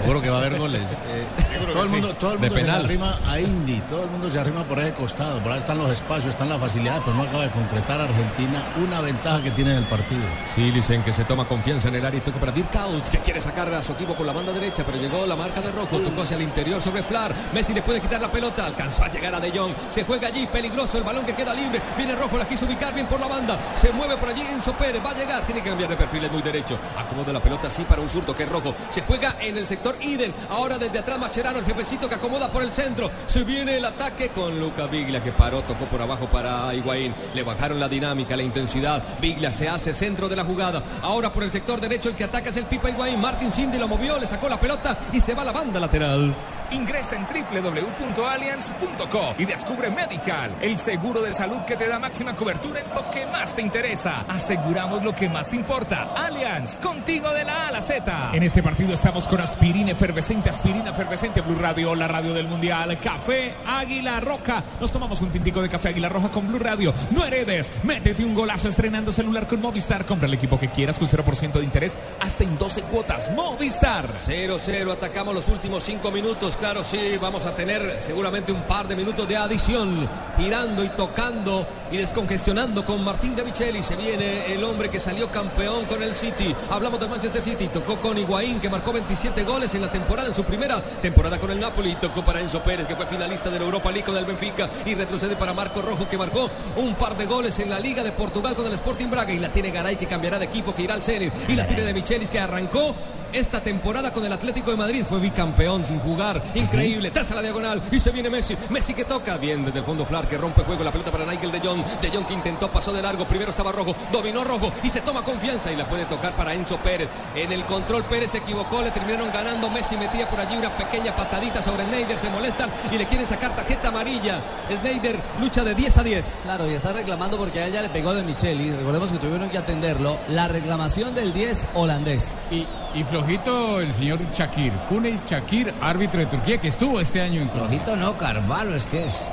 Seguro 0.00 0.22
que 0.22 0.30
va 0.30 0.36
a 0.36 0.40
haber 0.40 0.58
goles. 0.58 0.82
Eh, 0.90 1.26
todo 1.72 1.82
el 1.84 1.88
mundo, 1.90 2.08
sí. 2.08 2.16
todo 2.20 2.32
el 2.34 2.40
De 2.40 2.48
mundo 2.48 2.58
se 2.60 2.64
penal. 2.66 2.84
arrima 2.84 3.18
a 3.26 3.40
Indy, 3.40 3.80
todo 3.88 4.04
el 4.04 4.10
mundo 4.10 4.30
se 4.30 4.38
arrima 4.38 4.62
por 4.64 4.78
ahí 4.78 4.86
de 4.86 4.92
costado, 4.94 5.38
por 5.40 5.52
ahí 5.52 5.58
están 5.58 5.78
los 5.78 5.90
espacios, 5.90 6.26
están 6.30 6.48
las 6.48 6.58
facilidades, 6.60 7.02
pero 7.04 7.16
no 7.16 7.22
acaba 7.24 7.44
de 7.44 7.50
concretar 7.50 8.00
Argentina 8.00 8.62
una 8.82 9.00
ventaja 9.00 9.42
que 9.42 9.50
tiene 9.50 9.72
en 9.72 9.78
el 9.78 9.84
partido. 9.84 10.22
Sí, 10.54 10.70
dicen 10.70 11.02
que 11.02 11.12
se 11.12 11.24
toma 11.24 11.44
confianza 11.46 11.88
en 11.88 11.96
el 11.96 12.06
área 12.06 12.18
y 12.18 12.20
toca 12.22 12.38
para 12.38 12.52
Dirk 12.52 12.68
que 13.10 13.18
quiere 13.18 13.40
sacar 13.40 13.72
a 13.72 13.82
su 13.82 13.92
equipo 13.92 14.14
por 14.14 14.24
la 14.26 14.32
banda 14.32 14.52
derecha, 14.52 14.84
pero 14.84 14.98
llegó 14.98 15.26
la 15.26 15.36
marca 15.36 15.60
de 15.60 15.72
rojo, 15.72 15.98
tocó 15.98 16.22
hacia 16.22 16.36
el 16.36 16.42
interior 16.42 16.80
sobre 16.80 17.02
Flar. 17.02 17.34
Messi 17.52 17.74
le 17.74 17.82
puede 17.82 18.00
quitar 18.00 18.20
la 18.20 18.30
pelota, 18.30 18.66
alcanzó 18.66 19.04
a 19.04 19.08
llegar 19.08 19.34
a 19.34 19.40
De 19.40 19.50
Jong. 19.50 19.72
Se 19.90 20.04
juega 20.04 20.28
allí, 20.28 20.46
peligroso, 20.46 20.96
el 20.98 21.04
balón 21.04 21.24
que 21.26 21.34
queda 21.34 21.52
libre. 21.54 21.80
Viene 21.96 22.14
rojo, 22.14 22.38
la 22.38 22.46
quiso 22.46 22.66
ubicar 22.66 22.94
bien 22.94 23.06
por 23.06 23.20
la 23.20 23.28
banda. 23.28 23.58
Se 23.74 23.92
mueve 23.92 24.16
por 24.16 24.28
allí 24.28 24.42
Enzo 24.42 24.72
Pérez, 24.72 25.04
va 25.04 25.10
a 25.10 25.14
llegar, 25.14 25.42
tiene 25.44 25.62
que 25.62 25.68
cambiar 25.70 25.90
de 25.90 25.96
perfil, 25.96 26.24
es 26.24 26.32
muy 26.32 26.42
derecho. 26.42 26.78
Acomoda 26.96 27.32
la 27.32 27.40
pelota 27.40 27.68
así 27.68 27.82
para 27.82 28.00
un 28.02 28.08
zurdo 28.08 28.34
que 28.34 28.44
es 28.44 28.48
rojo. 28.48 28.74
Se 28.90 29.02
juega 29.02 29.34
en 29.40 29.56
el 29.56 29.66
sector 29.66 29.87
Iden. 30.00 30.32
Ahora 30.50 30.78
desde 30.78 30.98
atrás 30.98 31.18
Macherano, 31.18 31.58
el 31.58 31.64
jefecito 31.64 32.08
que 32.08 32.14
acomoda 32.14 32.48
por 32.48 32.62
el 32.62 32.72
centro. 32.72 33.10
Se 33.26 33.44
viene 33.44 33.76
el 33.76 33.84
ataque 33.84 34.28
con 34.28 34.58
Luca 34.60 34.86
Viglia 34.86 35.22
que 35.22 35.32
paró, 35.32 35.62
tocó 35.62 35.86
por 35.86 36.02
abajo 36.02 36.26
para 36.26 36.74
Higuaín. 36.74 37.14
Le 37.34 37.42
bajaron 37.42 37.80
la 37.80 37.88
dinámica, 37.88 38.36
la 38.36 38.42
intensidad. 38.42 39.02
Viglia 39.20 39.52
se 39.52 39.68
hace 39.68 39.94
centro 39.94 40.28
de 40.28 40.36
la 40.36 40.44
jugada. 40.44 40.82
Ahora 41.02 41.32
por 41.32 41.42
el 41.42 41.50
sector 41.50 41.80
derecho 41.80 42.08
el 42.08 42.16
que 42.16 42.24
ataca 42.24 42.50
es 42.50 42.56
el 42.56 42.64
Pipa 42.64 42.90
Higuaín. 42.90 43.20
Martin 43.20 43.52
Cindy 43.52 43.78
lo 43.78 43.88
movió, 43.88 44.18
le 44.18 44.26
sacó 44.26 44.48
la 44.48 44.58
pelota 44.58 44.96
y 45.12 45.20
se 45.20 45.34
va 45.34 45.42
a 45.42 45.46
la 45.46 45.52
banda 45.52 45.80
lateral. 45.80 46.34
Ingresa 46.70 47.16
en 47.16 47.26
www.allianz.co 47.26 49.34
y 49.38 49.44
descubre 49.44 49.90
Medical, 49.90 50.54
el 50.60 50.78
seguro 50.78 51.22
de 51.22 51.32
salud 51.32 51.60
que 51.66 51.76
te 51.76 51.88
da 51.88 51.98
máxima 51.98 52.36
cobertura 52.36 52.80
en 52.80 52.94
lo 52.94 53.10
que 53.10 53.26
más 53.26 53.54
te 53.54 53.62
interesa. 53.62 54.24
Aseguramos 54.28 55.04
lo 55.04 55.14
que 55.14 55.28
más 55.28 55.50
te 55.50 55.56
importa. 55.56 56.08
Allianz, 56.14 56.76
contigo 56.76 57.30
de 57.30 57.44
la 57.44 57.64
A 57.64 57.68
a 57.68 57.72
la 57.72 57.80
Z. 57.80 58.30
En 58.32 58.42
este 58.42 58.62
partido 58.62 58.94
estamos 58.94 59.26
con 59.28 59.40
aspirina 59.40 59.92
efervescente, 59.92 60.50
aspirina 60.50 60.90
efervescente, 60.90 61.40
Blue 61.40 61.58
Radio, 61.58 61.94
la 61.94 62.08
radio 62.08 62.34
del 62.34 62.48
Mundial, 62.48 62.98
Café 63.00 63.54
Águila 63.66 64.20
Roja. 64.20 64.62
Nos 64.80 64.92
tomamos 64.92 65.20
un 65.22 65.30
tintico 65.30 65.62
de 65.62 65.68
Café 65.68 65.88
Águila 65.88 66.08
Roja 66.08 66.30
con 66.30 66.48
Blue 66.48 66.58
Radio. 66.58 66.92
No 67.10 67.24
heredes, 67.24 67.70
métete 67.84 68.24
un 68.24 68.34
golazo 68.34 68.68
estrenando 68.68 69.12
celular 69.12 69.46
con 69.46 69.60
Movistar. 69.60 70.04
Compra 70.04 70.26
el 70.26 70.34
equipo 70.34 70.58
que 70.58 70.70
quieras 70.70 70.98
con 70.98 71.08
0% 71.08 71.52
de 71.52 71.64
interés 71.64 71.98
hasta 72.20 72.44
en 72.44 72.58
12 72.58 72.82
cuotas. 72.82 73.30
Movistar. 73.32 74.06
0-0, 74.26 74.92
atacamos 74.92 75.34
los 75.34 75.48
últimos 75.48 75.84
cinco 75.84 76.10
minutos. 76.10 76.57
Claro, 76.58 76.82
sí, 76.82 77.16
vamos 77.20 77.46
a 77.46 77.54
tener 77.54 78.00
seguramente 78.04 78.50
un 78.50 78.62
par 78.62 78.88
de 78.88 78.96
minutos 78.96 79.28
de 79.28 79.36
adición. 79.36 80.08
Girando 80.36 80.82
y 80.82 80.88
tocando 80.88 81.64
y 81.90 81.96
descongestionando 81.96 82.84
con 82.84 83.02
Martín 83.02 83.34
de 83.34 83.44
Micheli. 83.44 83.82
Se 83.82 83.96
viene 83.96 84.52
el 84.52 84.62
hombre 84.64 84.90
que 84.90 85.00
salió 85.00 85.30
campeón 85.30 85.86
con 85.86 86.02
el 86.02 86.14
City. 86.14 86.54
Hablamos 86.70 87.00
del 87.00 87.08
Manchester 87.08 87.42
City. 87.42 87.68
Tocó 87.68 88.00
con 88.00 88.16
Higuaín, 88.16 88.60
que 88.60 88.68
marcó 88.68 88.92
27 88.92 89.44
goles 89.44 89.74
en 89.74 89.82
la 89.82 89.90
temporada, 89.90 90.28
en 90.28 90.34
su 90.34 90.44
primera 90.44 90.80
temporada 90.80 91.38
con 91.38 91.50
el 91.50 91.60
Napoli. 91.60 91.94
Tocó 91.96 92.24
para 92.24 92.40
Enzo 92.40 92.62
Pérez, 92.62 92.86
que 92.86 92.96
fue 92.96 93.06
finalista 93.06 93.50
de 93.50 93.58
la 93.58 93.64
Europa 93.64 93.90
League 93.90 94.06
con 94.06 94.16
el 94.16 94.24
Benfica. 94.24 94.68
Y 94.86 94.94
retrocede 94.94 95.36
para 95.36 95.54
Marco 95.54 95.82
Rojo, 95.82 96.08
que 96.08 96.18
marcó 96.18 96.50
un 96.76 96.94
par 96.94 97.16
de 97.16 97.26
goles 97.26 97.58
en 97.58 97.70
la 97.70 97.80
Liga 97.80 98.02
de 98.02 98.12
Portugal 98.12 98.54
con 98.54 98.66
el 98.66 98.72
Sporting 98.74 99.08
Braga. 99.08 99.32
Y 99.32 99.38
la 99.38 99.50
tiene 99.50 99.70
Garay, 99.70 99.96
que 99.96 100.06
cambiará 100.06 100.38
de 100.38 100.46
equipo, 100.46 100.74
que 100.74 100.82
irá 100.82 100.94
al 100.94 101.02
Zenit. 101.02 101.32
Y 101.48 101.54
la 101.54 101.66
tiene 101.66 101.82
de 101.82 101.94
Michelis, 101.94 102.30
que 102.30 102.38
arrancó 102.38 102.94
esta 103.32 103.60
temporada 103.60 104.12
con 104.12 104.24
el 104.24 104.32
Atlético 104.32 104.70
de 104.70 104.76
Madrid. 104.76 105.04
Fue 105.08 105.20
bicampeón 105.20 105.84
sin 105.84 105.98
jugar. 106.00 106.42
Increíble. 106.54 107.10
Traza 107.10 107.34
la 107.34 107.42
diagonal. 107.42 107.82
Y 107.90 108.00
se 108.00 108.10
viene 108.10 108.30
Messi. 108.30 108.56
Messi 108.70 108.94
que 108.94 109.04
toca. 109.04 109.36
Bien 109.36 109.64
desde 109.64 109.80
el 109.80 109.84
fondo 109.84 110.06
Flar 110.06 110.28
que 110.28 110.38
rompe 110.38 110.62
juego. 110.62 110.84
La 110.84 110.92
pelota 110.92 111.10
para 111.10 111.24
Nigel 111.26 111.52
de 111.52 111.60
Jong. 111.60 111.77
De 112.00 112.10
Jong 112.10 112.26
que 112.26 112.34
intentó, 112.34 112.70
pasó 112.70 112.92
de 112.92 113.02
largo. 113.02 113.26
Primero 113.26 113.50
estaba 113.50 113.72
rojo. 113.72 113.94
Dominó 114.12 114.44
rojo. 114.44 114.72
Y 114.82 114.90
se 114.90 115.00
toma 115.00 115.22
confianza. 115.22 115.72
Y 115.72 115.76
la 115.76 115.86
puede 115.86 116.04
tocar 116.06 116.34
para 116.34 116.54
Enzo 116.54 116.76
Pérez. 116.78 117.08
En 117.34 117.52
el 117.52 117.64
control 117.64 118.04
Pérez 118.04 118.32
se 118.32 118.38
equivocó. 118.38 118.82
Le 118.82 118.90
terminaron 118.90 119.30
ganando. 119.32 119.70
Messi 119.70 119.96
metía 119.96 120.28
por 120.28 120.40
allí 120.40 120.56
una 120.56 120.76
pequeña 120.76 121.14
patadita 121.14 121.62
sobre 121.62 121.84
Snyder. 121.84 122.18
Se 122.18 122.30
molestan 122.30 122.70
y 122.92 122.98
le 122.98 123.06
quieren 123.06 123.26
sacar 123.26 123.54
tarjeta 123.54 123.88
amarilla. 123.88 124.40
Snyder 124.80 125.18
lucha 125.40 125.64
de 125.64 125.74
10 125.74 125.98
a 125.98 126.02
10. 126.02 126.24
Claro, 126.42 126.70
y 126.70 126.74
está 126.74 126.92
reclamando 126.92 127.36
porque 127.36 127.60
a 127.60 127.66
ella 127.66 127.82
le 127.82 127.88
pegó 127.88 128.14
de 128.14 128.22
Micheli. 128.22 128.70
Recordemos 128.72 129.12
que 129.12 129.18
tuvieron 129.18 129.50
que 129.50 129.58
atenderlo. 129.58 130.18
La 130.28 130.48
reclamación 130.48 131.14
del 131.14 131.32
10 131.32 131.68
holandés. 131.74 132.34
Y, 132.50 132.66
y 132.94 133.04
flojito 133.04 133.80
el 133.80 133.92
señor 133.92 134.18
Shakir, 134.34 134.72
Kuney 134.88 135.20
Shakir, 135.26 135.74
árbitro 135.80 136.20
de 136.20 136.26
Turquía, 136.26 136.58
que 136.58 136.68
estuvo 136.68 137.00
este 137.00 137.20
año 137.20 137.40
en 137.40 137.48
Colombia. 137.48 137.80
Flojito 137.82 137.96
no, 137.96 138.16
Carvalho, 138.16 138.74
es 138.74 138.86
que 138.86 139.04
es. 139.04 139.28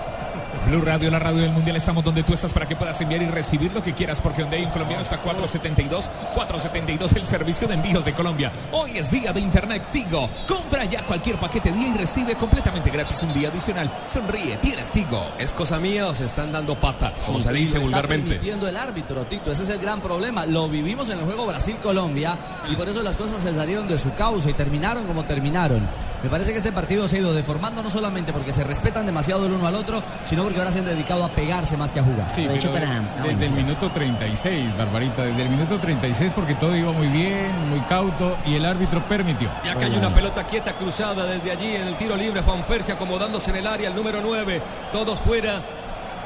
Blue 0.65 0.81
Radio, 0.81 1.11
la 1.11 1.19
radio 1.19 1.41
del 1.41 1.51
mundial, 1.51 1.75
estamos 1.75 2.03
donde 2.03 2.23
tú 2.23 2.33
estás 2.33 2.51
para 2.51 2.67
que 2.67 2.75
puedas 2.75 2.99
enviar 2.99 3.21
y 3.21 3.27
recibir 3.27 3.71
lo 3.71 3.83
que 3.83 3.93
quieras, 3.93 4.19
porque 4.19 4.41
donde 4.41 4.57
hay 4.57 4.65
un 4.65 4.71
colombiano 4.71 5.03
está 5.03 5.17
472, 5.17 6.09
472 6.33 7.13
el 7.13 7.25
servicio 7.25 7.67
de 7.67 7.75
envíos 7.75 8.03
de 8.03 8.13
Colombia. 8.13 8.51
Hoy 8.71 8.97
es 8.97 9.11
día 9.11 9.31
de 9.31 9.41
Internet 9.41 9.83
Tigo. 9.91 10.27
Compra 10.47 10.85
ya 10.85 11.03
cualquier 11.03 11.35
paquete 11.37 11.71
día 11.71 11.89
y 11.89 11.93
recibe 11.93 12.33
completamente 12.35 12.89
gratis 12.89 13.21
un 13.21 13.33
día 13.33 13.49
adicional. 13.49 13.89
Sonríe, 14.07 14.57
tienes 14.57 14.89
Tigo. 14.89 15.23
¿Es 15.37 15.51
cosa 15.53 15.79
mía 15.79 16.07
o 16.07 16.15
se 16.15 16.25
están 16.25 16.51
dando 16.51 16.73
patas? 16.75 17.13
Como 17.25 17.39
se 17.39 17.51
dice 17.53 17.77
está 17.77 17.79
vulgarmente. 17.79 18.29
permitiendo 18.29 18.67
el 18.67 18.77
árbitro, 18.77 19.23
Tito. 19.25 19.51
Ese 19.51 19.63
es 19.63 19.69
el 19.69 19.79
gran 19.79 20.01
problema. 20.01 20.47
Lo 20.47 20.67
vivimos 20.67 21.09
en 21.09 21.19
el 21.19 21.25
juego 21.25 21.45
Brasil-Colombia 21.45 22.37
y 22.71 22.75
por 22.75 22.89
eso 22.89 23.03
las 23.03 23.17
cosas 23.17 23.41
se 23.41 23.53
salieron 23.53 23.87
de 23.87 23.99
su 23.99 24.13
causa 24.15 24.49
y 24.49 24.53
terminaron 24.53 25.05
como 25.05 25.25
terminaron. 25.25 25.87
Me 26.25 26.31
parece 26.31 26.53
que 26.53 26.57
este 26.57 26.71
partido 26.71 27.07
se 27.07 27.17
ha 27.17 27.19
ido 27.19 27.35
deformando 27.35 27.83
no 27.83 27.91
solamente 27.91 28.33
porque 28.33 28.51
se 28.51 28.63
respetan 28.63 29.05
demasiado 29.05 29.45
el 29.45 29.53
uno 29.53 29.67
al 29.67 29.75
otro, 29.75 30.01
sino 30.27 30.41
porque 30.41 30.57
ahora 30.57 30.71
se 30.71 30.79
han 30.79 30.85
dedicado 30.85 31.23
a 31.23 31.29
pegarse 31.29 31.77
más 31.77 31.91
que 31.91 31.99
a 31.99 32.03
jugar. 32.03 32.27
Sí, 32.27 32.47
pero 32.47 32.73
de- 32.73 32.79
desde 33.29 33.45
el 33.45 33.51
minuto 33.51 33.91
36, 33.91 34.75
Barbarita, 34.75 35.21
desde 35.23 35.43
el 35.43 35.49
minuto 35.49 35.77
36 35.77 36.31
porque 36.33 36.55
todo 36.55 36.75
iba 36.75 36.91
muy 36.91 37.09
bien, 37.09 37.51
muy 37.69 37.79
cauto 37.81 38.35
y 38.43 38.55
el 38.55 38.65
árbitro 38.65 39.07
permitió. 39.07 39.49
Y 39.63 39.67
acá 39.67 39.85
hay 39.85 39.95
una 39.95 40.15
pelota 40.15 40.43
quieta 40.45 40.73
cruzada 40.73 41.27
desde 41.27 41.51
allí 41.51 41.75
en 41.75 41.89
el 41.89 41.95
tiro 41.95 42.15
libre. 42.15 42.41
Juan 42.41 42.63
Persia 42.63 42.95
acomodándose 42.95 43.51
en 43.51 43.57
el 43.57 43.67
área, 43.67 43.89
el 43.89 43.95
número 43.95 44.19
9. 44.23 44.63
Todos 44.91 45.21
fuera. 45.21 45.61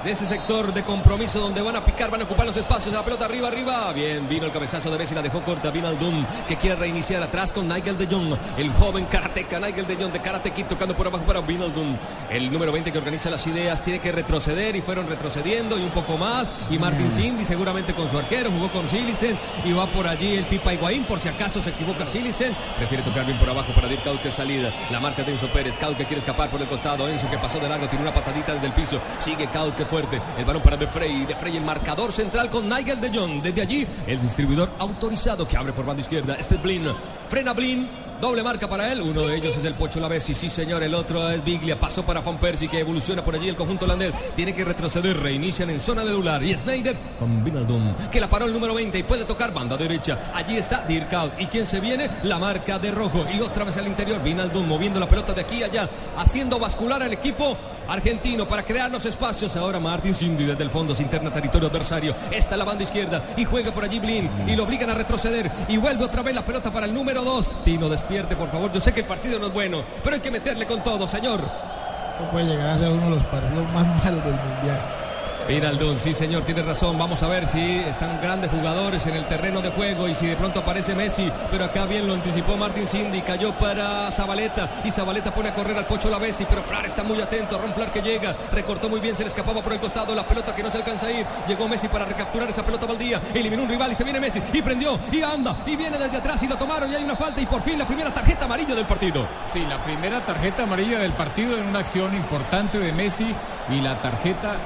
De 0.04 0.12
ese 0.12 0.26
sector 0.26 0.74
de 0.74 0.84
compromiso 0.84 1.40
donde 1.40 1.62
van 1.62 1.76
a 1.76 1.84
picar, 1.84 2.10
van 2.10 2.22
a 2.22 2.24
ocupar 2.24 2.46
los 2.46 2.56
espacios. 2.56 2.94
La 2.94 3.04
pelota 3.04 3.26
arriba, 3.26 3.50
arriba. 3.50 3.92
Bien, 3.94 4.28
vino 4.30 4.46
el 4.46 4.52
cabezazo 4.52 4.90
de 4.90 4.98
Messi, 4.98 5.14
la 5.14 5.22
dejó 5.22 5.42
corta. 5.42 5.72
Vino 5.72 5.88
Aldum 5.88 6.26
que 6.48 6.56
quiere 6.56 6.76
reiniciar 6.76 7.22
atrás 7.22 7.52
con 7.52 7.68
Nigel 7.68 7.98
de 7.98 8.08
Jong, 8.08 8.36
el 8.58 8.72
joven 8.74 9.06
karateca 9.06 9.60
Nigel 9.60 9.88
de 9.88 9.96
Jong 9.96 10.12
de 10.12 10.22
Karate 10.22 10.52
Kid 10.52 10.66
tocando 10.66 10.96
por 10.96 11.08
abajo 11.08 11.26
para 11.26 11.42
Vinaldum. 11.42 11.98
El 12.30 12.52
número 12.52 12.72
20 12.72 12.92
que 12.92 12.98
organiza 12.98 13.30
las 13.30 13.46
ideas 13.48 13.82
tiene 13.82 14.00
que 14.00 14.12
retroceder 14.12 14.76
y 14.76 14.82
fueron 14.82 15.08
retrocediendo 15.08 15.78
y 15.78 15.84
un 15.84 15.92
poco 15.92 16.18
más. 16.18 16.48
Y 16.70 16.80
Martin 16.80 17.12
Cindy 17.12 17.46
seguramente 17.46 17.94
con 17.94 18.10
su 18.10 18.18
arquero 18.18 18.52
jugó 18.52 18.70
con 18.70 18.90
Silicen 18.90 19.38
y 19.66 19.74
va 19.74 19.86
por 19.88 20.08
allí 20.08 20.36
el 20.36 20.46
Pipa 20.46 20.74
Higuaín 20.74 21.04
por 21.06 21.20
si 21.20 21.28
acaso 21.28 21.62
se 21.62 21.72
equivoca 21.72 22.06
Silicen. 22.06 22.56
Prefiere 22.78 23.04
tocar 23.04 23.26
bien 23.26 23.38
por 23.38 23.50
abajo 23.50 23.74
para 23.74 23.88
Dirk 23.88 24.04
Cauche 24.04 24.32
salida. 24.32 24.72
La 24.92 25.00
marca 25.00 25.24
de 25.24 25.34
Enzo 25.34 25.50
Pérez. 25.50 25.78
Kaut 25.78 25.98
que 25.98 26.06
quiere 26.06 26.20
escapar 26.20 26.50
por 26.50 26.62
el 26.62 26.68
costado. 26.68 27.08
Enzo 27.10 27.30
que 27.30 27.38
pasó 27.38 27.60
de 27.60 27.68
largo, 27.68 27.88
tiene 27.88 28.04
una 28.04 28.14
patadita 28.14 28.54
desde 28.54 28.68
el 28.68 28.74
piso. 28.74 29.00
Sigue 29.20 29.48
Kaut 29.48 29.76
que 29.76 29.89
fuerte. 29.90 30.22
El 30.38 30.46
balón 30.46 30.62
para 30.62 30.78
De 30.78 30.88
Frey. 30.88 31.26
De 31.26 31.36
Frey 31.36 31.58
el 31.58 31.64
marcador 31.64 32.12
central 32.12 32.50
con 32.50 32.70
Nigel 32.70 33.02
de 33.02 33.10
Jong. 33.10 33.42
Desde 33.42 33.62
allí 33.62 33.88
el 34.08 34.22
distribuidor 34.22 34.70
autorizado 34.80 35.48
que 35.48 35.58
abre 35.58 35.74
por 35.74 35.86
banda 35.86 36.02
izquierda. 36.02 36.36
Este 36.36 36.56
es 36.56 36.62
Blin. 36.62 36.86
Frena 37.28 37.54
Blin. 37.54 37.88
Doble 38.22 38.44
marca 38.44 38.68
para 38.68 38.92
él. 38.92 39.02
Uno 39.02 39.22
de 39.22 39.38
ellos 39.38 39.56
es 39.56 39.64
el 39.64 39.76
Pocho 39.76 40.02
Lavesi. 40.02 40.36
Sí, 40.36 40.50
señor. 40.50 40.84
El 40.84 40.94
otro 40.94 41.30
es 41.30 41.42
Biglia. 41.44 41.80
Pasó 41.80 42.04
para 42.04 42.20
Van 42.20 42.38
Persie 42.38 42.68
que 42.68 42.80
evoluciona 42.80 43.24
por 43.24 43.34
allí 43.34 43.48
el 43.48 43.56
conjunto 43.56 43.86
holandés. 43.86 44.14
Tiene 44.36 44.54
que 44.54 44.66
retroceder. 44.66 45.18
Reinician 45.18 45.70
en 45.70 45.80
zona 45.80 46.04
medular. 46.04 46.44
Y 46.44 46.54
Snyder 46.54 46.98
con 47.18 47.44
Vinaldum. 47.44 47.96
Que 48.12 48.20
la 48.20 48.28
paró 48.28 48.46
el 48.46 48.54
número 48.54 48.74
20 48.74 48.98
y 49.00 49.04
puede 49.04 49.24
tocar 49.24 49.54
banda 49.54 49.78
derecha. 49.78 50.32
Allí 50.36 50.58
está 50.58 50.86
Dirkout. 50.86 51.40
¿Y 51.40 51.46
quién 51.46 51.66
se 51.66 51.80
viene? 51.80 52.10
La 52.24 52.38
marca 52.40 52.78
de 52.78 52.92
rojo. 52.92 53.26
Y 53.34 53.40
otra 53.40 53.64
vez 53.64 53.78
al 53.78 53.88
interior. 53.88 54.22
Vinaldum 54.22 54.68
moviendo 54.68 55.00
la 55.00 55.08
pelota 55.08 55.34
de 55.34 55.42
aquí 55.42 55.64
allá. 55.64 55.90
Haciendo 56.18 56.60
bascular 56.60 57.02
al 57.02 57.14
equipo 57.14 57.58
argentino 57.92 58.48
para 58.48 58.64
crear 58.64 58.90
los 58.90 59.06
espacios. 59.06 59.56
Ahora 59.56 59.80
Martin 59.80 60.16
Cindy 60.16 60.46
desde 60.46 60.64
el 60.64 60.70
fondo 60.70 60.96
se 60.96 61.04
interna 61.04 61.32
territorio 61.32 61.68
adversario. 61.68 62.16
Está 62.32 62.58
la 62.58 62.66
banda 62.66 62.84
izquierda 62.84 63.24
y 63.38 63.46
juega 63.46 63.72
por 63.72 63.84
allí 63.84 64.00
Blin 64.00 64.30
y 64.48 64.56
lo 64.56 64.64
obligan 64.64 64.90
a 64.90 64.94
retroceder 64.94 65.52
y 65.68 65.78
vuelve 65.78 66.06
otra 66.06 66.24
vez 66.24 66.34
la 66.34 66.44
pelota 66.44 66.72
para 66.72 66.86
el 66.86 66.94
número 66.94 67.24
2. 67.24 67.64
Tino, 67.64 67.90
despierte 67.90 68.36
por 68.36 68.52
favor. 68.52 68.72
Yo 68.72 68.82
sé 68.82 68.94
que 68.94 69.02
el 69.02 69.06
partido 69.06 69.40
no 69.40 69.48
es 69.48 69.54
bueno, 69.54 69.84
pero 70.04 70.16
hay 70.16 70.22
que 70.22 70.32
meterle 70.32 70.66
con 70.66 70.84
todo, 70.84 71.08
señor. 71.08 71.40
Esto 71.40 72.32
puede 72.32 72.46
llegar 72.46 72.70
a 72.70 72.78
ser 72.78 72.90
uno 72.90 73.06
de 73.06 73.16
los 73.16 73.26
partidos 73.26 73.64
más 73.74 74.04
malos 74.04 74.24
del 74.24 74.34
mundial. 74.34 75.09
Vinaldum, 75.50 75.98
sí 75.98 76.14
señor, 76.14 76.44
tiene 76.44 76.62
razón. 76.62 76.96
Vamos 77.00 77.24
a 77.24 77.28
ver 77.28 77.48
si 77.48 77.80
están 77.80 78.22
grandes 78.22 78.52
jugadores 78.52 79.08
en 79.08 79.16
el 79.16 79.26
terreno 79.26 79.64
de 79.64 79.72
juego 79.72 80.08
y 80.08 80.14
si 80.14 80.28
de 80.28 80.36
pronto 80.36 80.60
aparece 80.60 80.94
Messi. 80.94 81.32
Pero 81.50 81.66
acá 81.66 81.88
bien 81.88 82.06
lo 82.08 82.14
anticipó 82.14 82.56
Martin 82.56 82.88
Cindy, 82.88 83.22
cayó 83.22 83.52
para 83.54 84.12
Zabaleta 84.12 84.70
y 84.84 84.92
Zabaleta 84.92 85.34
pone 85.34 85.50
a 85.50 85.56
correr 85.56 85.76
al 85.76 85.88
Pocho 85.88 86.08
Lavesi. 86.12 86.46
Pero 86.48 86.62
Flar 86.62 86.86
está 86.86 87.04
muy 87.04 87.20
atento, 87.20 87.58
Ron 87.58 87.74
Flar 87.74 87.92
que 87.92 88.04
llega, 88.04 88.36
recortó 88.52 88.90
muy 88.90 89.00
bien, 89.00 89.16
se 89.16 89.24
le 89.24 89.30
escapaba 89.30 89.64
por 89.64 89.74
el 89.74 89.80
costado 89.80 90.14
la 90.14 90.22
pelota 90.22 90.56
que 90.56 90.62
no 90.62 90.70
se 90.70 90.78
alcanza 90.78 91.08
a 91.08 91.12
ir. 91.12 91.26
Llegó 91.48 91.68
Messi 91.68 91.88
para 91.88 92.06
recapturar 92.06 92.48
esa 92.48 92.64
pelota 92.64 92.86
baldía, 92.86 93.20
eliminó 93.34 93.64
un 93.64 93.70
rival 93.70 93.92
y 93.92 93.96
se 93.96 94.04
viene 94.04 94.20
Messi 94.20 94.44
y 94.54 94.62
prendió 94.62 95.00
y 95.12 95.24
anda 95.24 95.56
y 95.66 95.76
viene 95.76 95.98
desde 95.98 96.18
atrás 96.18 96.44
y 96.44 96.48
lo 96.48 96.58
tomaron 96.58 96.92
y 96.92 96.96
hay 96.96 97.04
una 97.04 97.16
falta 97.16 97.42
y 97.42 97.48
por 97.48 97.64
fin 97.64 97.80
la 97.80 97.88
primera 97.88 98.14
tarjeta 98.14 98.46
amarilla 98.46 98.76
del 98.76 98.86
partido. 98.86 99.26
Sí, 99.52 99.66
la 99.68 99.84
primera 99.84 100.24
tarjeta 100.24 100.62
amarilla 100.62 101.00
del 101.00 101.14
partido 101.14 101.58
en 101.58 101.66
una 101.66 101.80
acción 101.80 102.16
importante 102.16 102.78
de 102.78 102.92
Messi 102.92 103.34
y 103.72 103.82
la 103.82 104.00
tarjeta 104.00 104.58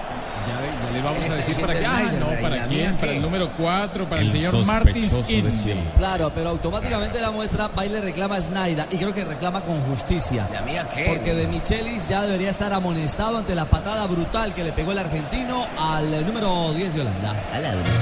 ya, 0.48 0.86
ya 0.86 0.92
le 0.92 1.02
vamos 1.02 1.30
a 1.30 1.36
decir 1.36 1.56
para 1.60 1.74
qué. 1.74 1.86
Ah, 1.86 2.12
no, 2.20 2.42
¿para 2.42 2.64
quién? 2.66 2.96
Para 2.98 3.12
el 3.14 3.22
número 3.22 3.50
4, 3.58 4.06
para 4.06 4.22
el, 4.22 4.32
señor 4.32 4.66
Martins 4.66 5.30
Indy. 5.30 5.76
Claro, 5.98 6.32
pero 6.34 6.50
automáticamente 6.50 7.20
la 7.22 7.32
muestra 7.32 7.68
va 7.68 7.86
y 7.86 7.90
le 7.90 8.02
reclama 8.02 8.36
a 8.36 8.42
Snyder 8.42 8.88
y 8.92 8.98
creo 8.98 9.14
que 9.14 9.26
reclama 9.26 9.62
con 9.62 9.80
justicia. 9.82 10.48
¿La 10.52 10.62
mía 10.62 10.88
qué? 10.94 11.06
Porque 11.08 11.34
de 11.34 11.48
Michelis 11.48 12.08
ya 12.08 12.22
debería 12.22 12.50
estar 12.50 12.74
amonestado 12.74 13.38
ante 13.38 13.56
la 13.56 13.66
patada 13.66 14.06
brutal 14.08 14.54
que 14.54 14.64
le 14.64 14.72
pegó 14.72 14.92
el 14.92 15.00
argentino 15.00 15.66
al 15.78 16.26
número 16.26 16.74
10 16.74 16.96
de 16.96 17.02
Holanda. 17.02 17.34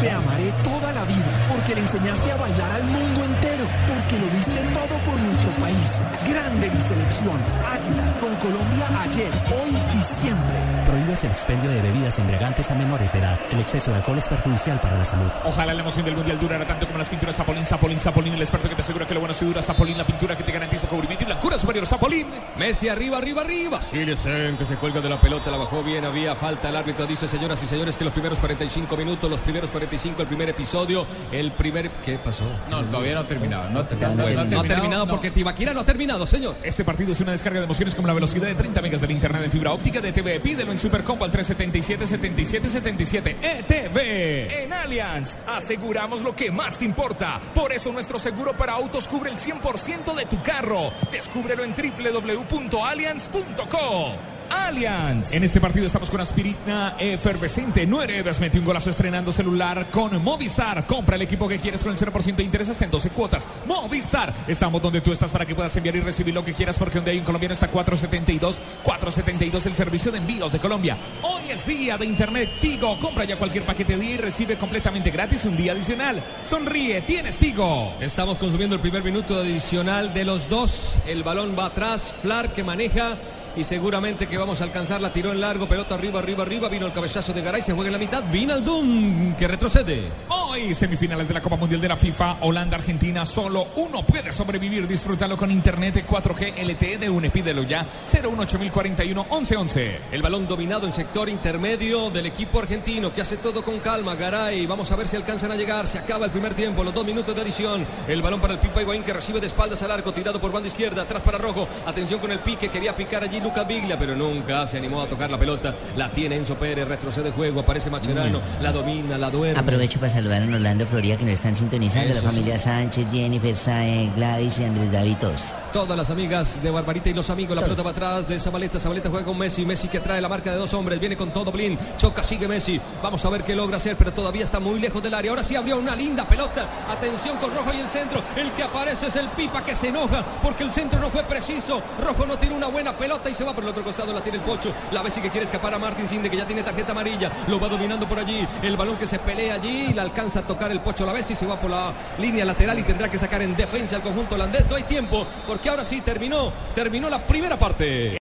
Te 0.01 0.11
amaré 0.11 0.51
toda 0.63 0.93
la 0.93 1.03
vida 1.05 1.47
porque 1.49 1.75
le 1.75 1.81
enseñaste 1.81 2.31
a 2.31 2.35
bailar 2.35 2.71
al 2.71 2.83
mundo 2.83 3.23
entero, 3.23 3.65
porque 3.87 4.19
lo 4.19 4.27
diste 4.35 4.61
todo 4.73 4.97
por 5.03 5.19
nuestro 5.19 5.40
país. 5.49 6.01
Grande 6.27 6.69
mi 6.69 6.79
selección. 6.79 7.39
Águila 7.65 8.17
con 8.19 8.35
Colombia 8.35 8.87
ayer, 9.01 9.31
hoy 9.49 9.75
y 9.93 10.01
siempre. 10.01 10.55
Prohíbes 10.85 11.23
el 11.23 11.31
expendio 11.31 11.69
de 11.69 11.81
bebidas 11.81 12.19
embriagantes 12.19 12.69
a 12.69 12.75
menores 12.75 13.11
de 13.13 13.19
edad. 13.19 13.39
El 13.51 13.59
exceso 13.59 13.91
de 13.91 13.97
alcohol 13.97 14.17
es 14.17 14.27
perjudicial 14.27 14.79
para 14.79 14.97
la 14.97 15.05
salud. 15.05 15.29
Ojalá 15.45 15.73
la 15.73 15.81
emoción 15.81 16.05
del 16.05 16.15
mundial 16.15 16.39
durara 16.39 16.65
tanto 16.65 16.85
como 16.85 16.97
las 16.97 17.09
pinturas 17.09 17.35
Zapolín, 17.35 17.65
Zapolín, 17.65 17.99
Zapolín, 17.99 18.33
el 18.33 18.41
experto 18.41 18.69
que 18.69 18.75
te 18.75 18.81
asegura 18.81 19.07
que 19.07 19.13
lo 19.13 19.19
bueno 19.19 19.33
se 19.33 19.45
dura, 19.45 19.61
Zapolín, 19.61 19.97
la 19.97 20.05
pintura 20.05 20.35
que 20.35 20.43
te 20.43 20.51
garantiza 20.51 20.87
cubrimiento 20.87 21.23
y 21.23 21.27
blancura 21.27 21.57
superior, 21.57 21.85
Zapolín. 21.85 22.27
Messi 22.57 22.89
arriba, 22.89 23.17
arriba, 23.17 23.41
arriba. 23.41 23.81
Silicen 23.81 24.57
que 24.57 24.65
se 24.65 24.75
cuelga 24.75 25.01
de 25.01 25.09
la 25.09 25.19
pelota, 25.19 25.49
la 25.51 25.57
bajó 25.57 25.83
bien, 25.83 26.03
había 26.03 26.35
falta. 26.35 26.69
El 26.69 26.75
árbitro 26.75 27.05
dice, 27.05 27.27
señoras 27.27 27.61
y 27.63 27.67
señores, 27.67 27.97
que 27.97 28.03
los 28.03 28.13
primeros 28.13 28.39
45 28.39 28.97
minutos, 28.97 29.29
los 29.29 29.39
primeros 29.39 29.71
45, 29.71 30.21
el 30.21 30.27
primer 30.27 30.49
episodio, 30.49 31.05
el 31.31 31.51
primer. 31.51 31.89
¿Qué 32.05 32.17
pasó? 32.17 32.43
No, 32.69 32.83
todavía 32.85 33.15
no 33.15 33.21
ha 33.21 33.27
terminado. 33.27 33.69
No, 33.69 33.79
ha 33.79 33.87
terminado, 33.87 34.15
no, 34.15 34.23
ha 34.23 34.25
terminado, 34.25 34.63
terminado 34.63 35.07
porque 35.07 35.30
Tibaquira 35.32 35.73
no 35.73 35.82
ha 35.82 35.86
terminado, 35.86 36.25
señor. 36.27 36.55
Este 36.63 36.84
partido 36.84 37.11
es 37.11 37.21
una 37.21 37.32
descarga 37.32 37.59
de 37.59 37.65
emociones 37.65 37.95
como 37.95 38.07
la 38.07 38.13
velocidad 38.13 38.47
de 38.47 38.55
30 38.55 38.82
megas 38.82 39.01
del 39.01 39.11
internet 39.11 39.43
en 39.45 39.51
fibra 39.51 39.71
óptica 39.71 40.01
de 40.01 40.11
TV. 40.11 40.39
Pídelo 40.39 40.71
en 40.71 40.79
Supercombo 40.79 41.25
al 41.25 41.32
377 41.32 42.07
77 42.07 42.69
77 42.69 43.36
ETV. 43.41 44.63
En 44.63 44.73
Allianz 44.73 45.38
aseguramos 45.47 46.23
lo 46.23 46.36
que 46.36 46.51
más 46.51 46.77
te 46.77 46.86
importa. 46.86 47.39
Por 47.53 47.71
eso 47.71 47.91
nuestro 47.91 48.19
seguro 48.19 48.55
para 48.55 48.73
autos 48.73 49.07
cubre 49.07 49.32
el 49.32 49.38
100% 49.38 50.15
de 50.15 50.25
tu 50.25 50.41
carro. 50.41 50.91
Descúbrelo 51.11 51.63
en 51.63 51.73
www.allianz.co. 51.73 54.30
Allianz. 54.51 55.33
En 55.33 55.43
este 55.43 55.61
partido 55.61 55.85
estamos 55.85 56.09
con 56.09 56.21
aspirina 56.21 56.95
efervescente. 56.99 57.87
No 57.87 58.01
heredas, 58.01 58.39
mete 58.39 58.59
un 58.59 58.65
golazo 58.65 58.89
estrenando 58.89 59.31
celular 59.31 59.87
con 59.89 60.21
Movistar. 60.23 60.85
Compra 60.85 61.15
el 61.15 61.21
equipo 61.21 61.47
que 61.47 61.59
quieres 61.59 61.81
con 61.81 61.91
el 61.91 61.97
0% 61.97 62.35
de 62.35 62.43
interés 62.43 62.69
hasta 62.69 62.85
en 62.85 62.91
12 62.91 63.09
cuotas. 63.09 63.47
Movistar. 63.65 64.33
Estamos 64.47 64.81
donde 64.81 65.01
tú 65.01 65.11
estás 65.11 65.31
para 65.31 65.45
que 65.45 65.55
puedas 65.55 65.75
enviar 65.77 65.95
y 65.95 66.01
recibir 66.01 66.33
lo 66.33 66.43
que 66.43 66.53
quieras 66.53 66.77
porque 66.77 66.95
donde 66.95 67.11
hay 67.11 67.19
un 67.19 67.23
colombiano 67.23 67.53
está 67.53 67.69
472. 67.69 68.61
472 68.83 69.65
el 69.65 69.75
servicio 69.75 70.11
de 70.11 70.17
envíos 70.17 70.51
de 70.51 70.59
Colombia. 70.59 70.97
Hoy 71.23 71.49
es 71.49 71.65
día 71.65 71.97
de 71.97 72.05
internet 72.05 72.49
Tigo. 72.59 72.99
Compra 72.99 73.23
ya 73.23 73.37
cualquier 73.37 73.65
paquete 73.65 73.95
de 73.95 74.03
día 74.03 74.15
y 74.15 74.17
recibe 74.17 74.57
completamente 74.57 75.11
gratis 75.11 75.45
un 75.45 75.55
día 75.55 75.71
adicional. 75.71 76.21
Sonríe, 76.43 77.01
tienes 77.01 77.37
Tigo. 77.37 77.93
Estamos 77.99 78.37
consumiendo 78.37 78.75
el 78.75 78.81
primer 78.81 79.03
minuto 79.03 79.39
adicional 79.39 80.13
de 80.13 80.25
los 80.25 80.49
dos. 80.49 80.95
El 81.07 81.23
balón 81.23 81.55
va 81.57 81.67
atrás. 81.67 82.15
Flar 82.21 82.53
que 82.53 82.63
maneja 82.63 83.17
y 83.55 83.63
seguramente 83.63 84.27
que 84.27 84.37
vamos 84.37 84.61
a 84.61 84.63
alcanzar 84.63 85.01
la 85.01 85.11
tiró 85.11 85.31
en 85.31 85.41
largo, 85.41 85.67
pelota 85.67 85.95
arriba, 85.95 86.19
arriba, 86.19 86.43
arriba, 86.43 86.69
vino 86.69 86.85
el 86.85 86.93
cabezazo 86.93 87.33
de 87.33 87.41
Garay, 87.41 87.61
se 87.61 87.73
juega 87.73 87.87
en 87.89 87.93
la 87.93 87.99
mitad, 87.99 88.23
Vinaldum 88.31 89.35
que 89.35 89.47
retrocede. 89.47 90.03
Hoy 90.29 90.73
semifinales 90.73 91.27
de 91.27 91.33
la 91.33 91.41
Copa 91.41 91.57
Mundial 91.57 91.81
de 91.81 91.87
la 91.87 91.97
FIFA, 91.97 92.37
Holanda, 92.41 92.77
Argentina, 92.77 93.25
solo 93.25 93.67
uno 93.75 94.03
puede 94.03 94.31
sobrevivir, 94.31 94.87
disfrútalo 94.87 95.35
con 95.35 95.51
internet 95.51 96.05
4G 96.07 96.63
LTE 96.63 96.97
de 96.97 97.09
UNE, 97.09 97.29
pídelo 97.29 97.63
ya, 97.63 97.85
01841 98.05 99.23
1111. 99.23 99.99
El 100.11 100.21
balón 100.21 100.47
dominado 100.47 100.87
en 100.87 100.93
sector 100.93 101.27
intermedio 101.29 102.09
del 102.09 102.27
equipo 102.27 102.59
argentino 102.59 103.13
que 103.13 103.21
hace 103.21 103.37
todo 103.37 103.63
con 103.63 103.79
calma, 103.79 104.15
Garay, 104.15 104.65
vamos 104.65 104.91
a 104.91 104.95
ver 104.95 105.07
si 105.07 105.17
alcanzan 105.17 105.51
a 105.51 105.55
llegar, 105.55 105.87
se 105.87 105.99
acaba 105.99 106.25
el 106.25 106.31
primer 106.31 106.53
tiempo, 106.53 106.83
los 106.83 106.93
dos 106.93 107.05
minutos 107.05 107.35
de 107.35 107.41
adición, 107.41 107.85
el 108.07 108.21
balón 108.21 108.39
para 108.39 108.53
el 108.53 108.59
Pipa 108.59 108.81
Higuaín 108.81 109.03
que 109.03 109.13
recibe 109.13 109.39
de 109.41 109.47
espaldas 109.47 109.81
al 109.83 109.91
arco, 109.91 110.13
tirado 110.13 110.39
por 110.39 110.51
banda 110.51 110.67
izquierda, 110.69 111.01
atrás 111.01 111.21
para 111.21 111.37
Rojo, 111.37 111.67
atención 111.85 112.19
con 112.19 112.31
el 112.31 112.39
pique, 112.39 112.69
quería 112.69 112.95
picar 112.95 113.23
allí 113.23 113.40
Lucas 113.41 113.67
Biglia, 113.67 113.97
pero 113.97 114.15
nunca 114.15 114.67
se 114.67 114.77
animó 114.77 115.01
a 115.01 115.07
tocar 115.07 115.29
la 115.29 115.37
pelota. 115.37 115.75
La 115.95 116.09
tiene 116.09 116.35
Enzo 116.35 116.55
Pérez, 116.55 116.87
retrocede 116.87 117.31
juego, 117.31 117.61
aparece 117.61 117.89
Macherano, 117.89 118.39
la 118.61 118.71
domina, 118.71 119.17
la 119.17 119.29
duerme. 119.29 119.59
Aprovecho 119.59 119.99
para 119.99 120.11
saludar 120.11 120.41
en 120.41 120.53
Orlando, 120.53 120.85
Florida, 120.85 121.17
que 121.17 121.25
nos 121.25 121.33
están 121.35 121.55
sintonizando. 121.55 122.11
Eso 122.11 122.21
la 122.23 122.29
sí. 122.29 122.35
familia 122.35 122.57
Sánchez, 122.57 123.07
Jennifer, 123.11 123.55
Sae, 123.55 124.11
Gladys 124.15 124.59
y 124.59 124.65
Andrés 124.65 124.91
David 124.91 125.17
todos. 125.19 125.41
Todas 125.73 125.97
las 125.97 126.09
amigas 126.09 126.61
de 126.61 126.69
Barbarita 126.69 127.09
y 127.09 127.13
los 127.13 127.29
amigos, 127.29 127.55
la 127.55 127.61
pelota 127.61 127.83
va 127.83 127.91
atrás 127.91 128.27
de 128.27 128.39
Zabaleta, 128.39 128.79
Zabaleta 128.79 129.09
juega 129.09 129.25
con 129.25 129.37
Messi, 129.37 129.65
Messi 129.65 129.87
que 129.87 129.99
trae 129.99 130.19
la 130.19 130.27
marca 130.27 130.51
de 130.51 130.57
dos 130.57 130.73
hombres, 130.73 130.99
viene 130.99 131.15
con 131.15 131.31
todo 131.31 131.51
Blin, 131.51 131.77
choca, 131.97 132.23
sigue 132.23 132.47
Messi, 132.47 132.79
vamos 133.01 133.23
a 133.23 133.29
ver 133.29 133.43
qué 133.43 133.55
logra 133.55 133.77
hacer, 133.77 133.95
pero 133.95 134.11
todavía 134.11 134.43
está 134.43 134.59
muy 134.59 134.79
lejos 134.79 135.01
del 135.01 135.13
área, 135.13 135.31
ahora 135.31 135.43
sí 135.43 135.55
abrió 135.55 135.77
una 135.77 135.95
linda 135.95 136.25
pelota, 136.25 136.67
atención 136.89 137.37
con 137.37 137.55
Rojo 137.55 137.71
y 137.73 137.79
el 137.79 137.87
centro, 137.87 138.21
el 138.35 138.51
que 138.51 138.63
aparece 138.63 139.07
es 139.07 139.15
el 139.15 139.27
Pipa 139.29 139.63
que 139.63 139.75
se 139.75 139.87
enoja 139.87 140.23
porque 140.43 140.63
el 140.63 140.71
centro 140.71 140.99
no 140.99 141.09
fue 141.09 141.23
preciso, 141.23 141.81
Rojo 142.03 142.25
no 142.25 142.37
tiene 142.37 142.55
una 142.55 142.67
buena 142.67 142.91
pelota 142.97 143.29
y 143.32 143.36
se 143.36 143.43
va 143.43 143.53
por 143.53 143.63
el 143.63 143.69
otro 143.69 143.84
costado, 143.84 144.13
la 144.13 144.21
tiene 144.21 144.38
el 144.38 144.43
Pocho, 144.43 144.73
la 144.91 145.01
Messi 145.01 145.21
que 145.21 145.29
quiere 145.29 145.45
escapar 145.45 145.73
a 145.73 145.79
Martín 145.79 146.07
Sinde 146.07 146.29
que 146.29 146.38
ya 146.38 146.45
tiene 146.45 146.63
tarjeta 146.63 146.91
amarilla, 146.91 147.32
lo 147.47 147.59
va 147.59 147.69
dominando 147.69 148.07
por 148.07 148.19
allí, 148.19 148.45
el 148.61 148.75
balón 148.75 148.97
que 148.97 149.07
se 149.07 149.19
pelea 149.19 149.55
allí, 149.55 149.93
la 149.93 150.01
alcanza 150.01 150.39
a 150.39 150.41
tocar 150.43 150.71
el 150.71 150.82
Pocho 150.82 151.05
la 151.05 151.13
Messi, 151.13 151.36
se 151.36 151.45
va 151.45 151.55
por 151.55 151.69
la 151.69 151.93
línea 152.19 152.45
lateral 152.45 152.77
y 152.79 152.84
tendrá 152.84 153.09
que 153.09 153.17
sacar 153.17 153.41
en 153.41 153.55
defensa 153.55 153.95
al 153.95 154.01
conjunto 154.01 154.36
holandés, 154.36 154.65
no 154.69 154.75
hay 154.75 154.84
tiempo 154.84 155.25
porque 155.47 155.69
ahora 155.69 155.86
sí 155.86 156.01
terminó, 156.01 156.51
terminó 156.75 157.09
la 157.09 157.25
primera 157.25 157.57
parte. 157.57 158.17